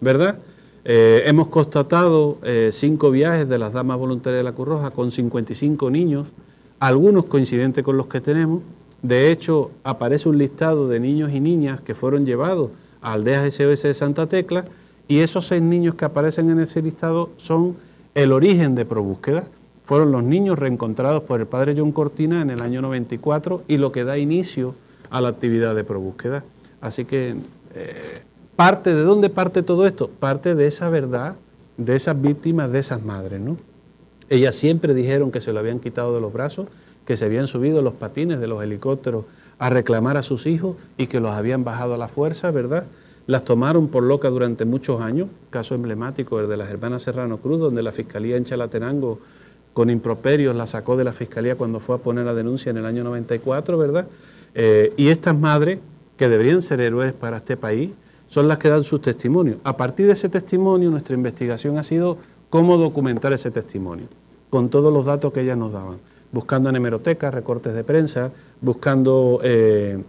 ¿verdad? 0.00 0.38
Eh, 0.84 1.22
hemos 1.26 1.48
constatado 1.48 2.38
eh, 2.42 2.70
cinco 2.72 3.10
viajes 3.10 3.48
de 3.48 3.58
las 3.58 3.72
damas 3.72 3.98
voluntarias 3.98 4.40
de 4.40 4.44
la 4.44 4.52
Cruz 4.52 4.82
con 4.94 5.10
55 5.10 5.90
niños, 5.90 6.28
algunos 6.78 7.24
coincidentes 7.24 7.82
con 7.82 7.96
los 7.96 8.06
que 8.06 8.20
tenemos. 8.20 8.62
De 9.02 9.30
hecho, 9.30 9.70
aparece 9.82 10.28
un 10.28 10.38
listado 10.38 10.88
de 10.88 11.00
niños 11.00 11.32
y 11.32 11.40
niñas 11.40 11.80
que 11.80 11.94
fueron 11.94 12.26
llevados 12.26 12.70
a 13.00 13.12
aldeas 13.14 13.54
SOS 13.54 13.82
de 13.82 13.94
Santa 13.94 14.26
Tecla 14.26 14.66
y 15.08 15.20
esos 15.20 15.46
seis 15.46 15.62
niños 15.62 15.94
que 15.94 16.04
aparecen 16.04 16.50
en 16.50 16.60
ese 16.60 16.82
listado 16.82 17.30
son 17.36 17.76
el 18.14 18.32
origen 18.32 18.74
de 18.74 18.84
ProBúsqueda 18.84 19.48
fueron 19.84 20.12
los 20.12 20.24
niños 20.24 20.58
reencontrados 20.58 21.22
por 21.22 21.40
el 21.40 21.46
padre 21.46 21.74
John 21.76 21.92
Cortina 21.92 22.40
en 22.42 22.50
el 22.50 22.60
año 22.60 22.82
94 22.82 23.64
y 23.68 23.76
lo 23.76 23.92
que 23.92 24.04
da 24.04 24.18
inicio 24.18 24.74
a 25.10 25.20
la 25.20 25.28
actividad 25.28 25.74
de 25.74 25.84
probúsqueda. 25.84 26.42
Así 26.80 27.04
que 27.04 27.36
eh, 27.74 28.20
parte, 28.56 28.94
¿de 28.94 29.02
dónde 29.02 29.30
parte 29.30 29.62
todo 29.62 29.86
esto? 29.86 30.08
Parte 30.08 30.54
de 30.54 30.66
esa 30.66 30.88
verdad, 30.88 31.36
de 31.76 31.96
esas 31.96 32.20
víctimas, 32.20 32.72
de 32.72 32.78
esas 32.78 33.04
madres, 33.04 33.40
¿no? 33.40 33.56
Ellas 34.30 34.54
siempre 34.54 34.94
dijeron 34.94 35.30
que 35.30 35.40
se 35.40 35.52
lo 35.52 35.60
habían 35.60 35.80
quitado 35.80 36.14
de 36.14 36.20
los 36.20 36.32
brazos, 36.32 36.68
que 37.04 37.16
se 37.16 37.26
habían 37.26 37.46
subido 37.46 37.82
los 37.82 37.94
patines 37.94 38.40
de 38.40 38.46
los 38.46 38.62
helicópteros 38.62 39.26
a 39.58 39.68
reclamar 39.68 40.16
a 40.16 40.22
sus 40.22 40.46
hijos 40.46 40.76
y 40.96 41.06
que 41.06 41.20
los 41.20 41.32
habían 41.32 41.62
bajado 41.62 41.94
a 41.94 41.98
la 41.98 42.08
fuerza, 42.08 42.50
¿verdad? 42.50 42.86
Las 43.26 43.44
tomaron 43.44 43.88
por 43.88 44.02
loca 44.02 44.30
durante 44.30 44.64
muchos 44.64 45.00
años, 45.00 45.28
caso 45.50 45.74
emblemático 45.74 46.40
el 46.40 46.48
de 46.48 46.56
las 46.56 46.70
hermanas 46.70 47.02
Serrano 47.02 47.38
Cruz, 47.38 47.60
donde 47.60 47.82
la 47.82 47.92
Fiscalía 47.92 48.36
en 48.36 48.44
Chalatenango 48.44 49.18
con 49.74 49.90
improperios 49.90 50.56
la 50.56 50.66
sacó 50.66 50.96
de 50.96 51.04
la 51.04 51.12
Fiscalía 51.12 51.56
cuando 51.56 51.80
fue 51.80 51.96
a 51.96 51.98
poner 51.98 52.24
la 52.24 52.32
denuncia 52.32 52.70
en 52.70 52.78
el 52.78 52.86
año 52.86 53.04
94, 53.04 53.76
¿verdad? 53.76 54.06
Eh, 54.54 54.94
y 54.96 55.08
estas 55.08 55.36
madres, 55.36 55.80
que 56.16 56.28
deberían 56.28 56.62
ser 56.62 56.80
héroes 56.80 57.12
para 57.12 57.38
este 57.38 57.56
país, 57.56 57.90
son 58.28 58.46
las 58.46 58.58
que 58.58 58.68
dan 58.68 58.84
sus 58.84 59.02
testimonios. 59.02 59.58
A 59.64 59.76
partir 59.76 60.06
de 60.06 60.12
ese 60.12 60.28
testimonio, 60.28 60.90
nuestra 60.90 61.16
investigación 61.16 61.76
ha 61.76 61.82
sido 61.82 62.18
cómo 62.50 62.76
documentar 62.76 63.32
ese 63.32 63.50
testimonio, 63.50 64.06
con 64.48 64.68
todos 64.68 64.92
los 64.92 65.06
datos 65.06 65.32
que 65.32 65.40
ellas 65.40 65.58
nos 65.58 65.72
daban, 65.72 65.96
buscando 66.30 66.70
en 66.70 66.76
hemerotecas, 66.76 67.34
recortes 67.34 67.74
de 67.74 67.82
prensa, 67.82 68.30
buscando 68.60 69.40
eh, 69.42 70.02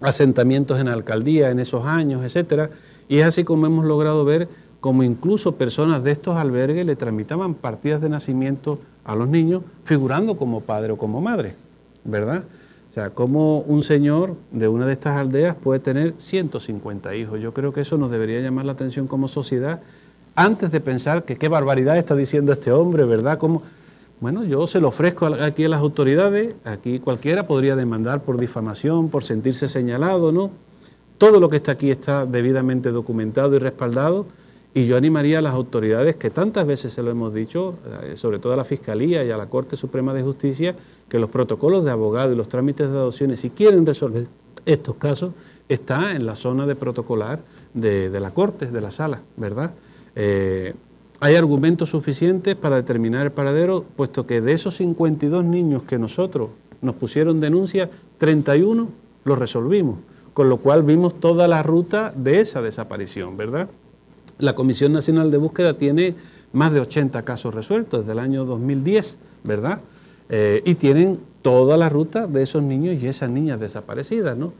asentamientos 0.00 0.80
en 0.80 0.86
alcaldía 0.86 1.50
en 1.50 1.58
esos 1.58 1.84
años, 1.84 2.24
etcétera. 2.24 2.70
Y 3.08 3.18
es 3.18 3.26
así 3.26 3.42
como 3.42 3.66
hemos 3.66 3.84
logrado 3.84 4.24
ver 4.24 4.48
cómo 4.80 5.02
incluso 5.02 5.56
personas 5.56 6.04
de 6.04 6.12
estos 6.12 6.36
albergues 6.36 6.86
le 6.86 6.96
tramitaban 6.96 7.54
partidas 7.54 8.00
de 8.00 8.08
nacimiento 8.08 8.78
a 9.10 9.16
los 9.16 9.28
niños, 9.28 9.64
figurando 9.82 10.36
como 10.36 10.60
padre 10.60 10.92
o 10.92 10.96
como 10.96 11.20
madre, 11.20 11.56
¿verdad? 12.04 12.44
O 12.88 12.92
sea, 12.92 13.10
cómo 13.10 13.58
un 13.58 13.82
señor 13.82 14.36
de 14.52 14.68
una 14.68 14.86
de 14.86 14.92
estas 14.92 15.18
aldeas 15.18 15.56
puede 15.56 15.80
tener 15.80 16.14
150 16.16 17.16
hijos. 17.16 17.40
Yo 17.40 17.52
creo 17.52 17.72
que 17.72 17.80
eso 17.80 17.98
nos 17.98 18.12
debería 18.12 18.38
llamar 18.40 18.66
la 18.66 18.72
atención 18.72 19.08
como 19.08 19.26
sociedad 19.26 19.80
antes 20.36 20.70
de 20.70 20.80
pensar 20.80 21.24
que 21.24 21.36
qué 21.36 21.48
barbaridad 21.48 21.98
está 21.98 22.14
diciendo 22.14 22.52
este 22.52 22.70
hombre, 22.70 23.04
¿verdad? 23.04 23.36
Como, 23.36 23.62
bueno, 24.20 24.44
yo 24.44 24.68
se 24.68 24.78
lo 24.78 24.88
ofrezco 24.88 25.26
aquí 25.26 25.64
a 25.64 25.68
las 25.68 25.80
autoridades, 25.80 26.54
aquí 26.64 27.00
cualquiera 27.00 27.48
podría 27.48 27.74
demandar 27.74 28.22
por 28.22 28.38
difamación, 28.38 29.08
por 29.08 29.24
sentirse 29.24 29.66
señalado, 29.66 30.30
¿no? 30.30 30.52
Todo 31.18 31.40
lo 31.40 31.50
que 31.50 31.56
está 31.56 31.72
aquí 31.72 31.90
está 31.90 32.26
debidamente 32.26 32.92
documentado 32.92 33.56
y 33.56 33.58
respaldado 33.58 34.26
y 34.72 34.86
yo 34.86 34.96
animaría 34.96 35.38
a 35.38 35.42
las 35.42 35.54
autoridades, 35.54 36.16
que 36.16 36.30
tantas 36.30 36.66
veces 36.66 36.92
se 36.92 37.02
lo 37.02 37.10
hemos 37.10 37.34
dicho, 37.34 37.74
eh, 38.02 38.16
sobre 38.16 38.38
todo 38.38 38.52
a 38.52 38.56
la 38.56 38.64
Fiscalía 38.64 39.24
y 39.24 39.30
a 39.30 39.36
la 39.36 39.46
Corte 39.46 39.76
Suprema 39.76 40.14
de 40.14 40.22
Justicia, 40.22 40.76
que 41.08 41.18
los 41.18 41.28
protocolos 41.28 41.84
de 41.84 41.90
abogado 41.90 42.32
y 42.32 42.36
los 42.36 42.48
trámites 42.48 42.90
de 42.90 42.96
adopciones, 42.96 43.40
si 43.40 43.50
quieren 43.50 43.84
resolver 43.84 44.26
estos 44.64 44.94
casos, 44.96 45.32
está 45.68 46.14
en 46.14 46.24
la 46.24 46.36
zona 46.36 46.66
de 46.66 46.76
protocolar 46.76 47.40
de, 47.74 48.08
la 48.20 48.30
Corte, 48.30 48.66
de 48.66 48.80
la 48.80 48.90
Sala, 48.90 49.22
¿verdad? 49.36 49.72
Eh, 50.14 50.74
hay 51.18 51.34
argumentos 51.34 51.90
suficientes 51.90 52.54
para 52.56 52.76
determinar 52.76 53.26
el 53.26 53.32
paradero, 53.32 53.84
puesto 53.96 54.26
que 54.26 54.40
de 54.40 54.52
esos 54.52 54.76
52 54.76 55.44
niños 55.44 55.82
que 55.82 55.98
nosotros 55.98 56.50
nos 56.80 56.94
pusieron 56.94 57.40
denuncia, 57.40 57.90
31 58.18 58.88
los 59.24 59.38
resolvimos, 59.38 59.98
con 60.32 60.48
lo 60.48 60.58
cual 60.58 60.82
vimos 60.82 61.18
toda 61.20 61.46
la 61.46 61.62
ruta 61.62 62.12
de 62.16 62.40
esa 62.40 62.62
desaparición, 62.62 63.36
¿verdad? 63.36 63.68
La 64.40 64.54
Comisión 64.54 64.92
Nacional 64.92 65.30
de 65.30 65.38
Búsqueda 65.38 65.74
tiene 65.76 66.14
más 66.52 66.72
de 66.72 66.80
80 66.80 67.22
casos 67.22 67.54
resueltos 67.54 68.00
desde 68.00 68.12
el 68.12 68.18
año 68.18 68.44
2010, 68.44 69.18
¿verdad? 69.44 69.80
Eh, 70.28 70.62
y 70.64 70.74
tienen 70.74 71.18
toda 71.42 71.76
la 71.76 71.88
ruta 71.88 72.26
de 72.26 72.42
esos 72.42 72.62
niños 72.62 73.02
y 73.02 73.06
esas 73.06 73.30
niñas 73.30 73.60
desaparecidas, 73.60 74.36
¿no? 74.36 74.52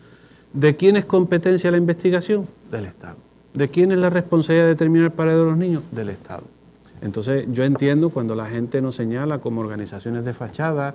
¿De 0.52 0.76
quién 0.76 0.96
es 0.96 1.04
competencia 1.04 1.70
la 1.70 1.76
investigación? 1.76 2.46
Del 2.70 2.86
Estado. 2.86 3.16
¿De 3.54 3.68
quién 3.68 3.92
es 3.92 3.98
la 3.98 4.10
responsabilidad 4.10 4.64
de 4.64 4.70
determinar 4.70 5.06
el 5.06 5.12
paradero 5.12 5.44
de 5.44 5.50
los 5.50 5.58
niños? 5.58 5.82
Del 5.92 6.08
Estado. 6.08 6.42
Entonces 7.02 7.46
yo 7.52 7.64
entiendo 7.64 8.10
cuando 8.10 8.34
la 8.34 8.46
gente 8.46 8.82
nos 8.82 8.94
señala 8.96 9.38
como 9.38 9.60
organizaciones 9.60 10.24
de 10.24 10.32
fachada, 10.32 10.94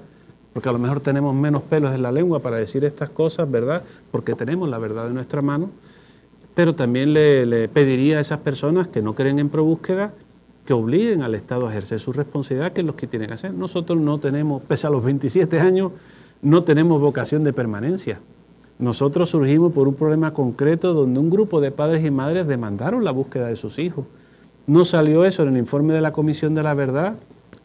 porque 0.54 0.70
a 0.70 0.72
lo 0.72 0.80
mejor 0.80 1.02
tenemos 1.02 1.36
menos 1.36 1.64
pelos 1.64 1.94
en 1.94 2.02
la 2.02 2.12
lengua 2.12 2.40
para 2.40 2.58
decir 2.58 2.86
estas 2.86 3.10
cosas, 3.10 3.50
¿verdad? 3.50 3.84
Porque 4.12 4.36
tenemos 4.36 4.70
la 4.70 4.78
verdad 4.78 5.08
en 5.08 5.16
nuestra 5.16 5.42
mano, 5.42 5.70
pero 6.56 6.74
también 6.74 7.14
le, 7.14 7.68
pediría 7.68 8.18
a 8.18 8.22
esas 8.22 8.40
personas 8.40 8.88
que 8.88 9.02
no 9.02 9.14
creen 9.14 9.40
en 9.40 9.50
probúsqueda 9.50 10.14
que 10.66 10.74
obliguen 10.74 11.22
al 11.22 11.36
Estado 11.36 11.68
a 11.68 11.70
ejercer 11.70 12.00
su 12.00 12.12
responsabilidad, 12.12 12.74
que 12.74 12.82
es 12.82 12.88
lo 12.88 12.96
que 12.96 13.06
tienen 13.06 13.28
que 13.28 13.36
hacer. 13.36 13.54
Nosotros 13.54 14.00
no 14.00 14.18
tenemos, 14.18 14.64
pese 14.64 14.88
a 14.88 14.90
los 14.90 15.04
27 15.04 15.60
años, 15.60 15.92
no 16.42 16.64
tenemos 16.64 17.00
vocación 17.00 17.44
de 17.44 17.54
permanencia. 17.54 18.20
Nosotros 18.80 19.30
surgimos 19.30 19.74
por 19.74 19.88
un 19.88 19.94
problema 19.94 20.34
concreto 20.34 20.94
donde 20.94 21.20
un 21.20 21.30
grupo 21.30 21.62
de 21.62 21.72
padres 21.72 22.04
y 22.04 22.10
madres 22.10 22.48
demandaron 22.48 23.04
la 23.04 23.12
búsqueda 23.12 23.48
de 23.48 23.56
sus 23.56 23.78
hijos. 23.78 24.06
No 24.66 24.86
salió 24.86 25.26
eso 25.26 25.44
en 25.44 25.50
el 25.50 25.58
informe 25.58 25.94
de 25.94 26.02
la 26.02 26.12
Comisión 26.12 26.56
de 26.56 26.64
la 26.64 26.74
Verdad, 26.74 27.16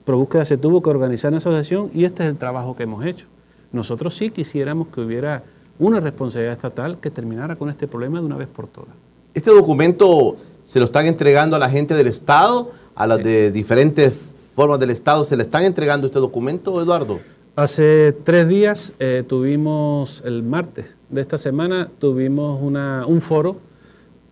ProBúsqueda 0.05 0.45
se 0.45 0.57
tuvo 0.57 0.82
que 0.82 0.91
organizar 0.91 1.32
en 1.32 1.36
asociación 1.36 1.91
y 1.95 2.05
este 2.05 2.22
es 2.22 2.28
el 2.30 2.36
trabajo 2.36 2.74
que 2.74 2.84
hemos 2.84 3.05
hecho. 3.05 3.26
Nosotros 3.72 4.16
sí 4.16 4.30
quisiéramos 4.30 4.88
que 4.88 5.01
hubiera 5.01 5.43
una 5.81 5.99
responsabilidad 5.99 6.53
estatal 6.53 7.01
que 7.01 7.11
terminara 7.11 7.57
con 7.57 7.68
este 7.68 7.89
problema 7.89 8.20
de 8.20 8.26
una 8.26 8.37
vez 8.37 8.47
por 8.47 8.68
todas. 8.68 8.91
¿Este 9.35 9.51
documento 9.51 10.37
se 10.62 10.78
lo 10.78 10.85
están 10.85 11.07
entregando 11.07 11.57
a 11.57 11.59
la 11.59 11.70
gente 11.70 11.95
del 11.95 12.07
Estado, 12.07 12.70
a 12.95 13.07
las 13.07 13.22
de 13.22 13.51
diferentes 13.51 14.53
formas 14.55 14.78
del 14.78 14.91
Estado? 14.91 15.24
¿Se 15.24 15.37
le 15.37 15.43
están 15.43 15.64
entregando 15.64 16.07
este 16.07 16.20
documento, 16.20 16.81
Eduardo? 16.81 17.18
Hace 17.57 18.14
tres 18.24 18.47
días 18.47 18.93
eh, 19.01 19.24
tuvimos, 19.26 20.22
el 20.24 20.43
martes 20.43 20.87
de 21.09 21.20
esta 21.20 21.39
semana, 21.39 21.91
tuvimos 21.99 22.61
una, 22.62 23.07
un 23.07 23.20
foro, 23.20 23.57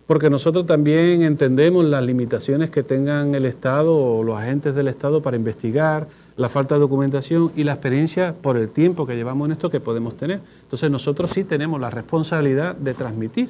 porque 0.05 0.29
nosotros 0.29 0.65
también 0.65 1.23
entendemos 1.23 1.83
las 1.85 2.03
limitaciones 2.03 2.69
que 2.69 2.83
tengan 2.83 3.35
el 3.35 3.45
Estado 3.45 3.95
o 3.95 4.23
los 4.23 4.37
agentes 4.37 4.75
del 4.75 4.87
Estado 4.87 5.21
para 5.21 5.35
investigar, 5.35 6.07
la 6.39 6.47
falta 6.47 6.75
de 6.75 6.79
documentación 6.79 7.51
y 7.57 7.65
la 7.65 7.73
experiencia 7.73 8.33
por 8.33 8.55
el 8.55 8.69
tiempo 8.69 9.05
que 9.05 9.13
llevamos 9.13 9.47
en 9.47 9.51
esto 9.51 9.69
que 9.69 9.81
podemos 9.81 10.15
tener. 10.15 10.39
Entonces 10.61 10.89
nosotros 10.89 11.31
sí 11.31 11.43
tenemos 11.43 11.81
la 11.81 11.89
responsabilidad 11.89 12.77
de 12.77 12.93
transmitir 12.93 13.49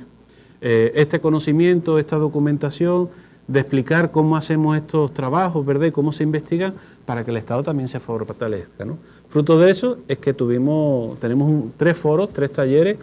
eh, 0.60 0.92
este 0.96 1.22
conocimiento, 1.22 2.00
esta 2.00 2.18
documentación, 2.18 3.10
de 3.48 3.60
explicar 3.60 4.10
cómo 4.10 4.36
hacemos 4.36 4.76
estos 4.76 5.14
trabajos, 5.14 5.64
¿verdad? 5.64 5.86
Y 5.86 5.92
cómo 5.92 6.12
se 6.12 6.24
investigan 6.24 6.74
para 7.06 7.24
que 7.24 7.30
el 7.30 7.38
Estado 7.38 7.62
también 7.62 7.88
se 7.88 8.00
fortalezca, 8.00 8.86
¿no? 8.86 8.98
Fruto 9.28 9.60
de 9.60 9.70
eso 9.70 10.00
es 10.08 10.18
que 10.18 10.34
tuvimos, 10.34 11.20
tenemos 11.20 11.66
tres 11.78 11.96
foros, 11.96 12.34
tres 12.34 12.52
talleres 12.52 12.98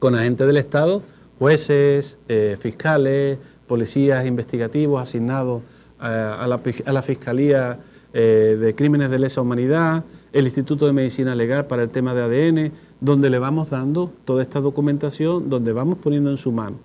con 0.00 0.16
agentes 0.16 0.44
del 0.44 0.56
Estado, 0.56 1.02
jueces, 1.38 2.18
eh, 2.28 2.56
fiscales, 2.58 3.38
policías 3.68 4.26
investigativos 4.26 5.00
asignados 5.00 5.62
eh, 6.02 6.04
a, 6.04 6.48
la, 6.48 6.60
a 6.84 6.92
la 6.92 7.02
Fiscalía 7.02 7.78
eh, 8.14 8.56
de 8.58 8.74
Crímenes 8.76 9.10
de 9.10 9.18
Lesa 9.18 9.40
Humanidad, 9.40 10.04
el 10.32 10.44
Instituto 10.44 10.86
de 10.86 10.92
Medicina 10.92 11.34
Legal 11.34 11.66
para 11.66 11.82
el 11.82 11.90
tema 11.90 12.14
de 12.14 12.22
ADN, 12.22 12.72
donde 13.00 13.28
le 13.28 13.40
vamos 13.40 13.70
dando 13.70 14.10
toda 14.24 14.40
esta 14.40 14.60
documentación, 14.60 15.50
donde 15.50 15.72
vamos 15.72 15.98
poniendo 15.98 16.30
en 16.30 16.36
su 16.36 16.52
mano. 16.52 16.76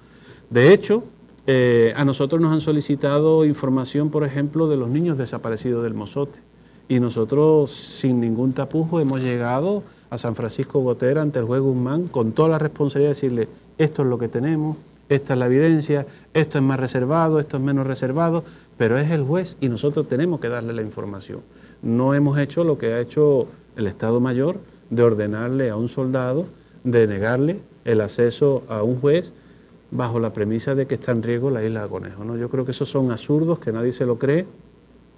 De 0.50 0.74
hecho, 0.74 1.04
eh, 1.46 1.94
a 1.96 2.04
nosotros 2.04 2.42
nos 2.42 2.52
han 2.52 2.62
solicitado 2.62 3.46
información, 3.46 4.10
por 4.10 4.24
ejemplo, 4.24 4.68
de 4.68 4.78
los 4.78 4.90
niños 4.90 5.20
desaparecidos 5.20 5.84
del 5.84 5.94
Mozote. 5.94 6.40
Y 6.88 7.00
nosotros, 7.00 7.70
sin 7.72 8.20
ningún 8.20 8.54
tapujo, 8.54 9.00
hemos 9.00 9.24
llegado 9.24 9.84
a 10.10 10.18
San 10.18 10.34
Francisco 10.36 10.80
Gotera 10.80 11.22
ante 11.22 11.38
el 11.38 11.46
juez 11.46 11.62
Guzmán 11.62 12.06
con 12.06 12.32
toda 12.32 12.50
la 12.50 12.58
responsabilidad 12.58 13.10
de 13.10 13.16
decirle, 13.16 13.48
esto 13.78 14.02
es 14.02 14.08
lo 14.08 14.18
que 14.18 14.28
tenemos, 14.28 14.78
esta 15.10 15.34
es 15.34 15.40
la 15.40 15.46
evidencia, 15.48 16.06
esto 16.34 16.58
es 16.58 16.64
más 16.64 16.80
reservado, 16.80 17.40
esto 17.40 17.58
es 17.58 17.64
menos 17.64 17.86
reservado, 17.86 18.44
pero 18.80 18.98
es 18.98 19.12
el 19.12 19.26
juez 19.26 19.58
y 19.60 19.68
nosotros 19.68 20.08
tenemos 20.08 20.40
que 20.40 20.48
darle 20.48 20.72
la 20.72 20.82
información. 20.82 21.42
No 21.82 22.14
hemos 22.14 22.40
hecho 22.40 22.64
lo 22.64 22.78
que 22.78 22.94
ha 22.94 23.02
hecho 23.02 23.46
el 23.76 23.88
Estado 23.88 24.22
Mayor 24.22 24.62
de 24.90 25.04
ordenarle 25.04 25.70
a 25.70 25.76
un 25.76 25.90
soldado, 25.90 26.46
de 26.86 27.06
negarle 27.06 27.60
el 27.84 28.00
acceso 28.00 28.64
a 28.70 28.82
un 28.84 28.96
juez 28.96 29.34
bajo 29.92 30.22
la 30.22 30.32
premisa 30.32 30.76
de 30.76 30.88
que 30.88 30.94
está 30.94 31.12
en 31.12 31.24
riesgo 31.24 31.50
la 31.50 31.62
isla 31.62 31.84
de 31.84 31.90
Conejo. 31.90 32.24
¿no? 32.24 32.38
Yo 32.38 32.50
creo 32.50 32.64
que 32.64 32.72
esos 32.72 32.88
son 32.88 33.12
absurdos, 33.12 33.60
que 33.60 33.74
nadie 33.74 33.92
se 33.92 34.06
lo 34.06 34.18
cree. 34.18 34.48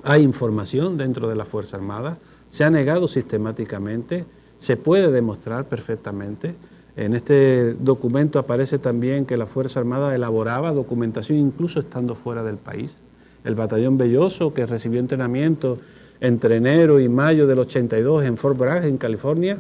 Hay 0.06 0.24
información 0.24 0.98
dentro 0.98 1.30
de 1.30 1.36
la 1.36 1.46
Fuerza 1.46 1.78
Armada, 1.78 2.18
se 2.48 2.64
ha 2.64 2.72
negado 2.72 3.08
sistemáticamente, 3.08 4.26
se 4.58 4.76
puede 4.76 5.12
demostrar 5.12 5.66
perfectamente. 5.66 6.56
En 6.96 7.14
este 7.14 7.76
documento 7.76 8.40
aparece 8.40 8.80
también 8.80 9.28
que 9.28 9.38
la 9.38 9.46
Fuerza 9.46 9.80
Armada 9.80 10.16
elaboraba 10.16 10.72
documentación 10.72 11.38
incluso 11.38 11.80
estando 11.80 12.16
fuera 12.16 12.42
del 12.42 12.58
país 12.58 13.04
el 13.44 13.56
batallón 13.56 13.98
Belloso, 13.98 14.54
que 14.54 14.66
recibió 14.66 15.00
entrenamiento 15.00 15.80
entre 16.20 16.58
enero 16.58 17.00
y 17.00 17.10
mayo 17.10 17.48
del 17.48 17.60
82 17.60 18.26
en 18.26 18.38
Fort 18.38 18.58
Bragg, 18.58 18.86
en 18.86 18.98
California, 18.98 19.60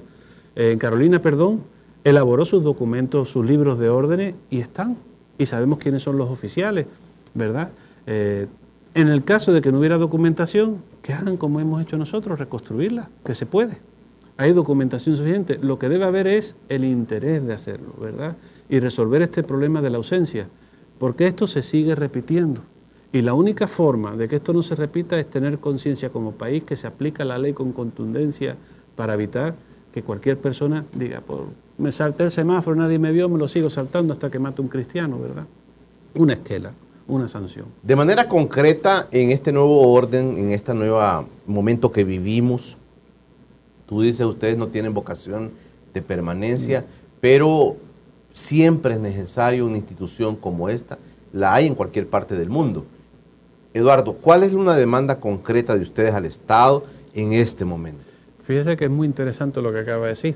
eh, 0.55 0.71
en 0.71 0.79
Carolina, 0.79 1.21
perdón, 1.21 1.61
elaboró 2.03 2.45
sus 2.45 2.63
documentos, 2.63 3.29
sus 3.29 3.45
libros 3.45 3.79
de 3.79 3.89
órdenes 3.89 4.35
y 4.49 4.59
están. 4.59 4.97
Y 5.37 5.45
sabemos 5.45 5.79
quiénes 5.79 6.03
son 6.03 6.17
los 6.17 6.29
oficiales, 6.29 6.85
¿verdad? 7.33 7.71
Eh, 8.05 8.47
En 8.93 9.07
el 9.07 9.23
caso 9.23 9.53
de 9.53 9.61
que 9.61 9.71
no 9.71 9.79
hubiera 9.79 9.97
documentación, 9.97 10.83
que 11.01 11.13
hagan 11.13 11.37
como 11.37 11.61
hemos 11.61 11.81
hecho 11.81 11.97
nosotros, 11.97 12.37
reconstruirla, 12.37 13.09
que 13.23 13.33
se 13.33 13.45
puede. 13.45 13.77
Hay 14.35 14.51
documentación 14.51 15.15
suficiente. 15.15 15.57
Lo 15.61 15.79
que 15.79 15.87
debe 15.87 16.03
haber 16.03 16.27
es 16.27 16.57
el 16.67 16.83
interés 16.83 17.45
de 17.45 17.53
hacerlo, 17.53 17.93
¿verdad? 17.99 18.35
Y 18.69 18.79
resolver 18.79 19.21
este 19.21 19.43
problema 19.43 19.81
de 19.81 19.91
la 19.91 19.97
ausencia, 19.97 20.49
porque 20.99 21.25
esto 21.25 21.47
se 21.47 21.61
sigue 21.61 21.95
repitiendo. 21.95 22.61
Y 23.13 23.21
la 23.21 23.33
única 23.33 23.67
forma 23.67 24.15
de 24.15 24.27
que 24.29 24.37
esto 24.37 24.53
no 24.53 24.63
se 24.63 24.75
repita 24.75 25.19
es 25.19 25.29
tener 25.29 25.59
conciencia 25.59 26.09
como 26.09 26.31
país 26.31 26.63
que 26.63 26.77
se 26.77 26.87
aplica 26.87 27.25
la 27.25 27.37
ley 27.37 27.51
con 27.53 27.73
contundencia 27.73 28.55
para 28.95 29.15
evitar 29.15 29.53
que 29.93 30.01
cualquier 30.01 30.37
persona 30.37 30.85
diga, 30.95 31.19
por, 31.19 31.47
me 31.77 31.91
salté 31.91 32.23
el 32.23 32.31
semáforo, 32.31 32.77
nadie 32.77 32.99
me 32.99 33.11
vio, 33.11 33.27
me 33.27 33.37
lo 33.37 33.49
sigo 33.49 33.69
saltando 33.69 34.13
hasta 34.13 34.31
que 34.31 34.39
mate 34.39 34.61
un 34.61 34.69
cristiano, 34.69 35.19
¿verdad? 35.19 35.45
Una 36.15 36.33
esquela, 36.33 36.71
una 37.07 37.27
sanción. 37.27 37.65
De 37.83 37.97
manera 37.97 38.29
concreta, 38.29 39.07
en 39.11 39.31
este 39.31 39.51
nuevo 39.51 39.91
orden, 39.91 40.37
en 40.37 40.51
este 40.51 40.73
nuevo 40.73 41.01
momento 41.45 41.91
que 41.91 42.05
vivimos, 42.05 42.77
tú 43.87 44.01
dices, 44.01 44.25
ustedes 44.25 44.57
no 44.57 44.67
tienen 44.67 44.93
vocación 44.93 45.51
de 45.93 46.01
permanencia, 46.01 46.85
pero 47.19 47.75
siempre 48.31 48.93
es 48.93 49.01
necesario 49.01 49.65
una 49.65 49.75
institución 49.75 50.37
como 50.37 50.69
esta, 50.69 50.97
la 51.33 51.53
hay 51.53 51.67
en 51.67 51.75
cualquier 51.75 52.07
parte 52.07 52.37
del 52.37 52.49
mundo. 52.49 52.85
Eduardo, 53.73 54.13
¿cuál 54.13 54.43
es 54.43 54.51
una 54.53 54.75
demanda 54.75 55.21
concreta 55.21 55.75
de 55.75 55.81
ustedes 55.81 56.13
al 56.13 56.25
Estado 56.25 56.83
en 57.13 57.31
este 57.31 57.63
momento? 57.63 58.03
Fíjese 58.43 58.75
que 58.75 58.85
es 58.85 58.91
muy 58.91 59.07
interesante 59.07 59.61
lo 59.61 59.71
que 59.71 59.79
acaba 59.79 60.03
de 60.03 60.09
decir. 60.09 60.35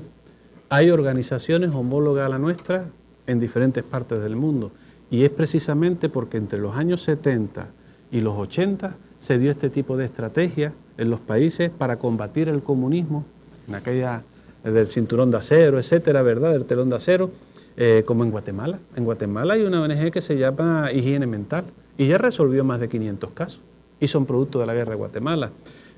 Hay 0.70 0.90
organizaciones 0.90 1.74
homólogas 1.74 2.24
a 2.24 2.28
la 2.30 2.38
nuestra 2.38 2.88
en 3.26 3.38
diferentes 3.38 3.84
partes 3.84 4.20
del 4.20 4.36
mundo 4.36 4.72
y 5.10 5.24
es 5.24 5.30
precisamente 5.30 6.08
porque 6.08 6.38
entre 6.38 6.58
los 6.58 6.76
años 6.76 7.02
70 7.02 7.68
y 8.10 8.20
los 8.20 8.38
80 8.38 8.96
se 9.18 9.38
dio 9.38 9.50
este 9.50 9.68
tipo 9.68 9.98
de 9.98 10.06
estrategia 10.06 10.72
en 10.96 11.10
los 11.10 11.20
países 11.20 11.70
para 11.70 11.96
combatir 11.96 12.48
el 12.48 12.62
comunismo, 12.62 13.26
en 13.68 13.74
aquella 13.74 14.22
del 14.64 14.86
cinturón 14.86 15.30
de 15.30 15.36
acero, 15.36 15.78
etcétera, 15.78 16.22
¿verdad? 16.22 16.52
Del 16.52 16.64
telón 16.64 16.88
de 16.88 16.96
acero, 16.96 17.30
eh, 17.76 18.02
como 18.06 18.24
en 18.24 18.30
Guatemala. 18.30 18.78
En 18.96 19.04
Guatemala 19.04 19.54
hay 19.54 19.62
una 19.62 19.82
ONG 19.82 20.10
que 20.10 20.22
se 20.22 20.36
llama 20.38 20.90
Higiene 20.90 21.26
Mental 21.26 21.64
y 21.98 22.06
ya 22.08 22.18
resolvió 22.18 22.64
más 22.64 22.80
de 22.80 22.88
500 22.88 23.30
casos 23.32 23.60
y 24.00 24.08
son 24.08 24.26
producto 24.26 24.58
de 24.60 24.66
la 24.66 24.74
guerra 24.74 24.90
de 24.90 24.96
Guatemala. 24.96 25.50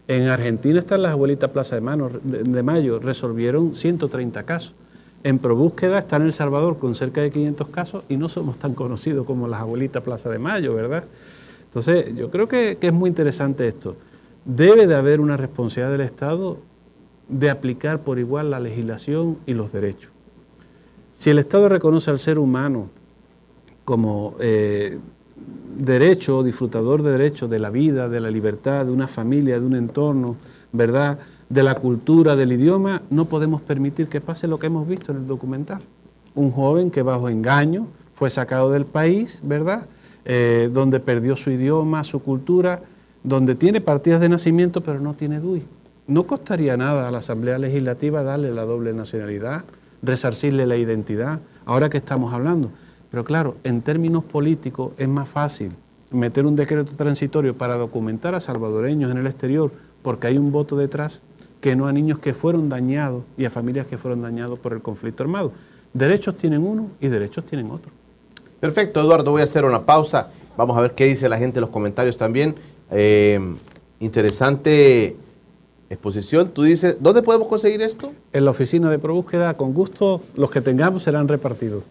En 0.07 0.29
Argentina 0.29 0.79
están 0.79 1.03
las 1.03 1.13
abuelitas 1.13 1.51
Plaza 1.51 1.77
de, 1.77 2.63
Mayo, 2.63 2.99
resolvieron 2.99 3.75
130 3.75 4.43
casos. 4.45 4.75
En 5.25 5.39
ProBúsqueda 5.39 5.99
está 5.99 6.17
en 6.17 6.23
El 6.23 6.33
Salvador 6.33 6.79
con 6.79 6.95
cerca 6.95 7.21
de 7.21 7.31
500 7.31 7.69
casos 7.69 8.05
y 8.09 8.17
no 8.17 8.29
somos 8.29 8.59
tan 8.59 8.75
conocidos 8.75 9.27
como 9.27 9.49
las 9.49 9.61
abuelitas 9.61 10.03
Plaza 10.03 10.31
de 10.31 10.39
Mayo, 10.39 10.75
¿verdad? 10.75 11.05
Entonces, 11.65 12.15
yo 12.15 12.31
creo 12.31 12.47
que, 12.49 12.79
que 12.81 12.87
es 12.87 12.93
muy 12.93 13.09
interesante 13.09 13.69
esto. 13.69 13.97
Debe 14.45 14.87
de 14.87 14.95
haber 14.95 15.21
una 15.21 15.37
responsabilidad 15.37 15.93
del 15.93 16.07
Estado 16.07 16.59
de 17.29 17.51
aplicar 17.51 18.01
por 18.01 18.19
igual 18.19 18.51
la 18.51 18.61
legislación 18.61 19.39
y 19.45 19.53
los 19.53 19.73
derechos. 19.73 20.11
Si 21.11 21.31
el 21.31 21.39
Estado 21.39 21.69
reconoce 21.69 22.11
al 22.11 22.19
ser 22.19 22.39
humano 22.39 22.91
como 23.85 24.37
eh, 24.39 24.99
derecho, 25.77 26.43
disfrutador 26.43 27.03
de 27.03 27.13
derechos 27.13 27.49
de 27.49 27.59
la 27.59 27.71
vida, 27.71 28.09
de 28.09 28.21
la 28.21 28.31
libertad, 28.31 28.87
de 28.87 28.93
una 28.93 29.07
familia, 29.07 29.61
de 29.61 29.67
un 29.67 29.75
entorno, 29.75 30.37
¿verdad? 30.73 31.19
De 31.49 31.63
la 31.63 31.75
cultura, 31.77 32.37
del 32.37 32.53
idioma, 32.53 33.03
no 33.11 33.27
podemos 33.27 33.63
permitir 33.63 34.09
que 34.09 34.21
pase 34.21 34.47
lo 34.47 34.59
que 34.59 34.67
hemos 34.67 34.87
visto 34.87 35.13
en 35.13 35.19
el 35.19 35.27
documental. 35.27 35.81
Un 36.35 36.51
joven 36.51 36.91
que 36.91 37.03
bajo 37.03 37.29
engaño 37.29 37.87
fue 38.15 38.31
sacado 38.31 38.71
del 38.71 38.85
país, 38.85 39.41
¿verdad? 39.45 39.87
Eh, 40.25 40.69
donde 40.73 41.01
perdió 41.01 41.37
su 41.37 41.51
idioma, 41.51 42.05
su 42.05 42.21
cultura, 42.21 42.83
donde 43.23 43.55
tiene 43.55 43.81
partidas 43.81 44.21
de 44.21 44.29
nacimiento 44.29 44.83
pero 44.83 45.01
no 45.01 45.15
tiene 45.15 45.41
DUI. 45.41 45.65
No 46.07 46.25
costaría 46.25 46.77
nada 46.77 47.07
a 47.07 47.11
la 47.11 47.19
Asamblea 47.19 47.59
Legislativa 47.59 48.23
darle 48.23 48.53
la 48.53 48.65
doble 48.65 48.93
nacionalidad, 48.93 49.65
resarcirle 50.03 50.67
la 50.67 50.77
identidad, 50.77 51.41
ahora 51.65 51.89
que 51.89 51.99
estamos 51.99 52.33
hablando. 52.33 52.71
Pero 53.11 53.25
claro, 53.25 53.57
en 53.65 53.83
términos 53.83 54.25
políticos 54.25 54.93
es 54.99 55.09
más 55.09 55.29
fácil 55.29 55.73
meter 56.11 56.47
un 56.47 56.57
decreto 56.57 56.93
transitorio 56.97 57.57
para 57.57 57.77
documentar 57.77 58.35
a 58.35 58.41
salvadoreños 58.41 59.11
en 59.11 59.19
el 59.19 59.27
exterior 59.27 59.71
porque 60.03 60.27
hay 60.27 60.39
un 60.39 60.53
voto 60.53 60.77
detrás 60.77 61.21
que 61.61 61.75
no 61.75 61.87
a 61.87 61.93
niños 61.93 62.19
que 62.19 62.35
fueron 62.35 62.69
dañados 62.69 63.25
y 63.37 63.45
a 63.45 63.51
familias 63.51 63.87
que 63.87 63.99
fueron 63.99 64.23
dañados 64.23 64.59
por 64.59 64.73
el 64.73 64.81
conflicto 64.81 65.23
armado. 65.23 65.53
Derechos 65.93 66.37
tienen 66.37 66.65
uno 66.65 66.91
y 67.01 67.09
derechos 67.09 67.45
tienen 67.45 67.71
otro. 67.71 67.91
Perfecto, 68.61 69.01
Eduardo, 69.01 69.33
voy 69.33 69.43
a 69.43 69.45
hacer 69.45 69.65
una 69.65 69.85
pausa. 69.85 70.31
Vamos 70.57 70.77
a 70.77 70.83
ver 70.83 70.93
qué 70.93 71.07
dice 71.07 71.29
la 71.29 71.39
gente 71.39 71.59
en 71.59 71.63
los 71.63 71.71
comentarios 71.71 72.17
también. 72.17 72.55
Eh, 72.91 73.41
interesante 74.01 75.17
exposición. 75.91 76.51
Tú 76.51 76.63
dices, 76.63 76.99
¿dónde 77.01 77.23
podemos 77.23 77.49
conseguir 77.49 77.81
esto? 77.83 78.13
En 78.33 78.45
la 78.45 78.51
oficina 78.51 78.91
de 78.91 78.99
ProBúsqueda, 78.99 79.57
con 79.57 79.73
gusto, 79.73 80.21
los 80.37 80.51
que 80.51 80.61
tengamos 80.61 81.03
serán 81.03 81.29
repartidos. 81.29 81.83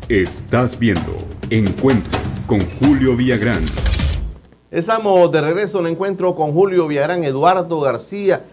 Estás 0.08 0.78
viendo 0.78 1.16
Encuentro 1.50 2.18
con 2.46 2.60
Julio 2.78 3.16
Villagrán. 3.16 3.64
Estamos 4.70 5.30
de 5.32 5.40
regreso 5.40 5.80
en 5.80 5.88
Encuentro 5.88 6.34
con 6.34 6.52
Julio 6.52 6.86
Villagrán, 6.86 7.24
Eduardo 7.24 7.80
García 7.80 8.44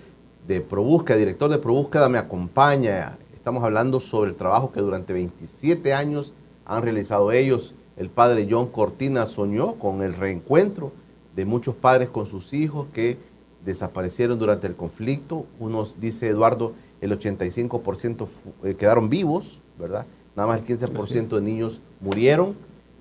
de 0.47 0.61
ProBúsqueda, 0.61 1.17
director 1.17 1.49
de 1.49 1.57
ProBúsqueda, 1.57 2.09
me 2.09 2.17
acompaña. 2.17 3.17
Estamos 3.33 3.63
hablando 3.63 3.99
sobre 3.99 4.29
el 4.29 4.35
trabajo 4.35 4.71
que 4.71 4.81
durante 4.81 5.13
27 5.13 5.93
años 5.93 6.33
han 6.65 6.83
realizado 6.83 7.31
ellos. 7.31 7.73
El 7.97 8.09
padre 8.09 8.47
John 8.49 8.67
Cortina 8.67 9.25
soñó 9.25 9.75
con 9.75 10.01
el 10.01 10.13
reencuentro 10.13 10.91
de 11.35 11.45
muchos 11.45 11.75
padres 11.75 12.09
con 12.09 12.25
sus 12.25 12.53
hijos 12.53 12.87
que 12.93 13.17
desaparecieron 13.63 14.37
durante 14.37 14.67
el 14.67 14.75
conflicto. 14.75 15.45
Unos, 15.59 15.99
dice 15.99 16.27
Eduardo, 16.27 16.73
el 17.01 17.17
85% 17.17 18.27
eh, 18.63 18.75
quedaron 18.75 19.09
vivos, 19.09 19.61
¿verdad? 19.79 20.05
Nada 20.35 20.47
más 20.47 20.59
el 20.59 20.65
15% 20.65 21.35
de 21.35 21.41
niños 21.41 21.81
murieron. 21.99 22.55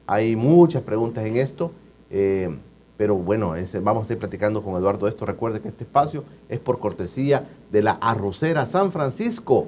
Hay 0.06 0.36
muchas 0.36 0.82
preguntas 0.82 1.24
en 1.26 1.36
esto. 1.36 1.72
Eh, 2.10 2.58
pero 2.96 3.16
bueno, 3.16 3.54
vamos 3.82 4.08
a 4.08 4.12
ir 4.12 4.18
platicando 4.18 4.62
con 4.62 4.76
Eduardo 4.76 5.08
esto. 5.08 5.26
Recuerde 5.26 5.60
que 5.60 5.68
este 5.68 5.84
espacio 5.84 6.24
es 6.48 6.60
por 6.60 6.78
cortesía 6.78 7.48
de 7.72 7.82
la 7.82 7.92
Arrocera 7.92 8.66
San 8.66 8.92
Francisco, 8.92 9.66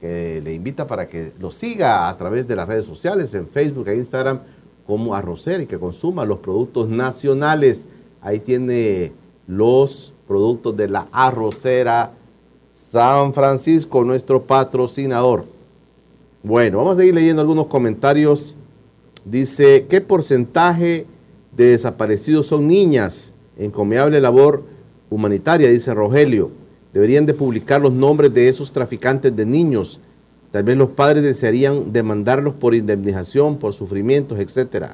que 0.00 0.40
le 0.42 0.52
invita 0.52 0.86
para 0.86 1.08
que 1.08 1.32
lo 1.38 1.50
siga 1.50 2.08
a 2.08 2.16
través 2.16 2.46
de 2.46 2.56
las 2.56 2.68
redes 2.68 2.84
sociales, 2.84 3.32
en 3.34 3.48
Facebook 3.48 3.88
e 3.88 3.96
Instagram, 3.96 4.40
como 4.86 5.14
Arrocera 5.14 5.62
y 5.62 5.66
que 5.66 5.78
consuma 5.78 6.24
los 6.24 6.38
productos 6.38 6.88
nacionales. 6.88 7.86
Ahí 8.20 8.38
tiene 8.38 9.12
los 9.46 10.12
productos 10.26 10.76
de 10.76 10.88
la 10.88 11.08
Arrocera 11.10 12.12
San 12.72 13.32
Francisco, 13.32 14.04
nuestro 14.04 14.42
patrocinador. 14.42 15.46
Bueno, 16.42 16.78
vamos 16.78 16.96
a 16.96 17.00
seguir 17.00 17.14
leyendo 17.14 17.42
algunos 17.42 17.66
comentarios. 17.66 18.54
Dice, 19.24 19.86
¿qué 19.88 20.00
porcentaje 20.00 21.06
de 21.58 21.66
desaparecidos 21.66 22.46
son 22.46 22.68
niñas. 22.68 23.34
Encomiable 23.58 24.20
labor 24.20 24.62
humanitaria, 25.10 25.68
dice 25.68 25.92
Rogelio. 25.92 26.50
Deberían 26.94 27.26
de 27.26 27.34
publicar 27.34 27.82
los 27.82 27.92
nombres 27.92 28.32
de 28.32 28.48
esos 28.48 28.72
traficantes 28.72 29.34
de 29.34 29.44
niños. 29.44 30.00
Tal 30.52 30.62
vez 30.62 30.76
los 30.76 30.90
padres 30.90 31.22
desearían 31.24 31.92
demandarlos 31.92 32.54
por 32.54 32.74
indemnización, 32.74 33.58
por 33.58 33.74
sufrimientos, 33.74 34.38
etc. 34.38 34.92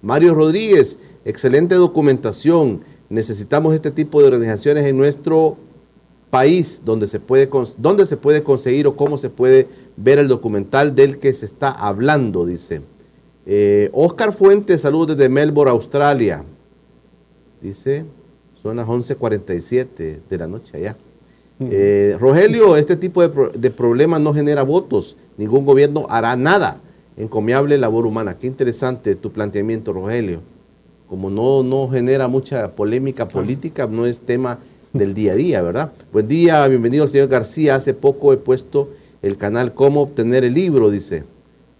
Mario 0.00 0.34
Rodríguez, 0.34 0.98
excelente 1.24 1.74
documentación. 1.74 2.82
Necesitamos 3.10 3.74
este 3.74 3.90
tipo 3.90 4.20
de 4.20 4.28
organizaciones 4.28 4.86
en 4.86 4.96
nuestro 4.96 5.58
país 6.30 6.80
donde 6.84 7.08
se 7.08 7.18
puede, 7.18 7.50
donde 7.76 8.06
se 8.06 8.16
puede 8.16 8.44
conseguir 8.44 8.86
o 8.86 8.96
cómo 8.96 9.18
se 9.18 9.30
puede 9.30 9.68
ver 9.96 10.20
el 10.20 10.28
documental 10.28 10.94
del 10.94 11.18
que 11.18 11.32
se 11.32 11.44
está 11.44 11.70
hablando, 11.70 12.46
dice. 12.46 12.82
Eh, 13.46 13.90
Oscar 13.92 14.32
Fuentes, 14.32 14.80
saludos 14.80 15.16
desde 15.16 15.28
Melbourne, 15.28 15.70
Australia. 15.70 16.44
Dice, 17.60 18.04
son 18.62 18.76
las 18.76 18.86
11.47 18.86 20.20
de 20.28 20.38
la 20.38 20.46
noche 20.46 20.76
allá. 20.76 20.96
Eh, 21.60 22.16
Rogelio, 22.18 22.76
este 22.76 22.96
tipo 22.96 23.22
de, 23.22 23.28
pro- 23.28 23.50
de 23.50 23.70
problemas 23.70 24.20
no 24.20 24.34
genera 24.34 24.62
votos. 24.62 25.16
Ningún 25.36 25.64
gobierno 25.64 26.06
hará 26.10 26.36
nada. 26.36 26.80
Encomiable 27.16 27.78
labor 27.78 28.06
humana. 28.06 28.36
Qué 28.38 28.46
interesante 28.46 29.14
tu 29.14 29.30
planteamiento, 29.30 29.92
Rogelio. 29.92 30.40
Como 31.08 31.30
no, 31.30 31.62
no 31.62 31.88
genera 31.88 32.26
mucha 32.28 32.72
polémica 32.72 33.28
política, 33.28 33.86
no 33.86 34.04
es 34.06 34.20
tema 34.22 34.58
del 34.92 35.14
día 35.14 35.32
a 35.32 35.36
día, 35.36 35.62
¿verdad? 35.62 35.92
Buen 36.12 36.26
día, 36.26 36.66
bienvenido 36.66 37.04
al 37.04 37.08
señor 37.08 37.28
García. 37.28 37.76
Hace 37.76 37.94
poco 37.94 38.32
he 38.32 38.36
puesto 38.36 38.90
el 39.22 39.36
canal 39.36 39.74
Cómo 39.74 40.02
obtener 40.02 40.44
el 40.44 40.54
libro, 40.54 40.90
dice. 40.90 41.24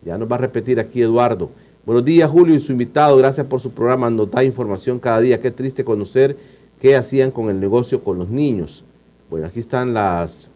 Ya 0.05 0.19
nos 0.19 0.31
va 0.31 0.37
a 0.37 0.41
repetir 0.41 0.79
aquí 0.79 1.01
Eduardo. 1.01 1.51
Buenos 1.87 2.05
días, 2.05 2.31
Julio 2.31 2.55
y 2.55 2.61
su 2.61 2.73
invitado. 2.73 3.17
Gracias 3.17 3.47
por 3.47 3.61
su 3.61 3.71
programa. 3.71 4.11
Nos 4.11 4.31
da 4.31 4.45
información 4.45 4.99
cada 4.99 5.21
día. 5.21 5.41
Qué 5.41 5.51
triste 5.51 5.85
conocer 5.85 6.37
qué 6.81 6.97
hacían 6.97 7.31
con 7.31 7.49
el 7.49 7.61
negocio 7.61 8.03
con 8.05 8.19
los 8.19 8.29
niños. 8.29 8.85
Bueno, 9.31 9.47
aquí 9.47 9.59
están 9.59 9.95
las, 9.95 10.51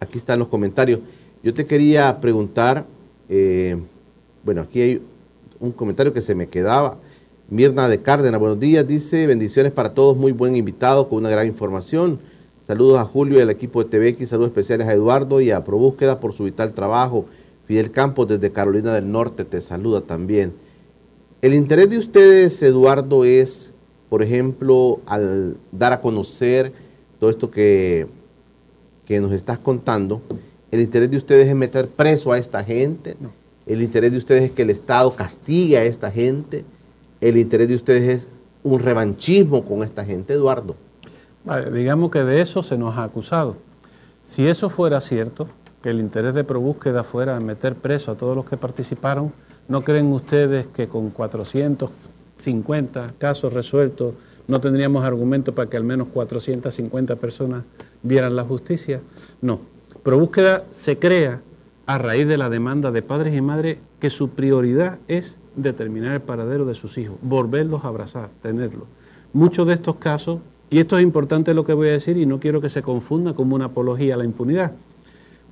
aquí 0.00 0.16
están 0.16 0.38
los 0.38 0.48
comentarios. 0.48 1.00
Yo 1.42 1.52
te 1.52 1.66
quería 1.66 2.20
preguntar, 2.20 2.86
eh, 3.28 3.76
bueno, 4.42 4.62
aquí 4.62 4.80
hay 4.80 5.02
un 5.58 5.72
comentario 5.72 6.12
que 6.12 6.22
se 6.22 6.34
me 6.34 6.48
quedaba. 6.48 6.96
Mirna 7.50 7.88
de 7.88 8.00
Cárdenas, 8.00 8.40
buenos 8.40 8.60
días, 8.60 8.86
dice, 8.86 9.26
bendiciones 9.26 9.72
para 9.72 9.92
todos, 9.92 10.16
muy 10.16 10.32
buen 10.32 10.56
invitado 10.56 11.08
con 11.08 11.18
una 11.18 11.28
gran 11.28 11.46
información. 11.46 12.18
Saludos 12.60 12.98
a 12.98 13.04
Julio 13.04 13.38
y 13.38 13.42
al 13.42 13.50
equipo 13.50 13.84
de 13.84 13.90
TVX, 13.90 14.28
saludos 14.28 14.50
especiales 14.50 14.86
a 14.86 14.94
Eduardo 14.94 15.40
y 15.40 15.50
a 15.50 15.64
ProBúsqueda 15.64 16.20
por 16.20 16.32
su 16.32 16.44
vital 16.44 16.72
trabajo. 16.72 17.26
Fidel 17.70 17.92
Campos 17.92 18.26
desde 18.26 18.50
Carolina 18.50 18.92
del 18.92 19.12
Norte 19.12 19.44
te 19.44 19.60
saluda 19.60 20.00
también. 20.00 20.54
El 21.40 21.54
interés 21.54 21.88
de 21.88 21.98
ustedes, 21.98 22.60
Eduardo, 22.64 23.24
es, 23.24 23.72
por 24.08 24.24
ejemplo, 24.24 24.98
al 25.06 25.56
dar 25.70 25.92
a 25.92 26.00
conocer 26.00 26.72
todo 27.20 27.30
esto 27.30 27.48
que, 27.48 28.08
que 29.04 29.20
nos 29.20 29.30
estás 29.30 29.60
contando, 29.60 30.20
el 30.72 30.80
interés 30.80 31.12
de 31.12 31.16
ustedes 31.16 31.46
es 31.46 31.54
meter 31.54 31.86
preso 31.86 32.32
a 32.32 32.38
esta 32.38 32.64
gente, 32.64 33.14
el 33.66 33.82
interés 33.82 34.10
de 34.10 34.18
ustedes 34.18 34.42
es 34.42 34.50
que 34.50 34.62
el 34.62 34.70
Estado 34.70 35.14
castigue 35.14 35.78
a 35.78 35.84
esta 35.84 36.10
gente, 36.10 36.64
el 37.20 37.36
interés 37.36 37.68
de 37.68 37.76
ustedes 37.76 38.02
es 38.02 38.28
un 38.64 38.80
revanchismo 38.80 39.64
con 39.64 39.84
esta 39.84 40.04
gente, 40.04 40.32
Eduardo. 40.32 40.74
Vale, 41.44 41.70
digamos 41.70 42.10
que 42.10 42.24
de 42.24 42.40
eso 42.40 42.64
se 42.64 42.76
nos 42.76 42.96
ha 42.98 43.04
acusado. 43.04 43.58
Si 44.24 44.48
eso 44.48 44.70
fuera 44.70 45.00
cierto, 45.00 45.48
que 45.82 45.90
el 45.90 46.00
interés 46.00 46.34
de 46.34 46.44
ProBúsqueda 46.44 47.02
fuera 47.02 47.38
meter 47.40 47.74
preso 47.74 48.12
a 48.12 48.16
todos 48.16 48.36
los 48.36 48.44
que 48.44 48.56
participaron, 48.56 49.32
¿no 49.68 49.82
creen 49.82 50.12
ustedes 50.12 50.66
que 50.66 50.88
con 50.88 51.10
450 51.10 53.06
casos 53.18 53.52
resueltos 53.52 54.14
no 54.46 54.60
tendríamos 54.60 55.04
argumento 55.04 55.54
para 55.54 55.70
que 55.70 55.76
al 55.76 55.84
menos 55.84 56.08
450 56.08 57.16
personas 57.16 57.64
vieran 58.02 58.36
la 58.36 58.44
justicia? 58.44 59.00
No. 59.40 59.60
ProBúsqueda 60.02 60.64
se 60.70 60.98
crea 60.98 61.40
a 61.86 61.98
raíz 61.98 62.26
de 62.28 62.36
la 62.38 62.48
demanda 62.50 62.90
de 62.90 63.02
padres 63.02 63.34
y 63.34 63.40
madres 63.40 63.78
que 63.98 64.10
su 64.10 64.30
prioridad 64.30 64.98
es 65.08 65.38
determinar 65.56 66.14
el 66.14 66.20
paradero 66.20 66.64
de 66.64 66.74
sus 66.74 66.98
hijos, 66.98 67.16
volverlos 67.22 67.84
a 67.84 67.88
abrazar, 67.88 68.30
tenerlos. 68.42 68.84
Muchos 69.32 69.66
de 69.66 69.74
estos 69.74 69.96
casos, 69.96 70.40
y 70.70 70.78
esto 70.78 70.96
es 70.96 71.02
importante 71.02 71.54
lo 71.54 71.64
que 71.64 71.72
voy 71.72 71.88
a 71.88 71.92
decir 71.92 72.16
y 72.16 72.26
no 72.26 72.38
quiero 72.40 72.60
que 72.60 72.68
se 72.68 72.82
confunda 72.82 73.34
como 73.34 73.56
una 73.56 73.66
apología 73.66 74.14
a 74.14 74.18
la 74.18 74.24
impunidad, 74.24 74.72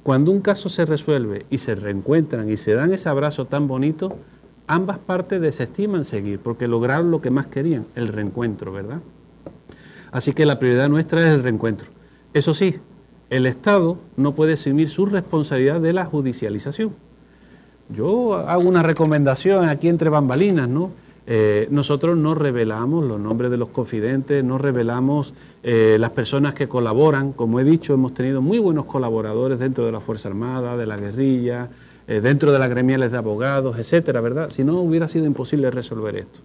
cuando 0.09 0.33
un 0.33 0.41
caso 0.41 0.71
se 0.71 0.87
resuelve 0.87 1.45
y 1.51 1.59
se 1.59 1.75
reencuentran 1.75 2.49
y 2.49 2.57
se 2.57 2.73
dan 2.73 2.95
ese 2.95 3.11
abrazo 3.11 3.45
tan 3.45 3.69
bonito, 3.69 4.17
ambas 4.67 4.99
partes 4.99 5.39
desestiman 5.39 6.03
seguir 6.03 6.41
porque 6.41 6.67
lograron 6.67 7.11
lo 7.11 7.21
que 7.21 7.29
más 7.31 7.49
querían, 7.49 7.85
el 7.95 8.09
reencuentro, 8.09 8.73
¿verdad? 8.73 9.03
Así 10.11 10.33
que 10.33 10.47
la 10.47 10.59
prioridad 10.59 10.89
nuestra 10.89 11.21
es 11.21 11.35
el 11.35 11.43
reencuentro. 11.43 11.89
Eso 12.33 12.55
sí, 12.55 12.77
el 13.29 13.45
Estado 13.45 13.99
no 14.17 14.35
puede 14.35 14.55
asumir 14.55 14.89
su 14.89 15.05
responsabilidad 15.05 15.79
de 15.79 15.93
la 15.93 16.07
judicialización. 16.07 16.95
Yo 17.91 18.37
hago 18.37 18.67
una 18.67 18.83
recomendación 18.83 19.69
aquí 19.69 19.91
entre 19.91 20.09
bambalinas, 20.09 20.71
¿no? 20.71 20.91
Eh, 21.31 21.69
nosotros 21.71 22.17
no 22.17 22.35
revelamos 22.35 23.05
los 23.05 23.21
nombres 23.21 23.51
de 23.51 23.59
los 23.59 23.69
confidentes, 23.69 24.43
no 24.43 24.57
revelamos 24.57 25.35
eh, 25.63 25.99
las 26.01 26.11
personas 26.13 26.55
que 26.55 26.69
colaboran. 26.69 27.35
Como 27.35 27.61
he 27.61 27.65
dicho, 27.65 27.93
hemos 27.93 28.15
tenido 28.15 28.41
muy 28.41 28.59
buenos 28.59 28.87
colaboradores 28.87 29.59
dentro 29.59 29.85
de 29.85 29.93
la 29.93 30.01
Fuerza 30.01 30.31
Armada, 30.31 30.79
de 30.79 30.87
la 30.87 30.97
guerrilla, 30.97 31.69
eh, 32.07 32.23
dentro 32.23 32.51
de 32.51 32.59
las 32.59 32.71
gremiales 32.71 33.13
de 33.13 33.19
abogados, 33.19 33.79
etcétera, 33.79 34.23
¿verdad? 34.23 34.49
Si 34.49 34.65
no, 34.65 34.81
hubiera 34.81 35.07
sido 35.07 35.27
imposible 35.27 35.71
resolver 35.71 36.17
esto. 36.17 36.41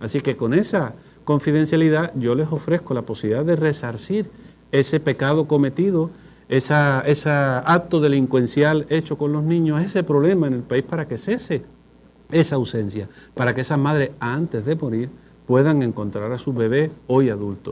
Así 0.00 0.20
que 0.20 0.36
con 0.36 0.52
esa 0.52 0.94
confidencialidad 1.24 2.12
yo 2.14 2.34
les 2.34 2.52
ofrezco 2.52 2.92
la 2.92 3.00
posibilidad 3.00 3.42
de 3.42 3.56
resarcir 3.56 4.28
ese 4.70 5.00
pecado 5.00 5.48
cometido, 5.48 6.10
ese 6.50 6.74
acto 6.74 8.00
delincuencial 8.00 8.84
hecho 8.90 9.16
con 9.16 9.32
los 9.32 9.44
niños, 9.44 9.82
ese 9.82 10.02
problema 10.02 10.46
en 10.46 10.52
el 10.52 10.62
país 10.62 10.82
para 10.82 11.08
que 11.08 11.16
cese 11.16 11.62
esa 12.30 12.56
ausencia, 12.56 13.08
para 13.34 13.54
que 13.54 13.60
esas 13.60 13.78
madres 13.78 14.10
antes 14.20 14.64
de 14.64 14.76
morir 14.76 15.08
puedan 15.46 15.82
encontrar 15.82 16.32
a 16.32 16.38
su 16.38 16.52
bebé 16.52 16.90
hoy 17.06 17.30
adulto. 17.30 17.70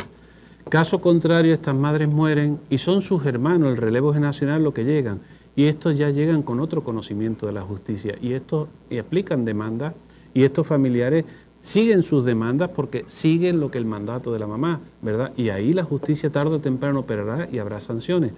Caso 0.69 1.01
contrario, 1.01 1.53
estas 1.53 1.75
madres 1.75 2.09
mueren 2.09 2.59
y 2.71 2.79
son 2.79 3.03
sus 3.03 3.27
hermanos, 3.27 3.71
el 3.71 3.77
relevo 3.77 4.13
generacional, 4.13 4.63
lo 4.63 4.73
que 4.73 4.85
llegan. 4.85 5.21
Y 5.57 5.65
estos 5.67 5.99
ya 5.99 6.11
llegan 6.11 6.43
con 6.43 6.59
otro 6.59 6.83
conocimiento 6.83 7.47
de 7.47 7.53
la 7.53 7.63
justicia 7.63 8.17
y 8.21 8.33
estos 8.33 8.69
aplican 8.99 9.45
demandas 9.45 9.95
y 10.33 10.43
estos 10.43 10.67
familiares 10.67 11.25
siguen 11.61 12.03
sus 12.03 12.25
demandas 12.25 12.71
porque 12.71 13.05
siguen 13.07 13.61
lo 13.61 13.71
que 13.71 13.79
el 13.79 13.87
mandato 13.87 14.33
de 14.33 14.39
la 14.39 14.47
mamá, 14.47 14.81
¿verdad? 15.01 15.33
Y 15.37 15.51
ahí 15.51 15.73
la 15.73 15.85
justicia 15.85 16.31
tarde 16.31 16.57
o 16.57 16.61
temprano 16.61 17.01
operará 17.01 17.49
y 17.51 17.59
habrá 17.59 17.79
sanciones. 17.81 18.33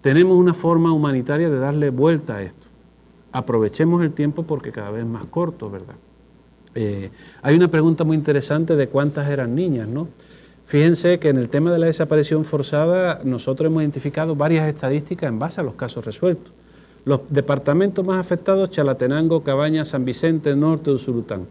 Tenemos 0.00 0.36
una 0.36 0.54
forma 0.54 0.92
humanitaria 0.92 1.48
de 1.50 1.58
darle 1.58 1.90
vuelta 1.90 2.36
a 2.36 2.42
esto. 2.42 2.67
Aprovechemos 3.32 4.02
el 4.02 4.12
tiempo 4.12 4.42
porque 4.44 4.72
cada 4.72 4.90
vez 4.90 5.04
es 5.04 5.08
más 5.08 5.26
corto, 5.26 5.70
¿verdad? 5.70 5.96
Eh, 6.74 7.10
hay 7.42 7.56
una 7.56 7.68
pregunta 7.68 8.04
muy 8.04 8.16
interesante 8.16 8.76
de 8.76 8.88
cuántas 8.88 9.28
eran 9.28 9.54
niñas, 9.54 9.88
¿no? 9.88 10.08
Fíjense 10.66 11.18
que 11.18 11.30
en 11.30 11.38
el 11.38 11.48
tema 11.48 11.72
de 11.72 11.78
la 11.78 11.86
desaparición 11.86 12.44
forzada 12.44 13.20
nosotros 13.24 13.70
hemos 13.70 13.82
identificado 13.82 14.36
varias 14.36 14.68
estadísticas 14.68 15.28
en 15.28 15.38
base 15.38 15.60
a 15.60 15.64
los 15.64 15.74
casos 15.74 16.04
resueltos. 16.04 16.52
Los 17.04 17.20
departamentos 17.30 18.06
más 18.06 18.20
afectados, 18.20 18.70
Chalatenango, 18.70 19.42
Cabañas, 19.42 19.88
San 19.88 20.04
Vicente, 20.04 20.54
Norte, 20.54 20.90
Usurután. 20.90 21.46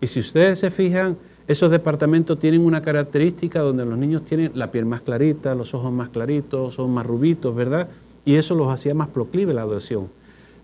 Y 0.00 0.06
si 0.06 0.20
ustedes 0.20 0.60
se 0.60 0.70
fijan, 0.70 1.16
esos 1.48 1.72
departamentos 1.72 2.38
tienen 2.38 2.64
una 2.64 2.80
característica 2.80 3.58
donde 3.58 3.84
los 3.84 3.98
niños 3.98 4.24
tienen 4.24 4.52
la 4.54 4.70
piel 4.70 4.86
más 4.86 5.00
clarita, 5.00 5.52
los 5.56 5.74
ojos 5.74 5.92
más 5.92 6.10
claritos, 6.10 6.74
son 6.74 6.92
más 6.92 7.04
rubitos, 7.04 7.52
¿verdad? 7.52 7.88
Y 8.24 8.36
eso 8.36 8.54
los 8.54 8.72
hacía 8.72 8.94
más 8.94 9.08
proclive 9.08 9.50
a 9.50 9.56
la 9.56 9.62
adopción. 9.62 10.08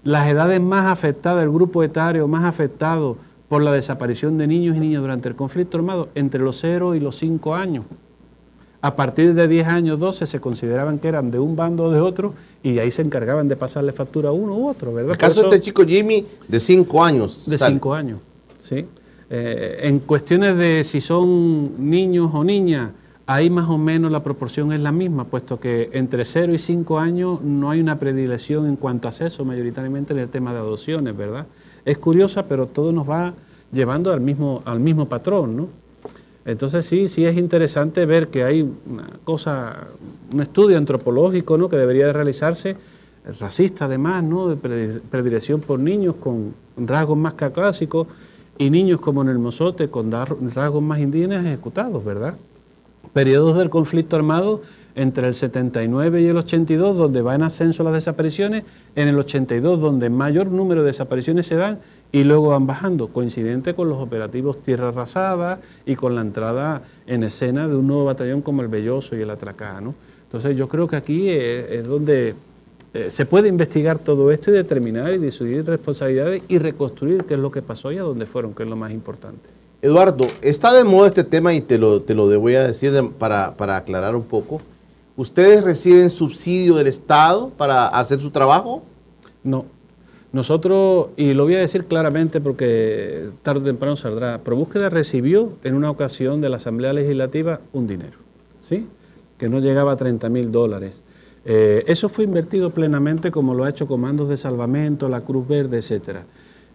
Las 0.07 0.31
edades 0.31 0.61
más 0.61 0.87
afectadas, 0.87 1.43
el 1.43 1.51
grupo 1.51 1.83
etario 1.83 2.29
más 2.29 2.45
afectado 2.45 3.17
por 3.49 3.61
la 3.61 3.73
desaparición 3.73 4.39
de 4.39 4.47
niños 4.47 4.77
y 4.77 4.79
niñas 4.79 5.03
durante 5.03 5.29
el 5.29 5.35
conflicto 5.35 5.79
armado, 5.79 6.11
entre 6.15 6.41
los 6.41 6.61
0 6.61 6.95
y 6.95 7.01
los 7.01 7.17
5 7.17 7.57
años. 7.57 7.85
A 8.83 8.95
partir 8.95 9.35
de 9.35 9.49
10 9.49 9.67
años, 9.67 9.99
12, 9.99 10.27
se 10.27 10.39
consideraban 10.39 11.01
que 11.01 11.09
eran 11.09 11.33
de 11.33 11.41
un 11.41 11.57
bando 11.57 11.87
o 11.87 11.91
de 11.91 12.01
otro 12.01 12.35
y 12.63 12.79
ahí 12.79 12.93
se 12.93 13.03
encargaban 13.03 13.49
de 13.49 13.57
pasarle 13.57 13.91
factura 13.91 14.29
a 14.29 14.33
uno 14.33 14.55
u 14.55 14.69
otro, 14.69 14.95
¿verdad? 14.95 15.11
El 15.11 15.19
caso 15.19 15.41
de 15.41 15.49
este 15.49 15.61
chico 15.61 15.85
Jimmy, 15.85 16.25
de 16.47 16.61
5 16.61 17.05
años. 17.05 17.51
de 17.51 17.59
sale. 17.59 17.75
cinco 17.75 17.93
años, 17.93 18.21
¿sí? 18.61 18.87
Eh, 19.29 19.81
en 19.83 19.99
cuestiones 19.99 20.57
de 20.57 20.85
si 20.85 21.01
son 21.01 21.91
niños 21.91 22.31
o 22.33 22.45
niñas, 22.45 22.93
ahí 23.27 23.51
más 23.51 23.69
o 23.69 23.77
menos 23.77 24.13
la 24.13 24.23
proporción 24.23 24.73
es 24.73 24.81
la 24.81 24.93
misma, 24.93 25.25
puesto 25.25 25.59
que 25.59 25.91
entre 25.93 26.25
0 26.25 26.55
y 26.55 26.59
5 26.59 26.99
años 26.99 27.43
no 27.43 27.71
hay 27.71 27.81
una 27.81 27.99
predilección 27.99 28.67
en 28.67 28.77
cuanto 28.77 29.09
a 29.09 29.13
sexo, 29.13 29.45
mayoritariamente 29.45 30.13
en 30.13 30.21
el 30.21 30.29
tema 30.29 30.53
de 30.53 30.61
adopciones, 30.61 31.17
¿verdad? 31.17 31.47
Es 31.85 31.99
curiosa, 31.99 32.47
pero 32.47 32.67
todo 32.67 32.93
nos 32.93 33.09
va 33.09 33.35
llevando 33.73 34.13
al 34.13 34.21
mismo, 34.21 34.63
al 34.65 34.81
mismo 34.81 35.09
patrón, 35.09 35.57
¿no? 35.57 35.69
Entonces 36.45 36.87
sí, 36.87 37.09
sí 37.09 37.25
es 37.25 37.37
interesante 37.37 38.07
ver 38.07 38.29
que 38.29 38.45
hay 38.45 38.63
una 38.63 39.09
cosa, 39.25 39.89
un 40.33 40.41
estudio 40.41 40.79
antropológico, 40.79 41.59
¿no? 41.59 41.69
Que 41.69 41.77
debería 41.77 42.07
de 42.07 42.13
realizarse, 42.13 42.77
racista 43.41 43.87
además, 43.87 44.23
¿no? 44.23 44.49
De 44.49 44.57
predi- 44.57 45.01
predilección 45.11 45.61
por 45.61 45.81
niños 45.81 46.15
con 46.15 46.55
rasgos 46.77 47.19
más 47.19 47.35
caucásicos 47.35 48.07
y 48.59 48.71
niños 48.71 49.01
como 49.01 49.23
en 49.23 49.31
el 49.31 49.41
Mozote 49.41 49.89
con 49.89 50.13
rasgos 50.13 50.83
más 50.83 51.01
indígenas 51.01 51.45
ejecutados, 51.45 52.05
¿verdad? 52.05 52.37
Periodos 53.13 53.57
del 53.57 53.71
conflicto 53.71 54.17
armado 54.17 54.63
entre 54.95 55.27
el 55.27 55.35
79 55.35 56.23
y 56.23 56.27
el 56.27 56.37
82, 56.39 56.97
donde 56.97 57.23
va 57.23 57.35
en 57.35 57.43
ascenso 57.43 57.85
las 57.85 57.93
desapariciones, 57.93 58.65
en 58.95 59.09
el 59.09 59.19
82, 59.19 59.81
donde 59.81 60.09
mayor 60.09 60.51
número 60.51 60.81
de 60.81 60.89
desapariciones 60.89 61.47
se 61.47 61.57
dan 61.57 61.79
y 62.13 62.25
luego 62.25 62.49
van 62.49 62.67
bajando, 62.67 63.09
coincidente 63.09 63.75
con 63.75 63.89
los 63.91 63.99
operativos 63.99 64.63
Tierra 64.63 64.89
Arrasada 64.89 65.61
y 65.85 65.97
con 65.97 66.15
la 66.15 66.23
entrada 66.23 66.83
en 67.07 67.23
escena 67.23 67.69
de 67.69 67.77
un 67.77 67.87
nuevo 67.87 68.07
batallón 68.07 68.41
como 68.41 68.63
el 68.63 68.69
Belloso 68.69 69.17
y 69.17 69.21
el 69.21 69.31
Atracá. 69.31 69.81
¿no? 69.81 69.95
Entonces 70.25 70.57
yo 70.57 70.67
creo 70.67 70.89
que 70.89 70.97
aquí 70.97 71.29
es, 71.29 71.71
es 71.71 71.87
donde 71.87 72.35
eh, 72.95 73.11
se 73.11 73.27
puede 73.27 73.49
investigar 73.49 73.99
todo 73.99 74.31
esto 74.31 74.51
y 74.51 74.55
determinar 74.55 75.13
y 75.13 75.19
decidir 75.19 75.67
responsabilidades 75.67 76.43
y 76.49 76.57
reconstruir 76.57 77.25
qué 77.25 77.35
es 77.35 77.41
lo 77.41 77.51
que 77.51 77.61
pasó 77.61 77.93
y 77.93 77.99
a 77.99 78.03
dónde 78.03 78.25
fueron, 78.25 78.55
que 78.55 78.63
es 78.63 78.71
lo 78.71 78.77
más 78.77 78.93
importante. 78.93 79.51
Eduardo, 79.83 80.27
está 80.43 80.75
de 80.75 80.85
moda 80.85 81.09
este 81.09 81.25
tema 81.25 81.55
y 81.55 81.61
te 81.61 81.79
lo, 81.79 82.03
te 82.03 82.15
lo 82.15 82.41
voy 82.41 82.55
a 82.55 82.67
decir 82.67 82.93
para, 83.19 83.57
para 83.57 83.77
aclarar 83.77 84.17
un 84.17 84.25
poco. 84.25 84.61
¿Ustedes 85.17 85.65
reciben 85.65 86.11
subsidio 86.11 86.75
del 86.75 86.89
Estado 86.89 87.51
para 87.51 87.87
hacer 87.89 88.21
su 88.21 88.31
trabajo? 88.31 88.83
No. 89.43 89.65
Nosotros, 90.33 91.09
y 91.17 91.33
lo 91.33 91.45
voy 91.45 91.55
a 91.55 91.61
decir 91.61 91.87
claramente 91.87 92.41
porque 92.41 93.31
tarde 93.43 93.61
o 93.61 93.65
temprano 93.65 93.97
saldrá, 93.97 94.39
ProBúsqueda 94.43 94.91
recibió 94.91 95.53
en 95.65 95.75
una 95.75 95.91
ocasión 95.91 96.43
de 96.43 96.51
la 96.51 96.57
Asamblea 96.57 96.93
Legislativa 96.93 97.61
un 97.73 97.87
dinero, 97.87 98.19
¿sí? 98.61 98.87
Que 99.39 99.49
no 99.49 99.61
llegaba 99.61 99.93
a 99.93 99.97
30 99.97 100.29
mil 100.29 100.53
dólares. 100.53 101.03
Eh, 101.47 101.85
eso 101.87 102.09
fue 102.09 102.25
invertido 102.25 102.71
plenamente 102.71 103.31
como 103.31 103.55
lo 103.55 103.65
ha 103.65 103.71
hecho 103.71 103.87
Comandos 103.87 104.29
de 104.29 104.37
Salvamento, 104.37 105.09
la 105.09 105.23
Cruz 105.23 105.49
Verde, 105.49 105.79
etcétera. 105.79 106.25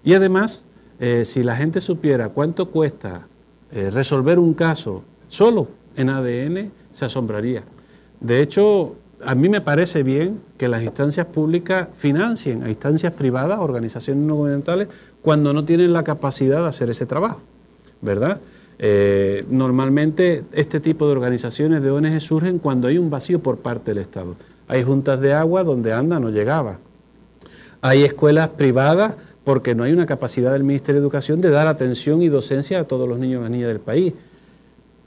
Y 0.04 0.14
además, 0.14 0.64
eh, 1.04 1.26
si 1.26 1.42
la 1.42 1.56
gente 1.56 1.82
supiera 1.82 2.30
cuánto 2.30 2.70
cuesta 2.70 3.26
eh, 3.72 3.90
resolver 3.90 4.38
un 4.38 4.54
caso 4.54 5.04
solo 5.28 5.68
en 5.96 6.10
ADN, 6.10 6.72
se 6.92 7.06
asombraría. 7.06 7.64
De 8.20 8.40
hecho, 8.40 8.98
a 9.26 9.34
mí 9.34 9.50
me 9.50 9.62
parece 9.62 10.04
bien 10.04 10.40
que 10.60 10.68
las 10.68 10.84
instancias 10.84 11.26
públicas 11.26 11.88
financien 11.96 12.62
a 12.62 12.70
instancias 12.70 13.14
privadas, 13.14 13.58
organizaciones 13.60 14.24
no 14.24 14.36
gubernamentales, 14.36 14.90
cuando 15.24 15.54
no 15.54 15.66
tienen 15.66 15.92
la 15.92 16.04
capacidad 16.04 16.62
de 16.62 16.68
hacer 16.68 16.92
ese 16.92 17.08
trabajo, 17.08 17.40
¿verdad? 18.02 18.40
Eh, 18.78 19.44
normalmente 19.50 20.44
este 20.52 20.80
tipo 20.80 21.08
de 21.08 21.14
organizaciones 21.14 21.82
de 21.82 21.90
ONG 21.90 22.22
surgen 22.22 22.60
cuando 22.60 22.88
hay 22.88 23.00
un 23.00 23.10
vacío 23.10 23.40
por 23.40 23.58
parte 23.58 23.96
del 23.96 24.04
Estado. 24.04 24.36
Hay 24.68 24.84
juntas 24.84 25.20
de 25.20 25.34
agua 25.34 25.64
donde 25.64 25.94
anda 25.94 26.20
no 26.20 26.30
llegaba. 26.30 26.78
Hay 27.82 28.04
escuelas 28.04 28.50
privadas 28.50 29.16
porque 29.44 29.74
no 29.76 29.84
hay 29.84 29.92
una 29.92 30.06
capacidad 30.06 30.54
del 30.54 30.64
Ministerio 30.64 31.02
de 31.02 31.06
Educación 31.06 31.42
de 31.42 31.50
dar 31.50 31.68
atención 31.68 32.22
y 32.22 32.30
docencia 32.30 32.80
a 32.80 32.84
todos 32.84 33.08
los 33.08 33.20
niños 33.20 33.48
y 33.48 33.52
niñas 33.52 33.70
del 33.70 33.80
país. 33.80 34.14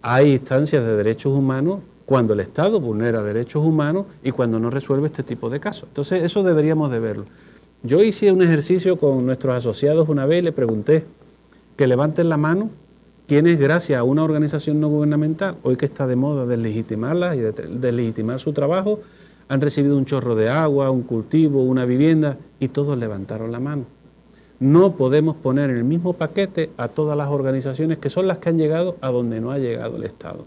Hay 0.02 0.32
instancias 0.32 0.84
de 0.84 0.96
derechos 0.96 1.32
humanos 1.32 1.80
cuando 2.04 2.34
el 2.34 2.40
Estado 2.40 2.80
vulnera 2.80 3.22
derechos 3.22 3.64
humanos 3.64 4.06
y 4.22 4.30
cuando 4.30 4.58
no 4.58 4.70
resuelve 4.70 5.06
este 5.06 5.22
tipo 5.22 5.48
de 5.48 5.60
casos. 5.60 5.84
Entonces, 5.88 6.22
eso 6.22 6.42
deberíamos 6.42 6.90
de 6.90 6.98
verlo. 6.98 7.24
Yo 7.82 8.02
hice 8.02 8.32
un 8.32 8.42
ejercicio 8.42 8.96
con 8.98 9.24
nuestros 9.24 9.54
asociados 9.54 10.08
una 10.08 10.26
vez 10.26 10.40
y 10.40 10.42
le 10.42 10.52
pregunté 10.52 11.04
que 11.76 11.86
levanten 11.86 12.28
la 12.28 12.36
mano 12.36 12.70
quienes, 13.26 13.58
gracias 13.58 13.98
a 13.98 14.04
una 14.04 14.22
organización 14.22 14.80
no 14.80 14.88
gubernamental, 14.88 15.56
hoy 15.62 15.76
que 15.76 15.86
está 15.86 16.06
de 16.06 16.14
moda 16.14 16.44
deslegitimarla 16.44 17.34
y 17.34 17.40
deslegitimar 17.40 18.38
su 18.38 18.52
trabajo, 18.52 19.00
han 19.48 19.62
recibido 19.62 19.96
un 19.96 20.04
chorro 20.04 20.34
de 20.34 20.50
agua, 20.50 20.90
un 20.90 21.02
cultivo, 21.02 21.62
una 21.62 21.86
vivienda, 21.86 22.36
y 22.60 22.68
todos 22.68 22.98
levantaron 22.98 23.50
la 23.50 23.60
mano. 23.60 23.84
No 24.60 24.96
podemos 24.96 25.36
poner 25.36 25.70
en 25.70 25.76
el 25.76 25.84
mismo 25.84 26.12
paquete 26.12 26.70
a 26.76 26.88
todas 26.88 27.16
las 27.16 27.28
organizaciones 27.28 27.98
que 27.98 28.10
son 28.10 28.26
las 28.26 28.38
que 28.38 28.50
han 28.50 28.58
llegado 28.58 28.96
a 29.00 29.10
donde 29.10 29.40
no 29.40 29.50
ha 29.50 29.58
llegado 29.58 29.96
el 29.96 30.04
Estado 30.04 30.46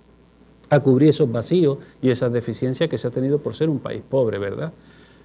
a 0.70 0.80
cubrir 0.80 1.10
esos 1.10 1.32
vacíos 1.32 1.78
y 2.02 2.10
esas 2.10 2.32
deficiencias 2.32 2.90
que 2.90 2.98
se 2.98 3.08
ha 3.08 3.12
tenido 3.12 3.40
por 3.40 3.56
ser 3.56 3.70
un 3.70 3.80
país 3.80 4.02
pobre, 4.08 4.38
¿verdad? 4.38 4.74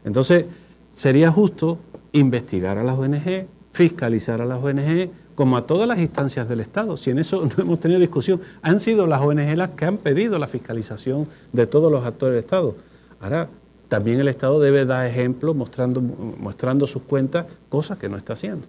Entonces, 0.05 0.47
sería 0.93 1.31
justo 1.31 1.79
investigar 2.13 2.79
a 2.79 2.85
las 2.85 2.99
ONG, 2.99 3.47
fiscalizar 3.73 4.41
a 4.41 4.45
las 4.45 4.63
ONG, 4.63 5.11
como 5.35 5.57
a 5.57 5.67
todas 5.67 5.89
las 5.89 5.99
instancias 5.99 6.49
del 6.49 6.61
Estado. 6.61 6.97
Si 6.97 7.11
en 7.11 7.19
eso 7.19 7.45
no 7.57 7.63
hemos 7.63 7.81
tenido 7.81 8.01
discusión, 8.01 8.41
han 8.63 8.81
sido 8.81 9.07
las 9.07 9.21
ONG 9.21 9.57
las 9.57 9.71
que 9.71 9.87
han 9.87 9.99
pedido 9.99 10.39
la 10.39 10.47
fiscalización 10.47 11.27
de 11.53 11.67
todos 11.67 11.91
los 11.91 12.05
actores 12.05 12.35
del 12.35 12.45
Estado. 12.45 12.77
Ahora, 13.21 13.49
también 13.93 14.21
el 14.21 14.29
Estado 14.29 14.59
debe 14.59 14.87
dar 14.87 15.07
ejemplo 15.07 15.53
mostrando, 15.53 16.01
mostrando 16.01 16.87
sus 16.87 17.03
cuentas, 17.03 17.45
cosas 17.69 17.99
que 17.99 18.09
no 18.09 18.17
está 18.17 18.33
haciendo. 18.33 18.67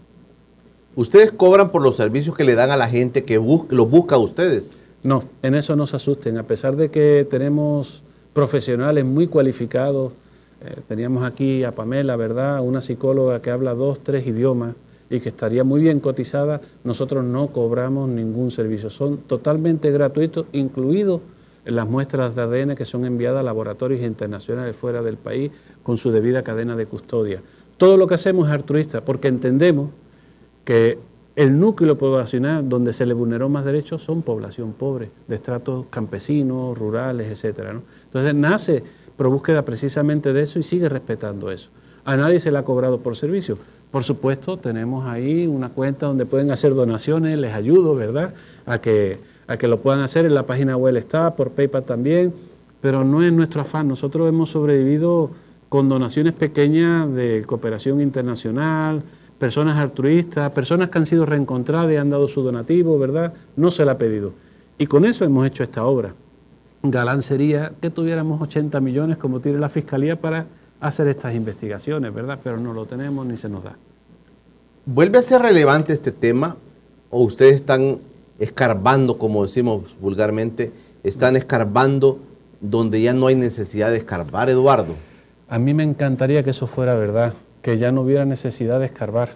¿Ustedes 0.96 1.32
cobran 1.32 1.72
por 1.72 1.82
los 1.82 1.96
servicios 1.96 2.36
que 2.36 2.44
le 2.44 2.56
dan 2.56 2.72
a 2.72 2.76
la 2.76 2.90
gente 2.90 3.24
que 3.24 3.36
los 3.36 3.90
busca 3.90 4.16
a 4.16 4.18
ustedes? 4.18 4.82
No, 5.02 5.24
en 5.42 5.56
eso 5.56 5.78
no 5.78 5.88
se 5.88 5.96
asusten. 5.96 6.38
A 6.38 6.44
pesar 6.44 6.76
de 6.76 6.92
que 6.92 7.26
tenemos 7.32 8.04
profesionales 8.34 9.06
muy 9.06 9.28
cualificados, 9.28 10.12
eh, 10.60 10.82
teníamos 10.90 11.24
aquí 11.24 11.64
a 11.64 11.72
Pamela, 11.72 12.18
¿verdad? 12.18 12.60
Una 12.60 12.82
psicóloga 12.82 13.42
que 13.42 13.50
habla 13.50 13.76
dos, 13.76 14.00
tres 14.04 14.28
idiomas 14.28 14.76
y 15.10 15.22
que 15.22 15.30
estaría 15.30 15.64
muy 15.64 15.80
bien 15.80 16.02
cotizada, 16.02 16.60
nosotros 16.84 17.24
no 17.24 17.48
cobramos 17.48 18.10
ningún 18.10 18.52
servicio. 18.52 18.90
Son 18.90 19.20
totalmente 19.20 19.90
gratuitos, 19.90 20.48
incluidos 20.52 21.22
las 21.66 21.88
muestras 21.88 22.36
de 22.36 22.42
ADN 22.42 22.76
que 22.76 22.86
son 22.86 23.06
enviadas 23.06 23.42
a 23.42 23.44
laboratorios 23.44 24.02
internacionales 24.02 24.76
fuera 24.76 25.02
del 25.02 25.18
país 25.18 25.52
con 25.82 25.98
su 25.98 26.12
debida 26.12 26.44
cadena 26.44 26.76
de 26.76 26.86
custodia. 26.86 27.42
Todo 27.78 27.98
lo 27.98 28.08
que 28.08 28.16
hacemos 28.16 28.48
es 28.48 28.54
altruista 28.54 29.02
porque 29.02 29.28
entendemos 29.28 29.90
que 30.66 31.00
el 31.36 31.60
núcleo 31.60 31.98
poblacional 31.98 32.70
donde 32.70 32.94
se 32.94 33.06
le 33.06 33.14
vulneró 33.14 33.50
más 33.50 33.66
derechos 33.66 34.04
son 34.04 34.22
población 34.22 34.74
pobre, 34.74 35.10
de 35.28 35.36
estratos 35.36 35.88
campesinos, 35.90 36.78
rurales, 36.78 37.44
etc. 37.44 37.72
Entonces 38.06 38.36
nace 38.36 38.84
pro 39.18 39.32
búsqueda 39.32 39.66
precisamente 39.66 40.34
de 40.34 40.44
eso 40.44 40.60
y 40.60 40.64
sigue 40.64 40.90
respetando 40.90 41.50
eso. 41.50 41.70
A 42.06 42.18
nadie 42.18 42.40
se 42.40 42.52
le 42.52 42.58
ha 42.58 42.64
cobrado 42.64 43.00
por 43.00 43.16
servicio. 43.16 43.58
Por 43.90 44.04
supuesto, 44.04 44.58
tenemos 44.58 45.06
ahí 45.06 45.48
una 45.48 45.70
cuenta 45.70 46.08
donde 46.08 46.26
pueden 46.26 46.52
hacer 46.52 46.74
donaciones, 46.74 47.38
les 47.38 47.54
ayudo, 47.54 47.96
¿verdad? 47.96 48.34
A 48.66 48.80
que, 48.80 49.20
a 49.48 49.58
que 49.58 49.68
lo 49.68 49.80
puedan 49.80 50.02
hacer, 50.02 50.26
en 50.26 50.34
la 50.34 50.46
página 50.46 50.78
web 50.78 50.96
está, 50.96 51.36
por 51.36 51.52
PayPal 51.52 51.84
también, 51.84 52.34
pero 52.82 53.04
no 53.04 53.24
es 53.24 53.32
nuestro 53.32 53.62
afán. 53.62 53.88
Nosotros 53.88 54.28
hemos 54.28 54.50
sobrevivido 54.50 55.32
con 55.70 55.90
donaciones 55.90 56.34
pequeñas 56.34 57.14
de 57.14 57.44
cooperación 57.46 58.02
internacional, 58.02 59.02
personas 59.40 59.78
altruistas, 59.78 60.52
personas 60.52 60.90
que 60.90 60.98
han 61.00 61.06
sido 61.06 61.26
reencontradas 61.26 61.92
y 61.92 61.96
han 61.96 62.10
dado 62.10 62.28
su 62.28 62.42
donativo, 62.42 62.98
¿verdad? 63.00 63.34
No 63.56 63.72
se 63.72 63.84
la 63.84 63.94
ha 63.94 63.98
pedido. 63.98 64.34
Y 64.78 64.88
con 64.88 65.06
eso 65.06 65.26
hemos 65.26 65.48
hecho 65.48 65.64
esta 65.64 65.84
obra. 65.86 66.14
Galán 66.84 67.22
sería 67.22 67.72
que 67.82 67.90
tuviéramos 67.90 68.42
80 68.42 68.80
millones 68.82 69.18
como 69.18 69.40
tiene 69.40 69.60
la 69.60 69.70
Fiscalía 69.70 70.20
para 70.20 70.46
hacer 70.80 71.08
estas 71.08 71.34
investigaciones, 71.34 72.14
¿verdad? 72.14 72.40
Pero 72.44 72.58
no 72.58 72.74
lo 72.74 72.86
tenemos 72.86 73.26
ni 73.26 73.38
se 73.38 73.50
nos 73.50 73.64
da. 73.64 73.78
¿Vuelve 74.86 75.18
a 75.18 75.22
ser 75.22 75.42
relevante 75.42 75.94
este 75.94 76.12
tema 76.12 76.58
o 77.10 77.24
ustedes 77.24 77.56
están 77.56 78.00
escarbando, 78.40 79.18
como 79.18 79.44
decimos 79.44 79.96
vulgarmente, 80.02 80.72
están 81.04 81.36
escarbando 81.36 82.20
donde 82.62 83.02
ya 83.02 83.14
no 83.14 83.28
hay 83.28 83.36
necesidad 83.36 83.92
de 83.92 83.98
escarbar, 83.98 84.50
Eduardo? 84.50 84.96
A 85.50 85.60
mí 85.60 85.74
me 85.74 85.84
encantaría 85.84 86.44
que 86.44 86.52
eso 86.52 86.66
fuera 86.66 86.96
verdad, 86.96 87.34
que 87.62 87.78
ya 87.78 87.92
no 87.92 88.02
hubiera 88.02 88.26
necesidad 88.26 88.80
de 88.80 88.86
escarbar. 88.86 89.30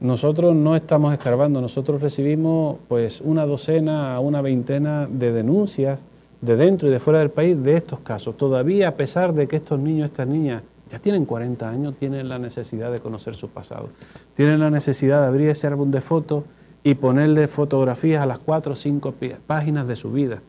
Nosotros 0.00 0.54
no 0.54 0.76
estamos 0.76 1.12
escarbando, 1.12 1.60
nosotros 1.60 2.02
recibimos 2.02 2.78
pues 2.88 3.20
una 3.20 3.46
docena 3.46 4.14
a 4.14 4.20
una 4.20 4.42
veintena 4.42 5.06
de 5.06 5.32
denuncias 5.32 6.00
de 6.40 6.56
dentro 6.56 6.88
y 6.88 6.90
de 6.90 6.98
fuera 6.98 7.20
del 7.20 7.30
país 7.30 7.62
de 7.62 7.76
estos 7.76 8.00
casos. 8.00 8.36
Todavía 8.36 8.88
a 8.88 8.94
pesar 8.96 9.32
de 9.32 9.46
que 9.46 9.56
estos 9.56 9.78
niños, 9.78 10.06
estas 10.10 10.28
niñas 10.28 10.62
ya 10.90 10.98
tienen 10.98 11.24
40 11.24 11.70
años, 11.70 11.94
tienen 11.96 12.28
la 12.28 12.38
necesidad 12.38 12.92
de 12.92 13.00
conocer 13.00 13.34
su 13.34 13.48
pasado. 13.48 13.88
Tienen 14.34 14.60
la 14.60 14.68
necesidad 14.68 15.22
de 15.22 15.28
abrir 15.28 15.48
ese 15.48 15.66
álbum 15.68 15.90
de 15.90 16.00
fotos 16.00 16.44
y 16.84 16.94
ponerle 16.94 17.48
fotografías 17.48 18.22
a 18.22 18.26
las 18.26 18.38
cuatro 18.38 18.74
o 18.74 18.76
cinco 18.76 19.14
páginas 19.46 19.88
de 19.88 19.96
su 19.96 20.12
vida. 20.12 20.42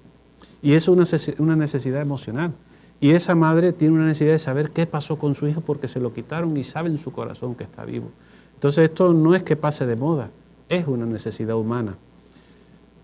Y 0.61 0.73
eso 0.73 1.01
es 1.01 1.39
una 1.39 1.55
necesidad 1.55 2.01
emocional. 2.01 2.51
Y 2.99 3.11
esa 3.11 3.36
madre 3.36 3.71
tiene 3.71 3.95
una 3.95 4.05
necesidad 4.05 4.33
de 4.33 4.39
saber 4.39 4.71
qué 4.71 4.86
pasó 4.86 5.17
con 5.17 5.33
su 5.33 5.47
hijo 5.47 5.61
porque 5.61 5.88
se 5.88 5.99
lo 5.99 6.13
quitaron 6.13 6.55
y 6.57 6.63
sabe 6.63 6.89
en 6.89 6.97
su 6.97 7.11
corazón 7.11 7.55
que 7.55 7.63
está 7.63 7.86
vivo. 7.86 8.09
Entonces 8.53 8.86
esto 8.86 9.13
no 9.13 9.33
es 9.33 9.43
que 9.43 9.55
pase 9.55 9.86
de 9.86 9.95
moda, 9.95 10.29
es 10.69 10.86
una 10.88 11.05
necesidad 11.05 11.55
humana. 11.55 11.95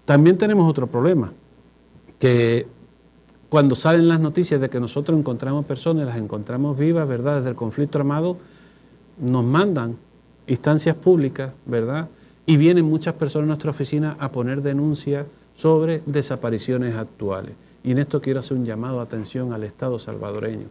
También 0.06 0.38
tenemos 0.38 0.70
otro 0.70 0.88
problema, 0.88 1.32
que 2.20 2.68
cuando 3.50 3.76
salen 3.76 4.08
las 4.08 4.20
noticias 4.20 4.60
de 4.60 4.70
que 4.70 4.80
nosotros 4.80 5.18
encontramos 5.18 5.66
personas, 5.66 6.08
las 6.08 6.18
encontramos 6.18 6.78
vivas, 6.78 7.08
¿verdad? 7.08 7.38
Desde 7.38 7.50
el 7.50 7.56
conflicto 7.56 7.98
armado, 7.98 8.38
nos 9.20 9.44
mandan 9.44 9.98
instancias 10.48 10.96
públicas, 10.96 11.52
¿verdad? 11.66 12.10
Y 12.46 12.58
vienen 12.58 12.86
muchas 12.86 13.14
personas 13.16 13.46
a 13.46 13.48
nuestra 13.48 13.72
oficina 13.72 14.16
a 14.20 14.32
poner 14.32 14.62
denuncias 14.62 15.26
sobre 15.54 16.02
desapariciones 16.06 16.96
actuales. 16.96 17.54
Y 17.84 17.92
en 17.92 17.98
esto 17.98 18.22
quiero 18.22 18.40
hacer 18.40 18.58
un 18.58 18.66
llamado 18.66 18.98
de 18.98 19.04
atención 19.04 19.54
al 19.54 19.64
Estado 19.64 20.00
salvadoreño. 20.00 20.68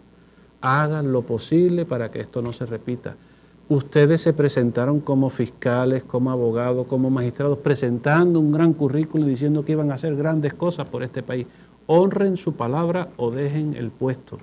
Hagan 0.61 1.13
lo 1.13 1.23
posible 1.23 1.85
para 1.85 2.11
que 2.11 2.21
esto 2.21 2.43
no 2.43 2.53
se 2.53 2.67
repita. 2.67 3.17
Ustedes 3.69 4.21
se 4.21 4.33
presentaron 4.33 5.01
como 5.01 5.31
fiscales, 5.31 6.03
como 6.03 6.31
abogados, 6.31 6.87
como 6.89 7.09
magistrados, 7.09 7.59
presentando 7.59 8.41
un 8.41 8.51
gran 8.51 8.73
currículum 8.73 9.29
diciendo 9.29 9.65
que 9.65 9.73
iban 9.73 9.91
a 9.91 9.95
hacer 9.95 10.17
grandes 10.17 10.55
cosas 10.55 10.89
por 10.89 11.03
este 11.03 11.23
país. 11.23 11.47
Honren 11.87 12.37
su 12.37 12.55
palabra 12.55 13.11
o 13.17 13.31
dejen 13.31 13.75
el 13.75 13.91
puesto. 13.91 14.39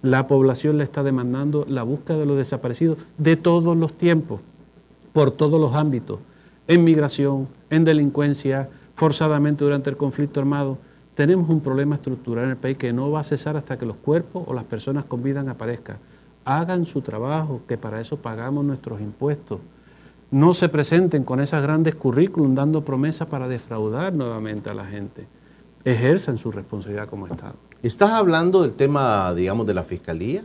La 0.00 0.26
población 0.26 0.78
le 0.78 0.84
está 0.84 1.02
demandando 1.02 1.64
la 1.68 1.82
búsqueda 1.82 2.18
de 2.18 2.26
los 2.26 2.36
desaparecidos 2.36 2.98
de 3.18 3.36
todos 3.36 3.76
los 3.76 3.92
tiempos, 3.94 4.40
por 5.12 5.30
todos 5.30 5.60
los 5.60 5.74
ámbitos, 5.74 6.18
en 6.74 6.84
migración, 6.84 7.48
en 7.68 7.84
delincuencia, 7.84 8.68
forzadamente 8.94 9.64
durante 9.64 9.90
el 9.90 9.96
conflicto 9.96 10.40
armado 10.40 10.78
tenemos 11.14 11.50
un 11.50 11.60
problema 11.60 11.96
estructural 11.96 12.44
en 12.44 12.50
el 12.52 12.56
país 12.56 12.78
que 12.78 12.92
no 12.92 13.10
va 13.10 13.20
a 13.20 13.22
cesar 13.22 13.56
hasta 13.56 13.78
que 13.78 13.84
los 13.84 13.96
cuerpos 13.96 14.44
o 14.46 14.54
las 14.54 14.64
personas 14.64 15.04
con 15.04 15.22
vida 15.22 15.42
aparezcan. 15.42 15.98
hagan 16.44 16.84
su 16.86 17.02
trabajo, 17.02 17.60
que 17.68 17.78
para 17.78 18.00
eso 18.00 18.16
pagamos 18.16 18.64
nuestros 18.64 19.00
impuestos. 19.00 19.60
No 20.30 20.54
se 20.54 20.68
presenten 20.68 21.22
con 21.22 21.40
esas 21.40 21.62
grandes 21.62 21.94
currículum 21.94 22.54
dando 22.54 22.82
promesas 22.84 23.28
para 23.28 23.46
defraudar 23.46 24.16
nuevamente 24.16 24.70
a 24.70 24.74
la 24.74 24.86
gente. 24.86 25.26
Ejerzan 25.84 26.38
su 26.38 26.50
responsabilidad 26.50 27.08
como 27.08 27.26
Estado. 27.26 27.54
¿Estás 27.82 28.10
hablando 28.12 28.62
del 28.62 28.72
tema, 28.72 29.32
digamos, 29.34 29.66
de 29.66 29.74
la 29.74 29.84
Fiscalía? 29.84 30.42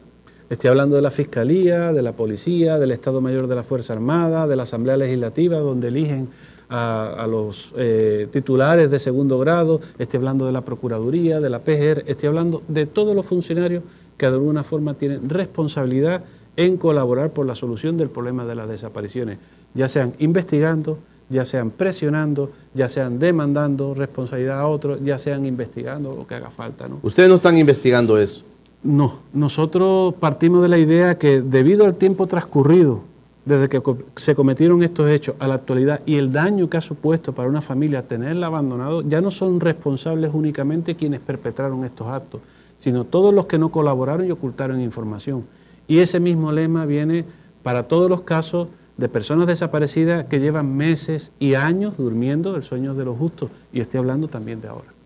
Estoy 0.49 0.69
hablando 0.69 0.95
de 0.95 1.01
la 1.01 1.11
Fiscalía, 1.11 1.91
de 1.91 2.01
la 2.01 2.13
Policía, 2.13 2.79
del 2.79 2.91
Estado 2.91 3.19
Mayor 3.19 3.47
de 3.47 3.55
la 3.55 3.63
Fuerza 3.63 3.91
Armada, 3.91 4.47
de 4.47 4.55
la 4.55 4.63
Asamblea 4.63 4.95
Legislativa, 4.95 5.57
donde 5.57 5.89
eligen 5.89 6.29
a, 6.69 7.27
los 7.29 7.73
eh, 7.77 8.27
titulares 8.31 8.89
de 8.89 8.99
segundo 8.99 9.39
grado, 9.39 9.81
estoy 9.97 10.19
hablando 10.19 10.45
de 10.45 10.53
la 10.53 10.61
Procuraduría, 10.61 11.41
de 11.41 11.49
la 11.49 11.59
PGR, 11.59 12.03
estoy 12.07 12.27
hablando 12.27 12.61
de 12.67 12.85
todos 12.85 13.13
los 13.15 13.25
funcionarios 13.25 13.83
que 14.17 14.25
de 14.25 14.33
alguna 14.33 14.63
forma 14.63 14.93
tienen 14.93 15.29
responsabilidad 15.29 16.23
en 16.55 16.77
colaborar 16.77 17.31
por 17.31 17.45
la 17.45 17.53
solución 17.53 17.97
del 17.97 18.09
problema 18.09 18.45
de 18.45 18.55
las 18.55 18.69
desapariciones, 18.69 19.37
ya 19.73 19.89
sean 19.89 20.13
investigando, 20.19 20.97
ya 21.29 21.43
sean 21.43 21.71
presionando, 21.71 22.51
ya 22.73 22.87
sean 22.87 23.19
demandando 23.19 23.93
responsabilidad 23.93 24.59
a 24.59 24.67
otros, 24.67 24.99
ya 25.03 25.17
sean 25.17 25.45
investigando 25.45 26.15
lo 26.15 26.25
que 26.25 26.35
haga 26.35 26.49
falta. 26.49 26.87
¿no? 26.87 26.99
¿Ustedes 27.03 27.27
no 27.27 27.35
están 27.35 27.57
investigando 27.57 28.17
eso? 28.17 28.43
No, 28.83 29.19
nosotros 29.33 30.13
partimos 30.15 30.61
de 30.61 30.69
la 30.69 30.77
idea 30.77 31.17
que 31.17 31.41
debido 31.41 31.85
al 31.85 31.95
tiempo 31.95 32.27
transcurrido 32.27 33.01
desde 33.43 33.69
que 33.69 33.81
se 34.17 34.35
cometieron 34.35 34.83
estos 34.83 35.09
hechos 35.09 35.35
a 35.39 35.47
la 35.47 35.55
actualidad 35.55 36.01
y 36.05 36.17
el 36.17 36.33
daño 36.33 36.69
que 36.69 36.77
ha 36.77 36.81
supuesto 36.81 37.33
para 37.33 37.47
una 37.47 37.61
familia 37.61 38.03
tenerla 38.03 38.47
abandonado, 38.47 39.01
ya 39.01 39.21
no 39.21 39.31
son 39.31 39.61
responsables 39.61 40.31
únicamente 40.33 40.95
quienes 40.95 41.21
perpetraron 41.21 41.85
estos 41.85 42.07
actos, 42.07 42.41
sino 42.77 43.05
todos 43.05 43.33
los 43.33 43.45
que 43.45 43.57
no 43.57 43.69
colaboraron 43.69 44.27
y 44.27 44.31
ocultaron 44.31 44.81
información. 44.81 45.45
Y 45.87 45.99
ese 45.99 46.19
mismo 46.19 46.51
lema 46.51 46.85
viene 46.85 47.23
para 47.63 47.83
todos 47.83 48.09
los 48.09 48.21
casos 48.21 48.67
de 48.97 49.07
personas 49.07 49.47
desaparecidas 49.47 50.25
que 50.25 50.39
llevan 50.39 50.75
meses 50.75 51.31
y 51.39 51.53
años 51.53 51.95
durmiendo 51.97 52.51
del 52.51 52.63
sueño 52.63 52.93
de 52.95 53.05
los 53.05 53.17
justos. 53.17 53.49
Y 53.71 53.79
estoy 53.79 53.99
hablando 53.99 54.27
también 54.27 54.59
de 54.59 54.67
ahora. 54.67 54.96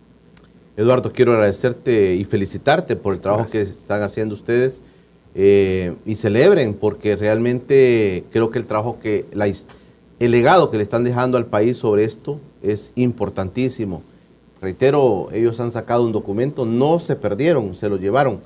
Eduardo, 0.78 1.12
quiero 1.12 1.34
agradecerte 1.34 2.16
y 2.16 2.24
felicitarte 2.24 2.96
por 2.96 3.14
el 3.14 3.20
trabajo 3.20 3.46
que 3.52 3.62
están 3.62 4.04
haciendo 4.04 4.34
ustedes 4.34 4.82
eh, 5.36 5.96
y 6.06 6.16
celebren 6.16 6.74
porque 6.74 7.18
realmente 7.18 8.24
creo 8.32 8.52
que 8.52 8.60
el 8.60 8.66
trabajo 8.66 8.98
que, 9.00 9.26
el 10.20 10.32
legado 10.32 10.72
que 10.72 10.78
le 10.78 10.84
están 10.84 11.04
dejando 11.04 11.38
al 11.38 11.46
país 11.46 11.78
sobre 11.78 12.06
esto 12.06 12.40
es 12.64 12.94
importantísimo. 12.96 14.02
Reitero, 14.62 15.28
ellos 15.34 15.60
han 15.60 15.72
sacado 15.72 16.06
un 16.06 16.14
documento, 16.14 16.66
no 16.66 17.00
se 17.00 17.16
perdieron, 17.18 17.76
se 17.76 17.90
lo 17.90 17.98
llevaron. 17.98 18.40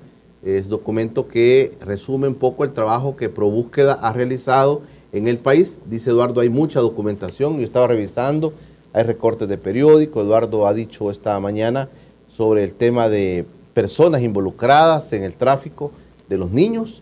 Es 0.43 0.67
documento 0.67 1.28
que 1.28 1.78
resume 1.82 2.28
un 2.28 2.36
poco 2.36 2.63
el 2.63 2.73
trabajo 2.73 3.15
que 3.15 3.30
ProBúsqueda 3.30 3.93
ha 3.93 4.13
realizado 4.13 4.82
en 5.11 5.28
el 5.28 5.38
país. 5.38 5.80
Dice 5.86 6.09
Eduardo, 6.09 6.41
hay 6.41 6.49
mucha 6.49 6.80
documentación, 6.80 7.57
yo 7.57 7.65
estaba 7.65 7.88
revisando, 7.88 8.53
hay 8.93 9.03
recortes 9.03 9.47
de 9.47 9.57
periódico, 9.57 10.21
Eduardo 10.21 10.65
ha 10.65 10.73
dicho 10.73 11.11
esta 11.11 11.39
mañana 11.39 11.89
sobre 12.36 12.66
el 12.66 12.74
tema 12.74 13.08
de 13.08 13.46
personas 13.74 14.22
involucradas 14.22 15.14
en 15.14 15.24
el 15.24 15.36
tráfico 15.36 15.92
de 16.28 16.38
los 16.38 16.52
niños. 16.52 17.02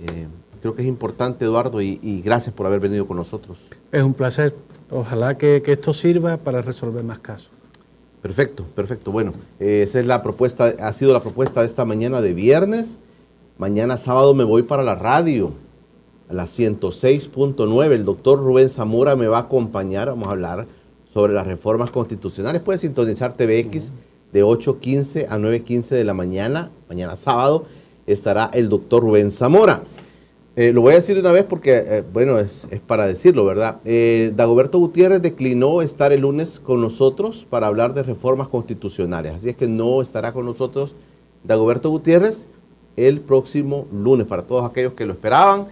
Eh, 0.00 0.28
creo 0.60 0.76
que 0.76 0.82
es 0.82 0.88
importante, 0.88 1.44
Eduardo, 1.44 1.82
y, 1.82 2.22
gracias 2.24 2.54
por 2.54 2.66
haber 2.66 2.78
venido 2.78 3.04
con 3.06 3.16
nosotros. 3.16 3.68
Es 3.90 4.02
un 4.02 4.14
placer. 4.14 4.54
Ojalá 4.90 5.36
que, 5.36 5.60
esto 5.66 5.92
sirva 5.92 6.36
para 6.36 6.62
resolver 6.62 7.02
más 7.02 7.18
casos. 7.18 7.50
Perfecto, 8.22 8.64
perfecto. 8.76 9.10
Bueno, 9.10 9.32
eh, 9.58 9.82
esa 9.82 9.98
es 9.98 10.06
la 10.06 10.22
propuesta, 10.22 10.72
ha 10.78 10.92
sido 10.92 11.12
la 11.12 11.20
propuesta 11.20 11.60
de 11.60 11.66
esta 11.66 11.84
mañana 11.84 12.20
de 12.20 12.32
viernes. 12.32 13.00
Mañana 13.58 13.96
sábado 13.96 14.34
me 14.34 14.44
voy 14.44 14.62
para 14.62 14.84
la 14.84 14.94
radio, 14.94 15.52
a 16.28 16.34
la 16.34 16.44
106.9. 16.44 17.90
El 17.90 18.04
doctor 18.04 18.38
Rubén 18.38 18.70
Zamora 18.70 19.16
me 19.16 19.26
va 19.26 19.38
a 19.38 19.42
acompañar. 19.42 20.10
Vamos 20.10 20.28
a 20.28 20.32
hablar 20.32 20.66
sobre 21.06 21.32
las 21.32 21.46
reformas 21.46 21.90
constitucionales. 21.90 22.62
Puedes 22.62 22.82
sintonizar 22.82 23.32
TVX 23.36 23.92
de 24.32 24.44
8.15 24.44 25.26
a 25.28 25.38
9.15 25.38 25.88
de 25.88 26.04
la 26.04 26.14
mañana, 26.14 26.70
mañana 26.88 27.16
sábado 27.16 27.66
estará 28.06 28.50
el 28.52 28.68
doctor 28.68 29.02
Rubén 29.02 29.30
Zamora. 29.30 29.82
Eh, 30.56 30.72
lo 30.72 30.82
voy 30.82 30.92
a 30.92 30.96
decir 30.96 31.16
una 31.16 31.30
vez 31.30 31.44
porque, 31.44 31.76
eh, 31.76 32.04
bueno, 32.12 32.38
es, 32.38 32.68
para 32.86 33.06
decirlo, 33.06 33.44
¿verdad? 33.44 33.80
Eh, 33.84 34.32
Dagoberto 34.34 34.78
Gutiérrez 34.78 35.22
declinó 35.22 35.80
estar 35.80 36.12
el 36.12 36.22
lunes 36.22 36.58
con 36.58 36.80
nosotros 36.80 37.46
para 37.48 37.68
hablar 37.68 37.94
de 37.94 38.02
reformas 38.02 38.48
constitucionales. 38.48 39.32
Así 39.32 39.50
es 39.50 39.56
que 39.56 39.68
no 39.68 40.02
estará 40.02 40.32
con 40.32 40.44
nosotros 40.44 40.96
Dagoberto 41.44 41.88
Gutiérrez 41.90 42.48
el 42.96 43.20
próximo 43.20 43.86
lunes. 43.92 44.26
Para 44.26 44.42
todos 44.42 44.68
aquellos 44.68 44.94
que 44.94 45.06
lo 45.06 45.12
esperaban, 45.12 45.68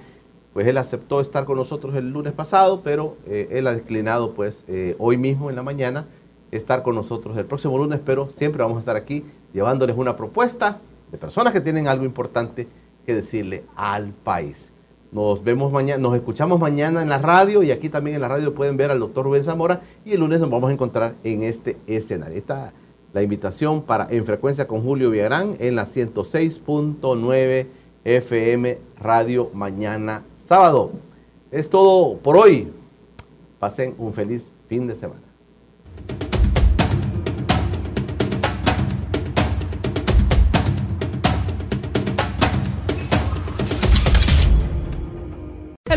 pues 0.53 0.67
él 0.67 0.79
aceptó 0.79 1.21
estar 1.21 1.45
con 1.45 1.57
nosotros 1.57 1.95
el 1.97 2.11
lunes 2.11 2.33
pasado, 2.33 2.81
pero 2.83 3.17
él 3.27 3.67
ha 3.67 3.75
declinado, 3.75 4.33
pues, 4.33 4.65
hoy 4.99 5.17
mismo 5.19 5.51
en 5.51 5.57
la 5.57 5.63
mañana 5.63 6.07
estar 6.51 6.83
con 6.83 6.95
nosotros 6.95 7.37
el 7.37 7.45
próximo 7.45 7.77
lunes, 7.79 8.01
pero 8.05 8.31
siempre 8.31 8.63
vamos 8.63 8.77
a 8.77 8.81
estar 8.81 8.97
aquí 8.97 9.25
llevándoles 9.53 9.97
una 9.97 10.17
propuesta 10.17 10.81
de 11.11 11.19
personas 11.19 11.53
que 11.53 11.61
tienen 11.61 11.89
algo 11.89 12.05
importante 12.05 12.69
que 13.05 13.15
decirle 13.15 13.65
al 13.77 14.13
país. 14.13 14.73
Nos 15.11 15.43
vemos 15.43 15.73
mañana, 15.73 16.01
nos 16.01 16.15
escuchamos 16.15 16.61
mañana 16.61 17.01
en 17.01 17.09
la 17.09 17.19
radio 17.19 17.63
y 17.63 17.71
aquí 17.71 17.89
también 17.89 18.17
en 18.17 18.21
la 18.21 18.29
radio 18.29 18.55
pueden 18.55 18.77
ver 18.77 18.91
al 18.91 19.01
doctor 19.01 19.25
Rubén 19.25 19.45
Zamora 19.45 19.81
y 20.05 20.13
el 20.13 20.21
lunes 20.21 20.41
nos 20.41 20.51
vamos 20.51 20.69
a 20.69 20.73
encontrar 20.75 21.15
en 21.25 21.43
este 21.43 21.79
escenario. 21.87 22.37
Esta 22.37 22.75
la 23.13 23.23
invitación 23.23 23.83
para 23.83 24.07
En 24.11 24.25
Frecuencia 24.27 24.69
con 24.69 24.83
Julio 24.83 25.11
Villagrán 25.11 25.57
en 25.61 25.77
la 25.77 25.87
106.9 25.87 27.67
FM 28.05 28.79
Radio 29.01 29.51
mañana 29.55 30.25
sábado. 30.35 30.93
Es 31.51 31.71
todo 31.71 32.19
por 32.19 32.37
hoy. 32.37 32.71
Pasen 33.59 33.95
un 33.99 34.13
feliz 34.13 34.53
fin 34.69 34.87
de 34.87 34.95
semana. 34.95 35.23